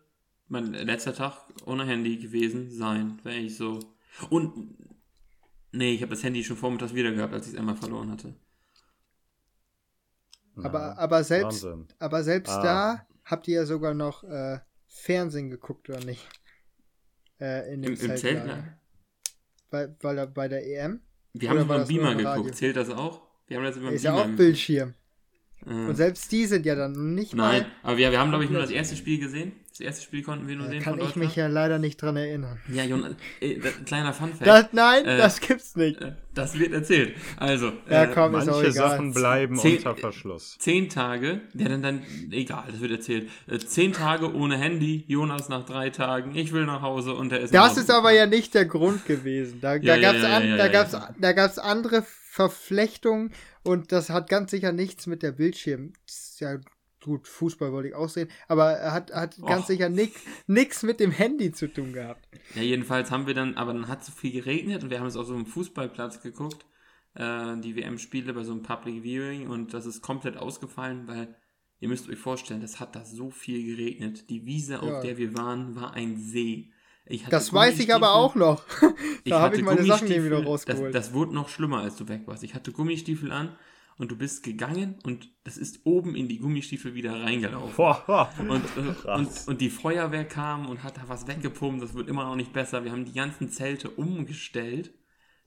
mein 0.47 0.73
letzter 0.73 1.13
Tag 1.13 1.33
ohne 1.65 1.85
Handy 1.85 2.17
gewesen 2.17 2.71
sein, 2.71 3.19
wenn 3.23 3.45
ich 3.45 3.57
so. 3.57 3.79
Und 4.29 4.77
nee, 5.71 5.93
ich 5.93 6.01
habe 6.01 6.11
das 6.11 6.23
Handy 6.23 6.43
schon 6.43 6.57
vormittags 6.57 6.93
wieder 6.93 7.11
gehabt, 7.11 7.33
als 7.33 7.47
ich 7.47 7.53
es 7.53 7.59
einmal 7.59 7.75
verloren 7.75 8.11
hatte. 8.11 8.35
Aber, 10.63 10.97
aber 10.97 11.23
selbst, 11.23 11.67
aber 11.99 12.23
selbst 12.23 12.51
ah. 12.51 12.63
da 12.63 13.07
habt 13.25 13.47
ihr 13.47 13.55
ja 13.55 13.65
sogar 13.65 13.93
noch 13.93 14.23
äh, 14.23 14.59
Fernsehen 14.87 15.49
geguckt, 15.49 15.89
oder 15.89 16.03
nicht? 16.03 16.27
Äh, 17.39 17.73
in 17.73 17.81
dem 17.81 17.93
Im, 17.93 17.99
im 17.99 18.17
Zeltlager. 18.17 18.77
Bei, 19.69 19.89
weil, 20.01 20.27
bei 20.27 20.47
der 20.47 20.65
EM? 20.65 21.01
Wir 21.33 21.49
haben 21.49 21.59
über 21.59 21.85
Beamer 21.85 22.15
geguckt. 22.15 22.55
Zählt 22.55 22.75
das 22.75 22.89
auch? 22.89 23.21
Wir 23.47 23.57
haben 23.57 23.65
das 23.65 23.77
über 23.77 23.91
Ist 23.91 24.03
ja 24.03 24.13
auch 24.13 24.27
Bildschirm. 24.27 24.93
Mhm. 25.65 25.89
Und 25.89 25.95
selbst 25.95 26.31
die 26.31 26.45
sind 26.45 26.65
ja 26.65 26.75
dann 26.75 27.15
nicht 27.15 27.33
Nein, 27.33 27.65
aber 27.83 27.97
wir, 27.97 28.11
wir 28.11 28.19
haben, 28.19 28.29
glaube 28.29 28.45
ich, 28.45 28.49
nur 28.49 28.61
das 28.61 28.71
erste 28.71 28.95
Spiel 28.95 29.19
gesehen. 29.19 29.53
Das 29.77 29.85
erste 29.85 30.05
Spiel 30.05 30.23
konnten 30.23 30.47
wir 30.47 30.55
nur 30.55 30.65
da 30.65 30.71
sehen. 30.71 30.81
Kann 30.81 30.99
ich 30.99 31.15
mich 31.15 31.35
ja 31.35 31.45
leider 31.45 31.77
nicht 31.77 32.01
dran 32.01 32.17
erinnern. 32.17 32.59
Ja, 32.73 32.83
Jonas, 32.83 33.13
äh, 33.39 33.59
kleiner 33.85 34.11
Funfact. 34.11 34.47
Das, 34.47 34.65
nein, 34.71 35.05
äh, 35.05 35.17
das 35.17 35.39
gibt's 35.39 35.75
nicht. 35.75 36.01
Äh, 36.01 36.13
das 36.33 36.57
wird 36.57 36.73
erzählt. 36.73 37.15
Also, 37.37 37.73
ja, 37.87 38.05
äh, 38.05 38.11
komm, 38.11 38.31
manche 38.31 38.71
Sachen 38.71 39.13
bleiben 39.13 39.55
zehn, 39.55 39.77
unter 39.77 39.95
Verschluss. 39.95 40.57
Zehn 40.57 40.89
Tage, 40.89 41.41
ja, 41.53 41.69
dann, 41.69 41.83
dann, 41.83 42.01
egal, 42.31 42.63
das 42.71 42.79
wird 42.79 42.91
erzählt. 42.91 43.29
Äh, 43.45 43.59
zehn 43.59 43.93
Tage 43.93 44.33
ohne 44.33 44.57
Handy, 44.57 45.03
Jonas 45.07 45.47
nach 45.47 45.63
drei 45.63 45.91
Tagen, 45.91 46.35
ich 46.35 46.53
will 46.53 46.65
nach 46.65 46.81
Hause 46.81 47.13
und 47.13 47.31
der 47.31 47.41
ist. 47.41 47.53
Das 47.53 47.77
ist 47.77 47.91
aber 47.91 48.11
ja 48.11 48.25
nicht 48.25 48.55
der 48.55 48.65
Grund 48.65 49.05
gewesen. 49.05 49.61
Da, 49.61 49.75
ja, 49.75 49.95
da 49.95 50.01
gab's, 50.01 50.23
ja, 50.23 50.29
ja, 50.29 50.37
an, 50.37 50.57
da 50.57 50.67
gab's, 50.69 50.97
da 51.19 51.31
gab's 51.33 51.59
andere 51.59 52.03
Verflechtungen 52.31 53.31
und 53.61 53.91
das 53.91 54.09
hat 54.09 54.27
ganz 54.27 54.49
sicher 54.49 54.71
nichts 54.71 55.05
mit 55.05 55.21
der 55.21 55.33
Bildschirm. 55.33 55.93
Ja, 56.39 56.57
gut, 57.07 57.27
Fußball 57.27 57.71
wollte 57.71 57.89
ich 57.89 57.95
auch 57.95 58.09
sehen, 58.09 58.29
aber 58.47 58.73
er 58.73 58.91
hat, 58.91 59.11
hat 59.11 59.37
ganz 59.45 59.67
sicher 59.67 59.89
nichts 59.89 60.83
mit 60.83 60.99
dem 60.99 61.11
Handy 61.11 61.51
zu 61.51 61.67
tun 61.67 61.93
gehabt. 61.93 62.27
Ja, 62.53 62.61
jedenfalls 62.61 63.09
haben 63.09 63.25
wir 63.25 63.33
dann, 63.33 63.55
aber 63.55 63.73
dann 63.73 63.87
hat 63.87 64.01
es 64.01 64.07
so 64.07 64.11
viel 64.11 64.31
geregnet 64.31 64.83
und 64.83 64.89
wir 64.89 64.99
haben 64.99 65.07
es 65.07 65.15
auf 65.15 65.25
so 65.25 65.33
einem 65.33 65.45
Fußballplatz 65.45 66.21
geguckt, 66.21 66.65
äh, 67.15 67.57
die 67.61 67.75
WM-Spiele 67.75 68.33
bei 68.33 68.43
so 68.43 68.51
einem 68.51 68.61
Public 68.61 69.03
Viewing 69.03 69.47
und 69.47 69.73
das 69.73 69.85
ist 69.85 70.01
komplett 70.01 70.37
ausgefallen, 70.37 71.07
weil 71.07 71.35
ihr 71.79 71.87
müsst 71.87 72.09
euch 72.09 72.19
vorstellen, 72.19 72.61
das 72.61 72.79
hat 72.79 72.95
da 72.95 73.05
so 73.05 73.31
viel 73.31 73.65
geregnet. 73.65 74.29
Die 74.29 74.45
Wiese, 74.45 74.73
ja. 74.73 74.79
auf 74.81 75.01
der 75.01 75.17
wir 75.17 75.35
waren, 75.35 75.75
war 75.75 75.93
ein 75.93 76.17
See 76.17 76.71
das 77.29 77.53
weiß 77.53 77.79
ich 77.79 77.93
aber 77.93 78.15
auch 78.15 78.35
noch. 78.35 78.63
da 79.25 79.39
habe 79.41 79.55
ich 79.55 79.63
meine 79.63 79.83
Sachen 79.83 80.09
wieder 80.09 80.43
rausgeholt. 80.43 80.93
Das, 80.93 81.07
das 81.07 81.13
wurde 81.13 81.33
noch 81.33 81.49
schlimmer, 81.49 81.79
als 81.79 81.95
du 81.95 82.07
weg 82.07 82.23
warst. 82.25 82.43
Ich 82.43 82.53
hatte 82.53 82.71
Gummistiefel 82.71 83.31
an 83.31 83.55
und 83.97 84.11
du 84.11 84.15
bist 84.15 84.43
gegangen 84.43 84.95
und 85.03 85.29
das 85.43 85.57
ist 85.57 85.81
oben 85.85 86.15
in 86.15 86.27
die 86.27 86.39
Gummistiefel 86.39 86.93
wieder 86.93 87.21
reingelaufen. 87.21 87.73
und, 88.49 88.63
äh, 88.77 89.11
und, 89.11 89.47
und, 89.47 89.61
die 89.61 89.69
Feuerwehr 89.69 90.25
kam 90.25 90.69
und 90.69 90.83
hat 90.83 90.97
da 90.97 91.03
was 91.07 91.27
weggepumpt. 91.27 91.81
Das 91.81 91.93
wird 91.93 92.07
immer 92.07 92.25
noch 92.25 92.35
nicht 92.35 92.53
besser. 92.53 92.83
Wir 92.83 92.91
haben 92.91 93.05
die 93.05 93.13
ganzen 93.13 93.49
Zelte 93.49 93.89
umgestellt, 93.89 94.93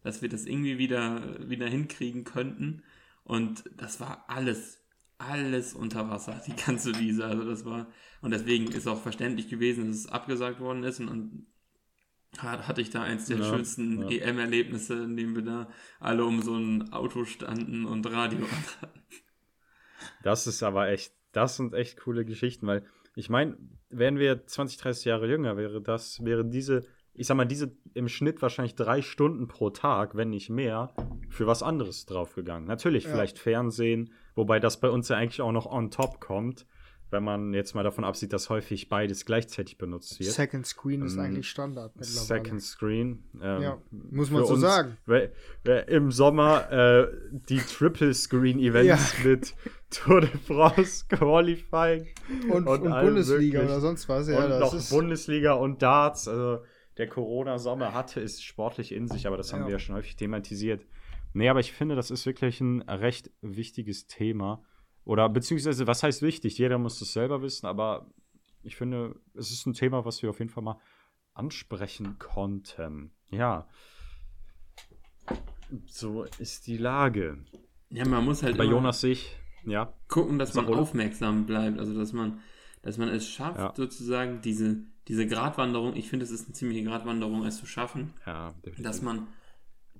dass 0.03 0.23
wir 0.23 0.29
das 0.29 0.47
irgendwie 0.47 0.79
wieder, 0.79 1.49
wieder 1.49 1.69
hinkriegen 1.69 2.25
könnten. 2.25 2.83
Und 3.25 3.65
das 3.77 4.01
war 4.01 4.25
alles 4.29 4.81
alles 5.21 5.75
unter 5.75 6.09
Wasser, 6.09 6.43
die 6.47 6.57
ganze 6.57 6.99
Wiese. 6.99 7.27
Also 7.27 7.45
das 7.45 7.65
war, 7.65 7.87
und 8.23 8.31
deswegen 8.31 8.73
ist 8.73 8.87
auch 8.87 9.01
verständlich 9.01 9.49
gewesen, 9.49 9.89
dass 9.89 9.97
es 9.97 10.07
abgesagt 10.07 10.61
worden 10.61 10.83
ist. 10.83 10.99
Und, 11.01 11.09
und 11.09 11.47
hatte 12.39 12.81
ich 12.81 12.91
da 12.91 13.03
eins 13.03 13.27
der 13.27 13.39
ja, 13.39 13.45
schönsten 13.45 14.09
ja. 14.09 14.23
EM-Erlebnisse, 14.23 14.95
in 15.03 15.17
dem 15.17 15.35
wir 15.35 15.43
da 15.43 15.69
alle 15.99 16.25
um 16.25 16.43
so 16.43 16.55
ein 16.57 16.93
Auto 16.93 17.25
standen 17.25 17.85
und 17.85 18.11
Radio 18.11 18.47
hatten. 18.51 19.01
Das 20.23 20.47
ist 20.47 20.63
aber 20.63 20.89
echt, 20.89 21.13
das 21.33 21.57
sind 21.57 21.75
echt 21.75 21.99
coole 22.01 22.25
Geschichten, 22.25 22.67
weil 22.67 22.85
ich 23.15 23.29
meine, 23.29 23.57
wären 23.89 24.19
wir 24.19 24.47
20, 24.47 24.79
30 24.79 25.05
Jahre 25.07 25.29
jünger, 25.29 25.57
wäre 25.57 25.83
das, 25.83 26.25
wäre 26.25 26.45
diese, 26.45 26.87
ich 27.13 27.27
sag 27.27 27.37
mal, 27.37 27.45
diese 27.45 27.77
im 27.95 28.09
Schnitt 28.09 28.41
wahrscheinlich 28.41 28.77
drei 28.77 29.03
Stunden 29.03 29.49
pro 29.49 29.71
Tag, 29.71 30.17
wenn 30.17 30.31
nicht 30.31 30.51
mehr, 30.51 30.95
für 31.29 31.47
was 31.47 31.63
anderes 31.63 32.07
draufgegangen. 32.07 32.69
Natürlich, 32.69 33.05
ja. 33.05 33.11
vielleicht 33.11 33.39
Fernsehen, 33.39 34.13
wobei 34.35 34.61
das 34.61 34.81
bei 34.81 34.89
uns 34.89 35.09
ja 35.09 35.17
eigentlich 35.17 35.43
auch 35.43 35.53
noch 35.53 35.67
on 35.67 35.91
top 35.91 36.21
kommt 36.21 36.67
wenn 37.11 37.25
man 37.25 37.53
jetzt 37.55 37.75
mal 37.75 37.83
davon 37.83 38.05
absieht, 38.05 38.33
dass 38.33 38.51
häufig 38.51 38.89
beides 38.89 39.25
gleichzeitig 39.25 39.79
benutzt 39.79 40.21
wird. 40.21 40.31
Second 40.31 40.67
Screen 40.67 41.03
ist 41.03 41.15
ähm, 41.15 41.21
eigentlich 41.21 41.49
Standard 41.49 41.95
mittlerweile. 41.97 42.27
Second 42.27 42.63
Screen. 42.63 43.25
Ähm, 43.43 43.63
ja, 43.63 43.79
muss 43.91 44.31
man 44.31 44.47
so 44.47 44.55
uns, 44.55 44.63
sagen. 44.63 44.97
Wer, 45.07 45.31
wer 45.65 45.89
Im 45.89 46.13
Sommer 46.13 46.71
äh, 46.71 47.09
die 47.31 47.59
Triple 47.59 48.15
Screen 48.15 48.59
Events 48.59 49.15
ja. 49.19 49.29
mit 49.29 49.55
Tour 49.91 50.21
de 50.21 50.31
France, 50.47 51.05
Qualifying 51.09 52.07
und, 52.51 52.67
und, 52.67 52.83
und 52.83 53.01
Bundesliga 53.01 53.65
oder 53.65 53.81
sonst 53.81 54.09
was. 54.09 54.29
Ja, 54.29 54.45
und 54.45 54.61
noch 54.61 54.91
Bundesliga 54.91 55.55
und 55.55 55.83
Darts. 55.83 56.29
Also 56.29 56.63
der 56.97 57.09
Corona-Sommer 57.09 57.93
hatte 57.93 58.21
es 58.21 58.43
sportlich 58.43 58.93
in 58.93 59.09
sich, 59.09 59.27
aber 59.27 59.37
das 59.37 59.53
haben 59.53 59.63
ja. 59.63 59.67
wir 59.67 59.73
ja 59.73 59.79
schon 59.79 59.97
häufig 59.97 60.17
thematisiert. 60.17 60.87
Nee, 61.33 61.49
aber 61.49 61.61
ich 61.61 61.73
finde, 61.73 61.95
das 61.95 62.11
ist 62.11 62.27
wirklich 62.27 62.61
ein 62.61 62.83
recht 62.83 63.31
wichtiges 63.41 64.07
Thema. 64.07 64.63
Oder 65.11 65.29
beziehungsweise, 65.29 65.89
was 65.89 66.05
heißt 66.05 66.23
wichtig? 66.23 66.57
Jeder 66.57 66.79
muss 66.79 67.01
das 67.01 67.13
selber 67.13 67.43
wissen, 67.43 67.67
aber 67.67 68.07
ich 68.63 68.77
finde, 68.77 69.17
es 69.35 69.51
ist 69.51 69.67
ein 69.67 69.73
Thema, 69.73 70.05
was 70.05 70.23
wir 70.23 70.31
auf 70.31 70.39
jeden 70.39 70.53
Fall 70.53 70.63
mal 70.63 70.79
ansprechen 71.35 72.21
konnten. 72.21 73.11
Ja. 73.29 73.67
So 75.87 76.27
ist 76.39 76.69
die 76.69 76.77
Lage. 76.77 77.45
Ja, 77.89 78.07
man 78.07 78.25
muss 78.25 78.45
halt 78.45 78.57
bei 78.57 78.63
Jonas 78.63 79.01
sich 79.01 79.37
ja 79.67 79.93
gucken, 80.07 80.39
dass 80.39 80.55
man 80.55 80.67
aufmerksam 80.67 81.45
bleibt, 81.45 81.81
also 81.81 81.93
dass 81.93 82.13
man 82.13 82.39
dass 82.83 82.97
man 82.97 83.09
es 83.09 83.29
schafft, 83.29 83.59
ja. 83.59 83.73
sozusagen 83.75 84.43
diese 84.43 84.85
diese 85.09 85.27
Gratwanderung, 85.27 85.97
ich 85.97 86.09
finde, 86.09 86.25
es 86.25 86.31
ist 86.31 86.45
eine 86.45 86.55
ziemliche 86.55 86.85
Gratwanderung, 86.85 87.45
es 87.45 87.59
zu 87.59 87.67
schaffen. 87.67 88.15
Ja, 88.27 88.53
definitiv. 88.65 88.85
Dass 88.85 89.03
man 89.03 89.27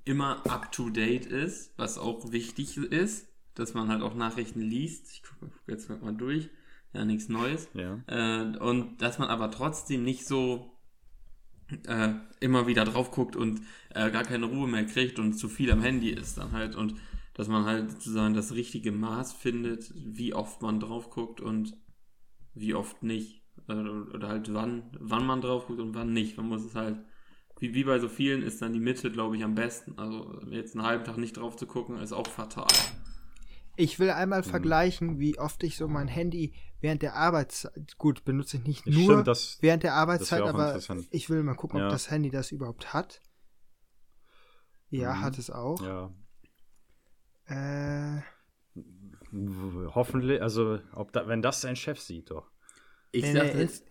immer 0.05 0.47
up 0.49 0.71
to 0.71 0.89
date 0.89 1.27
ist, 1.27 1.77
was 1.77 1.99
auch 1.99 2.31
wichtig 2.31 2.77
ist, 2.77 3.30
dass 3.55 3.75
man 3.75 3.89
halt 3.89 4.03
auch 4.03 4.15
Nachrichten 4.15 4.61
liest. 4.61 5.11
Ich 5.13 5.23
gucke 5.23 5.53
guck 5.53 5.69
jetzt 5.69 5.89
mal 5.89 6.15
durch. 6.15 6.51
Ja, 6.93 7.05
nichts 7.05 7.29
Neues. 7.29 7.69
Ja. 7.75 8.01
Äh, 8.07 8.59
und 8.59 9.01
dass 9.01 9.19
man 9.19 9.29
aber 9.29 9.51
trotzdem 9.51 10.03
nicht 10.03 10.27
so 10.27 10.77
äh, 11.87 12.15
immer 12.41 12.67
wieder 12.67 12.85
drauf 12.85 13.11
guckt 13.13 13.37
und 13.37 13.61
äh, 13.91 14.11
gar 14.11 14.25
keine 14.25 14.47
Ruhe 14.47 14.67
mehr 14.67 14.85
kriegt 14.87 15.19
und 15.19 15.35
zu 15.35 15.49
viel 15.49 15.71
am 15.71 15.83
Handy 15.83 16.11
ist 16.11 16.39
dann 16.39 16.53
halt. 16.53 16.75
Und 16.75 16.95
dass 17.35 17.49
man 17.49 17.65
halt 17.65 17.91
sozusagen 17.91 18.35
das 18.35 18.55
richtige 18.55 18.93
Maß 18.93 19.33
findet, 19.33 19.93
wie 19.95 20.35
oft 20.35 20.63
man 20.63 20.81
drauf 20.81 21.11
guckt 21.11 21.41
und 21.41 21.77
wie 22.55 22.75
oft 22.75 23.03
nicht. 23.03 23.43
Oder 23.69 24.29
halt 24.29 24.53
wann, 24.53 24.91
wann 24.99 25.27
man 25.27 25.41
drauf 25.41 25.67
guckt 25.67 25.81
und 25.81 25.95
wann 25.95 26.13
nicht. 26.13 26.37
Man 26.37 26.49
muss 26.49 26.65
es 26.65 26.75
halt 26.75 26.99
wie, 27.61 27.75
wie 27.75 27.85
bei 27.85 27.99
so 27.99 28.09
vielen 28.09 28.43
ist 28.43 28.63
dann 28.63 28.73
die 28.73 28.81
Mitte, 28.81 29.11
glaube 29.11 29.37
ich, 29.37 29.45
am 29.45 29.55
besten. 29.55 29.99
Also 29.99 30.41
jetzt 30.51 30.75
einen 30.75 30.85
halben 30.85 31.05
Tag 31.05 31.19
nicht 31.19 31.37
drauf 31.37 31.57
zu 31.57 31.67
gucken, 31.67 31.99
ist 31.99 32.13
auch 32.13 32.27
fatal. 32.27 32.67
Ich 33.77 33.99
will 33.99 34.11
einmal 34.11 34.41
mhm. 34.41 34.45
vergleichen, 34.45 35.19
wie 35.19 35.39
oft 35.39 35.63
ich 35.63 35.77
so 35.77 35.89
mein 35.89 36.09
Handy 36.09 36.55
während 36.81 37.03
der 37.03 37.15
Arbeitszeit, 37.15 37.97
gut, 37.99 38.25
benutze 38.25 38.57
ich 38.57 38.65
nicht 38.65 38.87
nur 38.87 39.05
Stimmt, 39.05 39.27
das, 39.27 39.59
während 39.61 39.83
der 39.83 39.95
Arbeitszeit, 39.95 40.43
aber 40.43 40.79
ich 41.11 41.31
will 41.31 41.43
mal 41.43 41.55
gucken, 41.55 41.79
ja. 41.79 41.87
ob 41.87 41.93
das 41.93 42.11
Handy 42.11 42.31
das 42.31 42.53
überhaupt 42.53 42.93
hat. 42.93 43.21
Ja, 44.91 45.15
mhm. 45.15 45.21
hat 45.21 45.39
es 45.39 45.51
auch. 45.51 45.81
Ja. 45.83 46.13
Äh, 47.47 48.23
Hoffentlich, 49.33 50.43
also 50.43 50.81
ob 50.93 51.13
da, 51.13 51.29
wenn 51.29 51.41
das 51.41 51.61
dein 51.61 51.77
Chef 51.77 52.01
sieht, 52.01 52.31
doch. 52.31 52.51
Ich 53.13 53.31
sag, 53.33 53.53
das, 53.53 53.85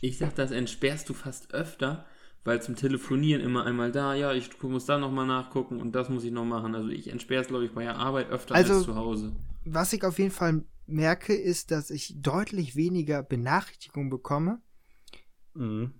ich 0.00 0.18
sag, 0.18 0.34
das 0.34 0.50
entsperrst 0.50 1.08
du 1.08 1.14
fast 1.14 1.52
öfter, 1.52 2.06
weil 2.44 2.60
zum 2.60 2.74
Telefonieren 2.74 3.42
immer 3.42 3.64
einmal 3.64 3.92
da, 3.92 4.14
ja, 4.14 4.32
ich 4.32 4.60
muss 4.62 4.86
da 4.86 4.98
nochmal 4.98 5.26
nachgucken 5.26 5.80
und 5.80 5.92
das 5.92 6.08
muss 6.08 6.24
ich 6.24 6.32
noch 6.32 6.44
machen. 6.44 6.74
Also 6.74 6.88
ich 6.88 7.08
entsperre 7.08 7.42
es, 7.42 7.48
glaube 7.48 7.64
ich, 7.64 7.72
bei 7.72 7.84
der 7.84 7.96
Arbeit 7.96 8.30
öfter 8.30 8.54
also, 8.54 8.74
als 8.74 8.84
zu 8.84 8.96
Hause. 8.96 9.32
Was 9.64 9.92
ich 9.92 10.04
auf 10.04 10.18
jeden 10.18 10.32
Fall 10.32 10.64
merke, 10.86 11.34
ist, 11.34 11.70
dass 11.70 11.90
ich 11.90 12.20
deutlich 12.20 12.74
weniger 12.74 13.22
Benachrichtigungen 13.22 14.10
bekomme. 14.10 14.60
Mhm. 15.54 15.94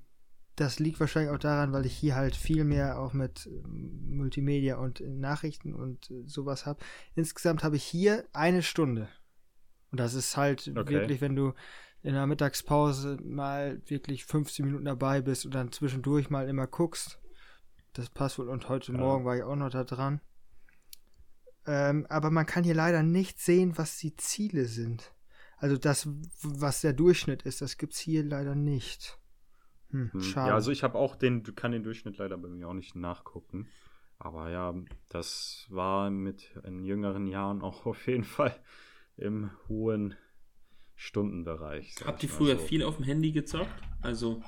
Das 0.56 0.78
liegt 0.78 1.00
wahrscheinlich 1.00 1.32
auch 1.32 1.38
daran, 1.38 1.72
weil 1.72 1.86
ich 1.86 1.96
hier 1.96 2.14
halt 2.14 2.36
viel 2.36 2.64
mehr 2.64 2.98
auch 2.98 3.14
mit 3.14 3.48
Multimedia 3.64 4.76
und 4.76 5.00
Nachrichten 5.00 5.74
und 5.74 6.12
sowas 6.26 6.66
habe. 6.66 6.82
Insgesamt 7.14 7.64
habe 7.64 7.76
ich 7.76 7.84
hier 7.84 8.24
eine 8.32 8.62
Stunde. 8.62 9.08
Und 9.90 10.00
das 10.00 10.14
ist 10.14 10.36
halt 10.36 10.68
okay. 10.76 10.90
wirklich, 10.90 11.20
wenn 11.20 11.36
du 11.36 11.54
in 12.02 12.14
der 12.14 12.26
Mittagspause 12.26 13.18
mal 13.22 13.80
wirklich 13.86 14.24
15 14.24 14.64
Minuten 14.64 14.84
dabei 14.84 15.20
bist 15.20 15.44
und 15.46 15.54
dann 15.54 15.72
zwischendurch 15.72 16.30
mal 16.30 16.48
immer 16.48 16.66
guckst. 16.66 17.20
Das 17.92 18.10
passt 18.10 18.38
wohl. 18.38 18.48
Und 18.48 18.68
heute 18.68 18.92
ja. 18.92 18.98
Morgen 18.98 19.24
war 19.24 19.36
ich 19.36 19.42
auch 19.42 19.56
noch 19.56 19.70
da 19.70 19.84
dran. 19.84 20.20
Ähm, 21.64 22.06
aber 22.08 22.30
man 22.30 22.46
kann 22.46 22.64
hier 22.64 22.74
leider 22.74 23.02
nicht 23.02 23.38
sehen, 23.38 23.78
was 23.78 23.98
die 23.98 24.16
Ziele 24.16 24.64
sind. 24.64 25.12
Also 25.58 25.76
das, 25.76 26.08
was 26.42 26.80
der 26.80 26.92
Durchschnitt 26.92 27.42
ist, 27.42 27.62
das 27.62 27.78
gibt 27.78 27.92
es 27.92 28.00
hier 28.00 28.24
leider 28.24 28.56
nicht. 28.56 29.18
Hm, 29.90 30.12
hm. 30.12 30.20
schade. 30.20 30.48
Ja, 30.48 30.54
also 30.54 30.72
ich 30.72 30.82
habe 30.82 30.98
auch 30.98 31.14
den, 31.14 31.44
kann 31.54 31.70
den 31.70 31.84
Durchschnitt 31.84 32.18
leider 32.18 32.36
bei 32.36 32.48
mir 32.48 32.68
auch 32.68 32.74
nicht 32.74 32.96
nachgucken. 32.96 33.68
Aber 34.18 34.50
ja, 34.50 34.74
das 35.08 35.66
war 35.68 36.10
mit 36.10 36.50
in 36.64 36.84
jüngeren 36.84 37.28
Jahren 37.28 37.62
auch 37.62 37.86
auf 37.86 38.06
jeden 38.08 38.24
Fall 38.24 38.58
im 39.16 39.50
hohen 39.68 40.16
Stundenbereich. 41.02 41.96
Habt 42.04 42.22
ihr 42.22 42.28
früher 42.28 42.56
so. 42.56 42.64
viel 42.64 42.84
auf 42.84 42.96
dem 42.96 43.04
Handy 43.04 43.32
gezockt? 43.32 43.68
Also, 44.02 44.40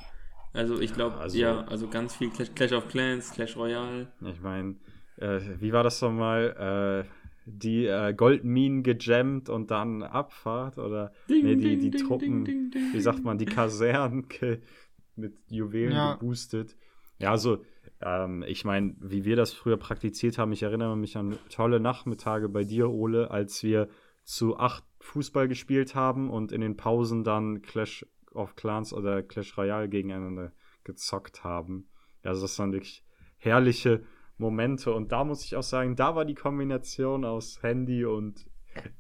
also 0.53 0.81
ich 0.81 0.95
glaube, 0.95 1.17
ja, 1.17 1.21
also, 1.21 1.39
ja, 1.39 1.65
also 1.65 1.89
ganz 1.89 2.15
viel 2.15 2.31
Clash, 2.31 2.55
Clash 2.55 2.73
of 2.73 2.89
Clans, 2.89 3.33
Clash 3.33 3.57
Royale. 3.57 4.13
Ich 4.21 4.41
meine, 4.41 4.77
äh, 5.17 5.41
wie 5.59 5.73
war 5.73 5.83
das 5.83 6.01
nochmal? 6.01 7.05
Äh, 7.07 7.11
die 7.47 7.85
äh, 7.85 8.15
Goldminen 8.15 8.83
gejammt 8.83 9.51
und 9.51 9.71
dann 9.71 10.03
Abfahrt 10.03 10.79
oder 10.79 11.13
ding, 11.29 11.45
nee, 11.45 11.57
die, 11.57 11.77
die 11.77 11.91
ding, 11.91 12.07
Truppen, 12.07 12.45
ding, 12.47 12.73
wie 12.93 13.01
sagt 13.01 13.23
man, 13.23 13.37
die 13.37 13.45
Kasernen 13.45 14.27
mit 15.17 15.35
Juwelen 15.51 15.93
ja. 15.93 16.15
geboostet. 16.15 16.75
Ja, 17.19 17.33
also 17.33 17.63
ähm, 18.01 18.45
ich 18.47 18.65
meine, 18.65 18.95
wie 18.99 19.27
wir 19.27 19.37
das 19.37 19.53
früher 19.53 19.77
praktiziert 19.77 20.39
haben, 20.39 20.53
ich 20.53 20.63
erinnere 20.63 20.97
mich 20.97 21.19
an 21.19 21.37
tolle 21.51 21.81
Nachmittage 21.81 22.49
bei 22.49 22.65
dir, 22.65 22.89
Ole, 22.89 23.31
als 23.31 23.63
wir 23.63 23.89
zu 24.25 24.57
acht 24.57 24.85
Fußball 25.05 25.49
gespielt 25.49 25.95
haben 25.95 26.31
und 26.31 26.51
in 26.51 26.61
den 26.61 26.77
Pausen 26.77 27.25
dann 27.25 27.63
Clash 27.63 28.07
of 28.33 28.57
Clans 28.57 28.93
oder 28.93 29.23
Clash 29.23 29.57
Royale 29.57 29.89
gegeneinander 29.89 30.53
gezockt 30.83 31.45
haben. 31.45 31.89
Also 32.23 32.43
das 32.43 32.59
waren 32.59 32.73
wirklich 32.73 33.05
herrliche 33.37 34.05
Momente 34.39 34.93
und 34.93 35.13
da 35.13 35.25
muss 35.25 35.45
ich 35.45 35.57
auch 35.57 35.63
sagen, 35.63 35.95
da 35.95 36.17
war 36.17 36.25
die 36.25 36.35
Kombination 36.35 37.25
aus 37.25 37.63
Handy 37.63 38.05
und 38.05 38.47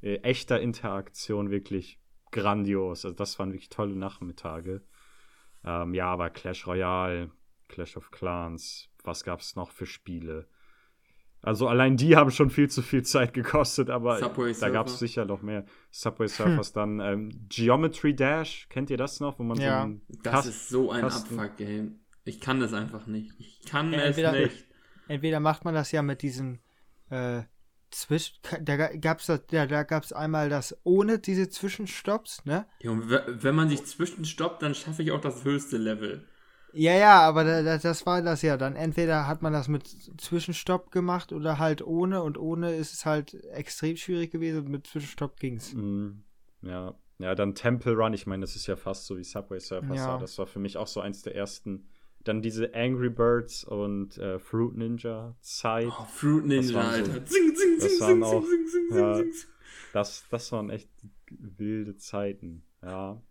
äh, 0.03 0.17
echter 0.17 0.61
Interaktion 0.61 1.51
wirklich 1.51 1.99
grandios. 2.31 3.05
Also 3.05 3.17
das 3.17 3.39
waren 3.39 3.53
wirklich 3.53 3.71
tolle 3.71 3.97
Nachmittage. 3.97 4.83
Ähm, 5.65 5.95
ja, 5.95 6.07
aber 6.07 6.31
Clash 6.31 6.67
Royale, 6.67 7.31
Clash 7.69 7.97
of 7.97 8.11
Clans, 8.11 8.91
was 9.03 9.25
gab 9.25 9.41
es 9.41 9.57
noch 9.57 9.73
für 9.73 9.87
Spiele? 9.87 10.49
Also 11.45 11.69
allein 11.69 11.97
die 11.97 12.17
haben 12.17 12.31
schon 12.31 12.51
viel 12.51 12.71
zu 12.71 12.83
viel 12.83 13.03
Zeit 13.03 13.35
gekostet, 13.35 13.91
aber 13.91 14.19
Subway 14.19 14.55
da 14.59 14.69
gab 14.71 14.87
es 14.87 14.99
sicher 14.99 15.25
noch 15.25 15.43
mehr. 15.43 15.65
Subway 15.91 16.29
Surfers 16.29 16.69
hm. 16.69 16.75
dann 16.75 17.01
ähm, 17.01 17.47
Geometry 17.49 18.15
Dash, 18.15 18.67
kennt 18.71 18.91
ihr 18.91 18.97
das 18.97 19.21
noch? 19.21 19.39
Wo 19.39 19.43
man 19.43 19.59
ja, 19.59 19.87
so 19.87 20.15
das 20.23 20.33
Kast 20.33 20.49
ist 20.49 20.69
so 20.69 20.91
ein 20.91 21.05
Abfuck-Game. 21.05 22.01
Ich 22.25 22.41
kann 22.41 22.61
das 22.61 22.73
einfach 22.73 23.07
nicht. 23.07 23.33
Ich 23.39 23.61
kann 23.69 23.93
ja, 23.93 23.99
es 23.99 24.17
entweder, 24.17 24.33
nicht. 24.33 24.65
Entweder 25.09 25.41
macht 25.41 25.65
man 25.65 25.75
das 25.75 25.93
ja 25.93 26.03
mit 26.03 26.23
diesen 26.23 26.61
äh, 27.11 27.43
Zwischen, 27.95 28.35
da 28.63 28.89
gab's 28.97 29.27
da, 29.27 29.39
da 29.39 29.85
gab's 29.85 30.13
einmal 30.13 30.49
das 30.49 30.77
ohne 30.83 31.21
diese 31.21 31.49
Zwischenstopps, 31.49 32.45
ne? 32.45 32.67
Ja, 32.81 32.91
und 32.91 33.09
wenn 33.09 33.55
man 33.55 33.69
sich 33.69 33.85
zwischenstoppt, 33.85 34.63
dann 34.63 34.75
schaffe 34.75 35.05
ich 35.05 35.13
auch 35.13 35.21
das 35.21 35.45
höchste 35.45 35.77
Level. 35.77 36.27
Ja, 36.75 36.93
ja, 36.95 37.21
aber 37.21 37.45
da, 37.45 37.79
das 37.79 38.05
war 38.05 38.21
das 38.21 38.43
ja 38.43 38.57
dann. 38.57 38.75
Entweder 38.75 39.29
hat 39.29 39.43
man 39.43 39.53
das 39.53 39.69
mit 39.69 39.87
Zwischenstopp 40.21 40.91
gemacht 40.91 41.33
oder 41.33 41.59
halt 41.59 41.87
ohne 41.87 42.23
und 42.23 42.37
ohne 42.37 42.75
ist 42.75 42.93
es 42.93 43.07
halt 43.07 43.35
extrem 43.53 43.97
schwierig 43.97 44.33
gewesen 44.33 44.65
und 44.65 44.69
mit 44.71 44.87
Zwischenstopp 44.87 45.39
ging's. 45.39 45.73
Mm, 45.73 46.23
ja. 46.63 46.95
Ja, 47.19 47.37
dann 47.37 47.55
Temple 47.55 47.95
Run, 47.95 48.13
ich 48.13 48.27
meine, 48.27 48.41
das 48.41 48.57
ist 48.57 48.67
ja 48.67 48.75
fast 48.75 49.07
so 49.07 49.17
wie 49.17 49.23
Subway 49.23 49.61
Surfers. 49.61 49.97
Ja. 49.97 50.19
Das 50.19 50.37
war 50.39 50.47
für 50.47 50.59
mich 50.59 50.77
auch 50.77 50.89
so 50.89 51.01
eins 51.01 51.23
der 51.23 51.37
ersten. 51.37 51.87
Dann 52.25 52.43
diese 52.43 52.75
Angry 52.75 53.11
Birds 53.11 53.65
und 53.65 54.19
äh, 54.19 54.39
Fruit 54.41 54.77
Ninja 54.77 55.37
Zeit. 55.41 55.89
Oh, 55.89 56.05
Fruit 56.07 56.45
Ninja, 56.45 56.81
Alter. 56.81 57.13
So, 57.13 57.21
zing, 57.21 57.55
zing, 57.55 57.79
das 57.79 57.99
zing, 57.99 58.01
waren 58.01 58.23
auch, 58.25 58.45
ja, 58.91 59.23
Das, 59.93 60.25
das 60.29 60.51
waren 60.51 60.71
echt 60.71 60.89
wilde 61.31 61.97
Zeiten, 61.97 62.65
ja. 62.83 63.23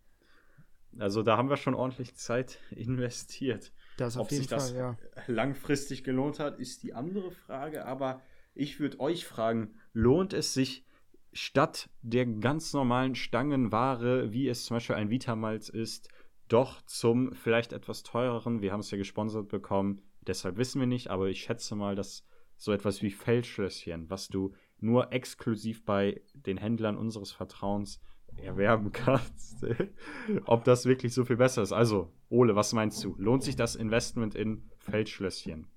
Also 0.99 1.23
da 1.23 1.37
haben 1.37 1.49
wir 1.49 1.57
schon 1.57 1.73
ordentlich 1.73 2.15
Zeit 2.15 2.59
investiert. 2.71 3.71
Das 3.97 4.17
auf 4.17 4.25
Ob 4.25 4.31
jeden 4.31 4.41
sich 4.41 4.49
das 4.49 4.73
ja. 4.73 4.97
langfristig 5.27 6.03
gelohnt 6.03 6.39
hat, 6.39 6.59
ist 6.59 6.83
die 6.83 6.93
andere 6.93 7.31
Frage. 7.31 7.85
Aber 7.85 8.21
ich 8.55 8.79
würde 8.79 8.99
euch 8.99 9.25
fragen, 9.25 9.75
lohnt 9.93 10.33
es 10.33 10.53
sich 10.53 10.85
statt 11.31 11.89
der 12.01 12.25
ganz 12.25 12.73
normalen 12.73 13.15
Stangenware, 13.15 14.31
wie 14.31 14.47
es 14.47 14.65
zum 14.65 14.75
Beispiel 14.77 14.95
ein 14.95 15.09
Vitamalz 15.09 15.69
ist, 15.69 16.09
doch 16.47 16.81
zum 16.83 17.33
vielleicht 17.33 17.73
etwas 17.73 18.03
teureren, 18.03 18.61
wir 18.61 18.71
haben 18.71 18.81
es 18.81 18.91
ja 18.91 18.97
gesponsert 18.97 19.47
bekommen, 19.47 20.01
deshalb 20.21 20.57
wissen 20.57 20.79
wir 20.79 20.87
nicht, 20.87 21.09
aber 21.09 21.27
ich 21.27 21.41
schätze 21.41 21.75
mal, 21.75 21.95
dass 21.95 22.23
so 22.55 22.71
etwas 22.71 23.01
wie 23.01 23.09
Feldschlösschen, 23.09 24.09
was 24.09 24.27
du 24.27 24.53
nur 24.79 25.11
exklusiv 25.11 25.83
bei 25.85 26.21
den 26.33 26.57
Händlern 26.57 26.97
unseres 26.97 27.31
Vertrauens 27.31 27.99
erwerben 28.41 28.91
kannst, 28.91 29.65
ob 30.45 30.63
das 30.63 30.85
wirklich 30.85 31.13
so 31.13 31.25
viel 31.25 31.37
besser 31.37 31.61
ist. 31.61 31.71
Also, 31.71 32.11
Ole, 32.29 32.55
was 32.55 32.73
meinst 32.73 33.03
du? 33.03 33.15
Lohnt 33.17 33.43
sich 33.43 33.55
das 33.55 33.75
Investment 33.75 34.35
in 34.35 34.69
Feldschlösschen? 34.77 35.67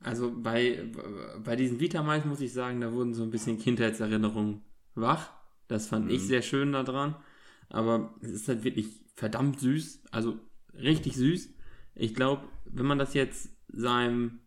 Also 0.00 0.32
bei, 0.36 0.84
bei 1.42 1.56
diesen 1.56 1.80
Vitamals 1.80 2.26
muss 2.26 2.40
ich 2.40 2.52
sagen, 2.52 2.80
da 2.82 2.92
wurden 2.92 3.14
so 3.14 3.22
ein 3.22 3.30
bisschen 3.30 3.58
Kindheitserinnerungen 3.58 4.62
wach. 4.94 5.30
Das 5.66 5.86
fand 5.86 6.06
mhm. 6.06 6.10
ich 6.12 6.22
sehr 6.22 6.42
schön 6.42 6.72
daran. 6.72 7.16
Aber 7.70 8.14
es 8.20 8.30
ist 8.30 8.48
halt 8.48 8.64
wirklich 8.64 8.88
verdammt 9.14 9.60
süß. 9.60 10.02
Also 10.10 10.38
richtig 10.74 11.16
süß. 11.16 11.54
Ich 11.94 12.14
glaube, 12.14 12.42
wenn 12.66 12.86
man 12.86 12.98
das 12.98 13.14
jetzt 13.14 13.50
seinem 13.68 14.40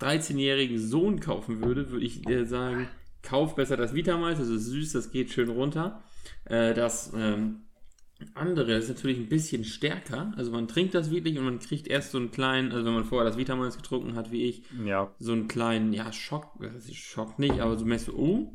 13-jährigen 0.00 0.78
Sohn 0.78 1.20
kaufen 1.20 1.62
würde, 1.62 1.90
würde 1.90 2.06
ich 2.06 2.22
dir 2.22 2.46
sagen, 2.46 2.88
kauf 3.22 3.54
besser 3.54 3.76
das 3.76 3.94
Vitamals. 3.94 4.38
Das 4.38 4.48
ist 4.48 4.66
süß, 4.66 4.92
das 4.92 5.10
geht 5.10 5.30
schön 5.30 5.48
runter. 5.48 6.02
Äh, 6.44 6.74
das 6.74 7.12
ähm, 7.14 7.62
andere 8.34 8.74
ist 8.74 8.88
natürlich 8.88 9.18
ein 9.18 9.28
bisschen 9.28 9.64
stärker. 9.64 10.32
Also 10.36 10.50
man 10.50 10.68
trinkt 10.68 10.94
das 10.94 11.10
wirklich 11.10 11.38
und 11.38 11.44
man 11.44 11.58
kriegt 11.58 11.88
erst 11.88 12.12
so 12.12 12.18
einen 12.18 12.30
kleinen, 12.30 12.72
also 12.72 12.84
wenn 12.84 12.94
man 12.94 13.04
vorher 13.04 13.28
das 13.28 13.38
Vitamals 13.38 13.76
getrunken 13.76 14.14
hat, 14.14 14.30
wie 14.30 14.44
ich, 14.44 14.62
ja. 14.84 15.14
so 15.18 15.32
einen 15.32 15.48
kleinen, 15.48 15.92
ja, 15.92 16.12
Schock, 16.12 16.58
Schock 16.92 17.38
nicht, 17.38 17.60
aber 17.60 17.76
so 17.78 17.84
merkst 17.84 18.08
du, 18.08 18.16
oh. 18.16 18.54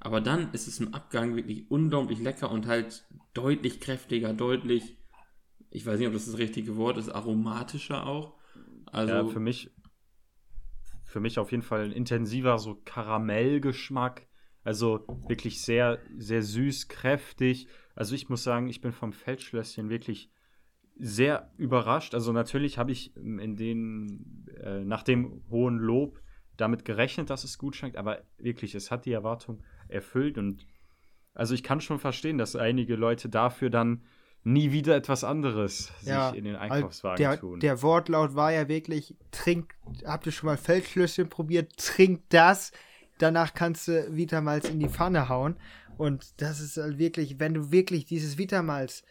Aber 0.00 0.20
dann 0.20 0.52
ist 0.52 0.66
es 0.66 0.80
im 0.80 0.94
Abgang 0.94 1.36
wirklich 1.36 1.70
unglaublich 1.70 2.18
lecker 2.18 2.50
und 2.50 2.66
halt 2.66 3.04
deutlich 3.34 3.78
kräftiger, 3.78 4.32
deutlich, 4.32 4.96
ich 5.70 5.86
weiß 5.86 5.98
nicht, 5.98 6.08
ob 6.08 6.14
das 6.14 6.26
das 6.26 6.38
richtige 6.38 6.76
Wort 6.76 6.98
ist, 6.98 7.08
aromatischer 7.08 8.06
auch. 8.06 8.34
Also 8.86 9.14
ja, 9.14 9.24
für 9.26 9.40
mich, 9.40 9.70
für 11.12 11.20
mich 11.20 11.38
auf 11.38 11.52
jeden 11.52 11.62
Fall 11.62 11.84
ein 11.84 11.92
intensiver 11.92 12.58
so 12.58 12.80
Karamellgeschmack. 12.84 14.26
Also 14.64 15.04
wirklich 15.28 15.60
sehr, 15.60 15.98
sehr 16.16 16.42
süß, 16.42 16.88
kräftig. 16.88 17.68
Also 17.94 18.14
ich 18.14 18.28
muss 18.28 18.42
sagen, 18.42 18.68
ich 18.68 18.80
bin 18.80 18.92
vom 18.92 19.12
Feldschlösschen 19.12 19.90
wirklich 19.90 20.30
sehr 20.96 21.52
überrascht. 21.58 22.14
Also 22.14 22.32
natürlich 22.32 22.78
habe 22.78 22.92
ich 22.92 23.14
in 23.16 23.56
den, 23.56 24.46
äh, 24.62 24.84
nach 24.84 25.02
dem 25.02 25.42
hohen 25.50 25.78
Lob 25.78 26.20
damit 26.56 26.84
gerechnet, 26.84 27.28
dass 27.28 27.44
es 27.44 27.58
gut 27.58 27.76
schmeckt, 27.76 27.96
aber 27.96 28.22
wirklich, 28.38 28.74
es 28.74 28.90
hat 28.90 29.04
die 29.04 29.12
Erwartung 29.12 29.62
erfüllt 29.88 30.38
und 30.38 30.66
also 31.34 31.54
ich 31.54 31.62
kann 31.62 31.80
schon 31.80 31.98
verstehen, 31.98 32.36
dass 32.36 32.56
einige 32.56 32.94
Leute 32.94 33.28
dafür 33.30 33.70
dann 33.70 34.02
nie 34.44 34.72
wieder 34.72 34.96
etwas 34.96 35.24
anderes 35.24 35.92
ja, 36.02 36.30
sich 36.30 36.38
in 36.38 36.44
den 36.44 36.56
Einkaufswagen 36.56 37.16
der, 37.16 37.38
tun. 37.38 37.60
Der 37.60 37.82
Wortlaut 37.82 38.34
war 38.34 38.52
ja 38.52 38.68
wirklich, 38.68 39.14
trink, 39.30 39.74
habt 40.04 40.26
ihr 40.26 40.32
schon 40.32 40.48
mal 40.48 40.56
Feldschlösschen 40.56 41.28
probiert, 41.28 41.76
trink 41.76 42.22
das, 42.28 42.72
danach 43.18 43.54
kannst 43.54 43.88
du 43.88 44.16
Vitamals 44.16 44.68
in 44.68 44.80
die 44.80 44.88
Pfanne 44.88 45.28
hauen. 45.28 45.56
Und 45.96 46.40
das 46.40 46.60
ist 46.60 46.76
halt 46.76 46.98
wirklich, 46.98 47.38
wenn 47.38 47.54
du 47.54 47.70
wirklich 47.70 48.04
dieses 48.04 48.38
Vitamals, 48.38 49.04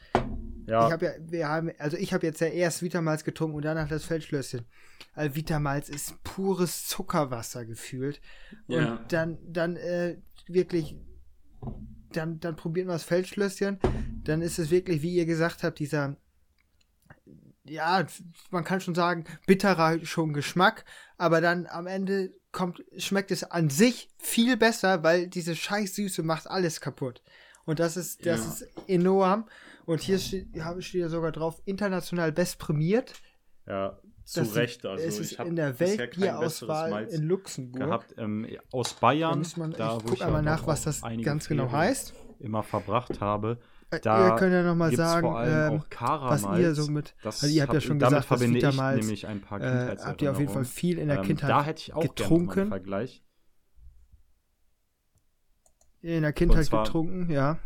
ja. 0.66 0.88
ich 0.88 0.92
habe 0.92 1.06
ja, 1.06 1.12
wir 1.20 1.48
haben, 1.48 1.72
also 1.78 1.96
ich 1.96 2.14
habe 2.14 2.26
jetzt 2.26 2.42
ja 2.42 2.48
erst 2.48 2.82
Vitamals 2.82 3.24
getrunken 3.24 3.56
und 3.56 3.66
danach 3.66 3.88
das 3.88 4.04
Feldschlösschen. 4.04 4.66
Also 5.14 5.36
Vitamals 5.36 5.90
ist 5.90 6.22
pures 6.24 6.88
Zuckerwasser 6.88 7.66
gefühlt. 7.66 8.20
Und 8.68 8.76
ja. 8.76 9.06
dann, 9.08 9.38
dann 9.48 9.76
äh, 9.78 10.18
wirklich, 10.48 10.98
dann, 12.14 12.40
dann 12.40 12.56
probieren 12.56 12.88
wir 12.88 12.94
das 12.94 13.04
Feldschlösschen. 13.04 13.80
Dann 14.24 14.42
ist 14.42 14.60
es 14.60 14.72
wirklich, 14.72 15.02
wie 15.02 15.16
ihr 15.16 15.26
gesagt 15.26 15.64
habt, 15.64 15.80
dieser 15.80 16.16
ja, 17.64 18.06
man 18.50 18.64
kann 18.64 18.82
schon 18.82 18.96
sagen, 18.96 19.26
bitterer 19.46 20.04
schon 20.04 20.34
Geschmack, 20.34 20.84
aber 21.18 21.42
dann 21.42 21.68
am 21.68 21.88
Ende 21.88 22.34
kommt, 22.52 22.84
schmeckt 22.98 23.32
es 23.32 23.44
an 23.44 23.70
sich 23.70 24.10
viel 24.18 24.58
besser, 24.58 25.04
weil 25.04 25.28
diese 25.28 25.56
Scheißsüße 25.56 26.24
macht 26.24 26.48
alles 26.48 26.82
kaputt. 26.82 27.22
Und 27.66 27.80
das 27.80 27.98
ist, 27.98 28.26
das 28.26 28.40
ja. 28.40 28.52
ist 28.52 28.90
enorm. 28.90 29.48
Und 29.86 30.02
hier 30.02 30.20
steht, 30.20 30.48
steht 30.80 31.02
ja 31.02 31.10
sogar 31.10 31.32
drauf, 31.32 31.62
international 31.66 32.32
best 32.32 32.60
prämiert. 32.60 33.14
Ja, 33.68 34.00
zu 34.24 34.42
Recht. 34.56 34.86
Also 34.86 35.04
es 35.04 35.20
ist 35.20 35.40
in 35.40 35.56
der 35.56 35.80
Weltbierauswahl 35.80 37.06
in 37.06 37.24
Luxemburg. 37.24 37.82
Gehabt, 37.82 38.16
ähm, 38.18 38.48
aus 38.72 38.94
Bayern. 38.94 39.44
Da 39.44 39.50
man, 39.60 39.72
da, 39.72 39.98
ich 39.98 40.06
gucke 40.06 40.26
einmal 40.26 40.42
nach, 40.42 40.68
was 40.68 40.84
das 40.84 41.02
ganz 41.24 41.48
genau 41.48 41.72
heißt. 41.72 42.14
Immer 42.40 42.64
verbracht 42.64 43.22
habe. 43.22 43.60
Äh, 43.92 44.00
da 44.00 44.30
ihr 44.30 44.36
könnt 44.36 44.54
ja 44.54 44.64
nochmal 44.64 44.96
sagen, 44.96 45.28
ähm, 45.44 45.84
was 46.00 46.44
ihr 46.58 46.74
so 46.74 46.90
mit, 46.90 47.14
das 47.24 47.44
also 47.44 47.54
ihr 47.54 47.64
habt 47.64 47.74
ja 47.74 47.82
schon 47.82 48.00
damit 48.00 48.22
gesagt, 48.22 48.42
dass 48.42 48.50
Vitamalz, 48.50 49.02
nämlich 49.02 49.28
ein 49.28 49.42
paar 49.42 49.60
äh, 49.60 49.98
habt 49.98 50.22
ihr 50.22 50.32
auf 50.32 50.40
jeden 50.40 50.52
Fall 50.52 50.64
viel 50.64 50.98
in 50.98 51.10
der 51.10 51.18
ähm, 51.18 51.26
Kindheit 51.26 51.50
da 51.50 51.64
hätte 51.64 51.82
ich 51.82 51.94
auch 51.94 52.02
getrunken. 52.02 52.70
Vergleich. 52.70 53.22
In 56.02 56.22
der 56.22 56.34
Kindheit 56.34 56.66
zwar, 56.66 56.86
getrunken, 56.86 57.30
ja. 57.30 57.60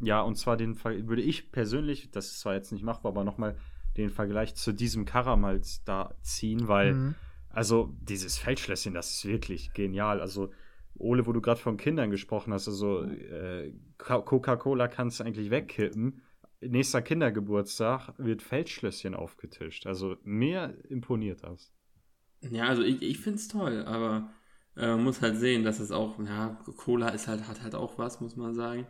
Ja, 0.00 0.22
und 0.22 0.36
zwar 0.36 0.56
den 0.56 0.82
würde 0.82 1.20
ich 1.20 1.50
persönlich, 1.50 2.10
das 2.10 2.26
ist 2.26 2.40
zwar 2.40 2.54
jetzt 2.54 2.70
nicht 2.72 2.84
machbar, 2.84 3.10
aber 3.10 3.24
nochmal 3.24 3.56
den 3.96 4.10
Vergleich 4.10 4.54
zu 4.54 4.72
diesem 4.72 5.04
Karamalz 5.04 5.82
da 5.84 6.14
ziehen, 6.22 6.68
weil, 6.68 6.94
mhm. 6.94 7.14
also 7.48 7.94
dieses 8.00 8.38
Feldschlösschen, 8.38 8.94
das 8.94 9.10
ist 9.10 9.24
wirklich 9.24 9.72
genial. 9.72 10.20
Also 10.20 10.50
Ole, 10.94 11.26
wo 11.26 11.32
du 11.32 11.40
gerade 11.40 11.60
von 11.60 11.76
Kindern 11.76 12.10
gesprochen 12.10 12.52
hast, 12.52 12.68
also 12.68 13.02
äh, 13.02 13.72
Coca-Cola 13.98 14.88
kannst 14.88 15.20
du 15.20 15.24
eigentlich 15.24 15.50
wegkippen. 15.50 16.22
Nächster 16.60 17.00
Kindergeburtstag 17.00 18.12
wird 18.18 18.42
Feldschlösschen 18.42 19.14
aufgetischt. 19.14 19.86
Also 19.86 20.16
mir 20.24 20.76
imponiert 20.88 21.42
das. 21.42 21.72
Ja, 22.42 22.66
also 22.66 22.82
ich, 22.82 23.02
ich 23.02 23.18
finde 23.18 23.38
es 23.38 23.48
toll, 23.48 23.84
aber 23.86 24.30
äh, 24.76 24.88
man 24.88 25.04
muss 25.04 25.22
halt 25.22 25.38
sehen, 25.38 25.64
dass 25.64 25.80
es 25.80 25.90
auch, 25.90 26.18
ja, 26.18 26.58
Cola 26.76 27.08
ist 27.10 27.28
halt, 27.28 27.48
hat 27.48 27.62
halt 27.62 27.74
auch 27.74 27.98
was, 27.98 28.20
muss 28.20 28.36
man 28.36 28.54
sagen. 28.54 28.86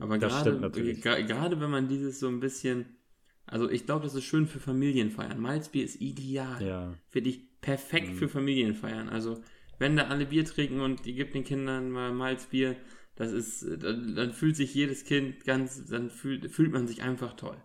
Aber 0.00 0.18
gerade, 0.18 0.70
gerade 0.70 1.60
wenn 1.60 1.70
man 1.70 1.88
dieses 1.88 2.18
so 2.18 2.28
ein 2.28 2.40
bisschen, 2.40 2.96
also 3.46 3.68
ich 3.68 3.86
glaube, 3.86 4.04
das 4.04 4.14
ist 4.14 4.24
schön 4.24 4.46
für 4.46 4.60
Familienfeiern. 4.60 5.38
Malzbier 5.38 5.84
ist 5.84 6.00
ideal. 6.00 6.64
Ja. 6.64 6.94
Finde 7.10 7.30
ich 7.30 7.60
perfekt 7.60 8.08
mhm. 8.08 8.16
für 8.16 8.28
Familienfeiern. 8.28 9.08
Also 9.08 9.40
wenn 9.78 9.96
da 9.96 10.04
alle 10.04 10.26
Bier 10.26 10.44
trinken 10.44 10.80
und 10.80 11.06
ihr 11.06 11.14
gebt 11.14 11.34
den 11.34 11.44
Kindern 11.44 11.90
mal 11.90 12.12
Malzbier, 12.12 12.76
das 13.16 13.32
ist, 13.32 13.64
dann, 13.82 14.14
dann, 14.16 14.32
fühlt 14.32 14.56
sich 14.56 14.74
jedes 14.74 15.04
Kind 15.04 15.44
ganz, 15.44 15.84
dann 15.86 16.10
fühlt, 16.10 16.50
fühlt 16.50 16.72
man 16.72 16.88
sich 16.88 17.02
einfach 17.02 17.34
toll. 17.34 17.56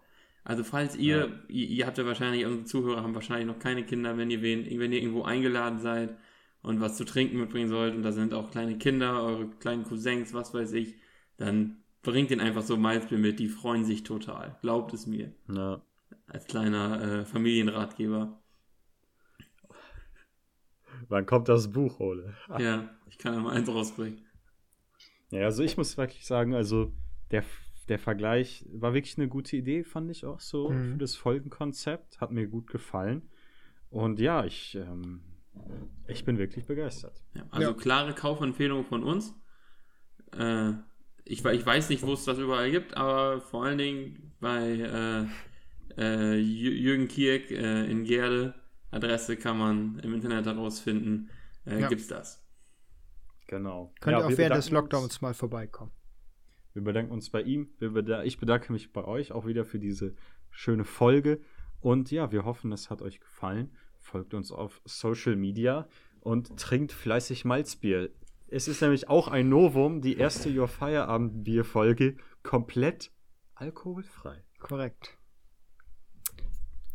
Also 0.44 0.64
falls 0.64 0.96
ihr, 0.96 1.18
ja. 1.18 1.28
ihr, 1.48 1.68
ihr, 1.68 1.88
habt 1.88 1.98
ja 1.98 2.06
wahrscheinlich, 2.06 2.46
unsere 2.46 2.66
Zuhörer 2.66 3.04
haben 3.04 3.16
wahrscheinlich 3.16 3.48
noch 3.48 3.60
keine 3.60 3.84
Kinder, 3.84 4.18
wenn 4.18 4.30
ihr, 4.30 4.42
wen, 4.42 4.66
wenn 4.80 4.92
ihr 4.92 5.02
irgendwo 5.02 5.24
eingeladen 5.24 5.80
seid 5.80 6.16
und 6.62 6.82
was 6.82 6.98
zu 6.98 7.06
trinken 7.06 7.40
mitbringen 7.40 7.70
sollt 7.70 7.96
und 7.96 8.04
da 8.04 8.12
sind 8.12 8.34
auch 8.34 8.52
kleine 8.52 8.78
Kinder, 8.78 9.24
eure 9.24 9.50
kleinen 9.60 9.84
Cousins, 9.84 10.34
was 10.34 10.54
weiß 10.54 10.74
ich, 10.74 10.96
dann 11.38 11.84
bringt 12.02 12.30
den 12.30 12.40
einfach 12.40 12.62
so 12.62 12.78
Malzbier 12.78 13.18
mit, 13.18 13.40
die 13.40 13.50
freuen 13.50 13.84
sich 13.84 14.04
total. 14.04 14.58
Glaubt 14.62 14.94
es 14.94 15.06
mir. 15.08 15.34
Ja. 15.52 15.82
Als 16.28 16.46
kleiner 16.46 17.02
äh, 17.02 17.26
Familienratgeber. 17.26 18.40
Wann 21.08 21.26
kommt 21.26 21.50
das 21.50 21.72
Buch, 21.72 22.00
Ole? 22.00 22.36
Ja, 22.60 22.90
ich 23.08 23.18
kann 23.18 23.34
ja 23.34 23.40
mal 23.40 23.56
eins 23.56 23.70
rausbringen. 23.70 24.26
Ja, 25.32 25.46
also 25.46 25.64
ich 25.64 25.78
muss 25.78 25.98
wirklich 25.98 26.26
sagen, 26.26 26.54
also 26.56 26.92
der, 27.32 27.44
der 27.88 28.00
Vergleich 28.00 28.66
war 28.72 28.94
wirklich 28.94 29.18
eine 29.18 29.28
gute 29.28 29.58
Idee, 29.58 29.84
fand 29.84 30.10
ich 30.10 30.26
auch 30.26 30.40
so 30.40 30.70
mhm. 30.70 30.94
für 30.94 30.98
das 30.98 31.16
Folgenkonzept. 31.16 32.20
Hat 32.20 32.32
mir 32.32 32.48
gut 32.48 32.68
gefallen. 32.68 33.30
Und 33.90 34.20
ja, 34.20 34.46
ich, 34.46 34.76
ähm, 34.76 35.22
ich 36.08 36.26
bin 36.26 36.38
wirklich 36.38 36.66
begeistert. 36.66 37.24
Ja, 37.34 37.44
also 37.50 37.72
ja. 37.72 37.74
klare 37.74 38.14
Kaufempfehlung 38.14 38.86
von 38.86 39.04
uns. 39.04 39.36
Äh, 40.32 40.74
ich, 41.30 41.46
ich 41.46 41.66
weiß 41.66 41.90
nicht, 41.90 42.02
wo 42.04 42.14
es 42.14 42.26
das 42.26 42.40
überall 42.40 42.72
gibt, 42.72 42.98
aber 42.98 43.40
vor 43.40 43.64
allen 43.64 43.78
Dingen 43.78 44.34
bei 44.40 45.28
äh, 45.98 46.02
äh, 46.02 46.38
Jürgen 46.38 47.08
Kieck 47.08 47.52
äh, 47.52 47.86
in 47.86 48.04
Gerde 48.04 48.56
Adresse 48.90 49.38
kann 49.38 49.58
man 49.58 50.00
im 50.00 50.16
Internet 50.16 50.48
herausfinden, 50.48 51.30
äh, 51.66 51.82
ja. 51.82 51.92
es 51.92 52.08
das. 52.08 52.44
Genau. 53.48 53.94
Könnt 54.00 54.18
ja, 54.18 54.24
ihr 54.24 54.34
auch 54.34 54.38
während 54.38 54.58
des 54.58 54.72
Lockdowns 54.72 55.04
uns, 55.04 55.22
mal 55.22 55.36
vorbeikommen. 55.36 55.92
Wir 56.74 56.84
bedanken 56.84 57.12
uns 57.12 57.30
bei 57.30 57.44
ihm. 57.44 57.70
ich 58.24 58.40
bedanke 58.40 58.72
mich 58.72 58.92
bei 58.92 59.04
euch 59.04 59.32
auch 59.32 59.46
wieder 59.46 59.66
für 59.66 59.80
diese 59.80 60.16
schöne 60.50 60.84
Folge. 60.84 61.42
Und 61.80 62.10
ja, 62.12 62.32
wir 62.32 62.46
hoffen, 62.46 62.72
es 62.72 62.90
hat 62.90 63.02
euch 63.02 63.20
gefallen. 63.20 63.72
Folgt 64.00 64.34
uns 64.34 64.52
auf 64.52 64.82
Social 64.86 65.36
Media 65.36 65.88
und 66.22 66.58
trinkt 66.58 66.92
fleißig 66.92 67.46
Malzbier. 67.46 68.10
Es 68.52 68.68
ist 68.68 68.82
nämlich 68.82 69.10
auch 69.10 69.28
ein 69.28 69.48
Novum, 69.48 70.02
die 70.02 70.18
erste 70.18 70.50
Your 70.50 70.68
Feierabend 70.68 71.44
Bier-Folge 71.44 72.18
komplett 72.42 73.12
alkoholfrei. 73.54 74.44
Korrekt. 74.60 75.18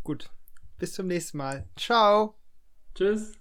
Gut. 0.02 0.30
Bis 0.78 0.92
zum 0.94 1.06
nächsten 1.06 1.38
Mal. 1.38 1.68
Ciao. 1.76 2.34
Tschüss. 2.94 3.32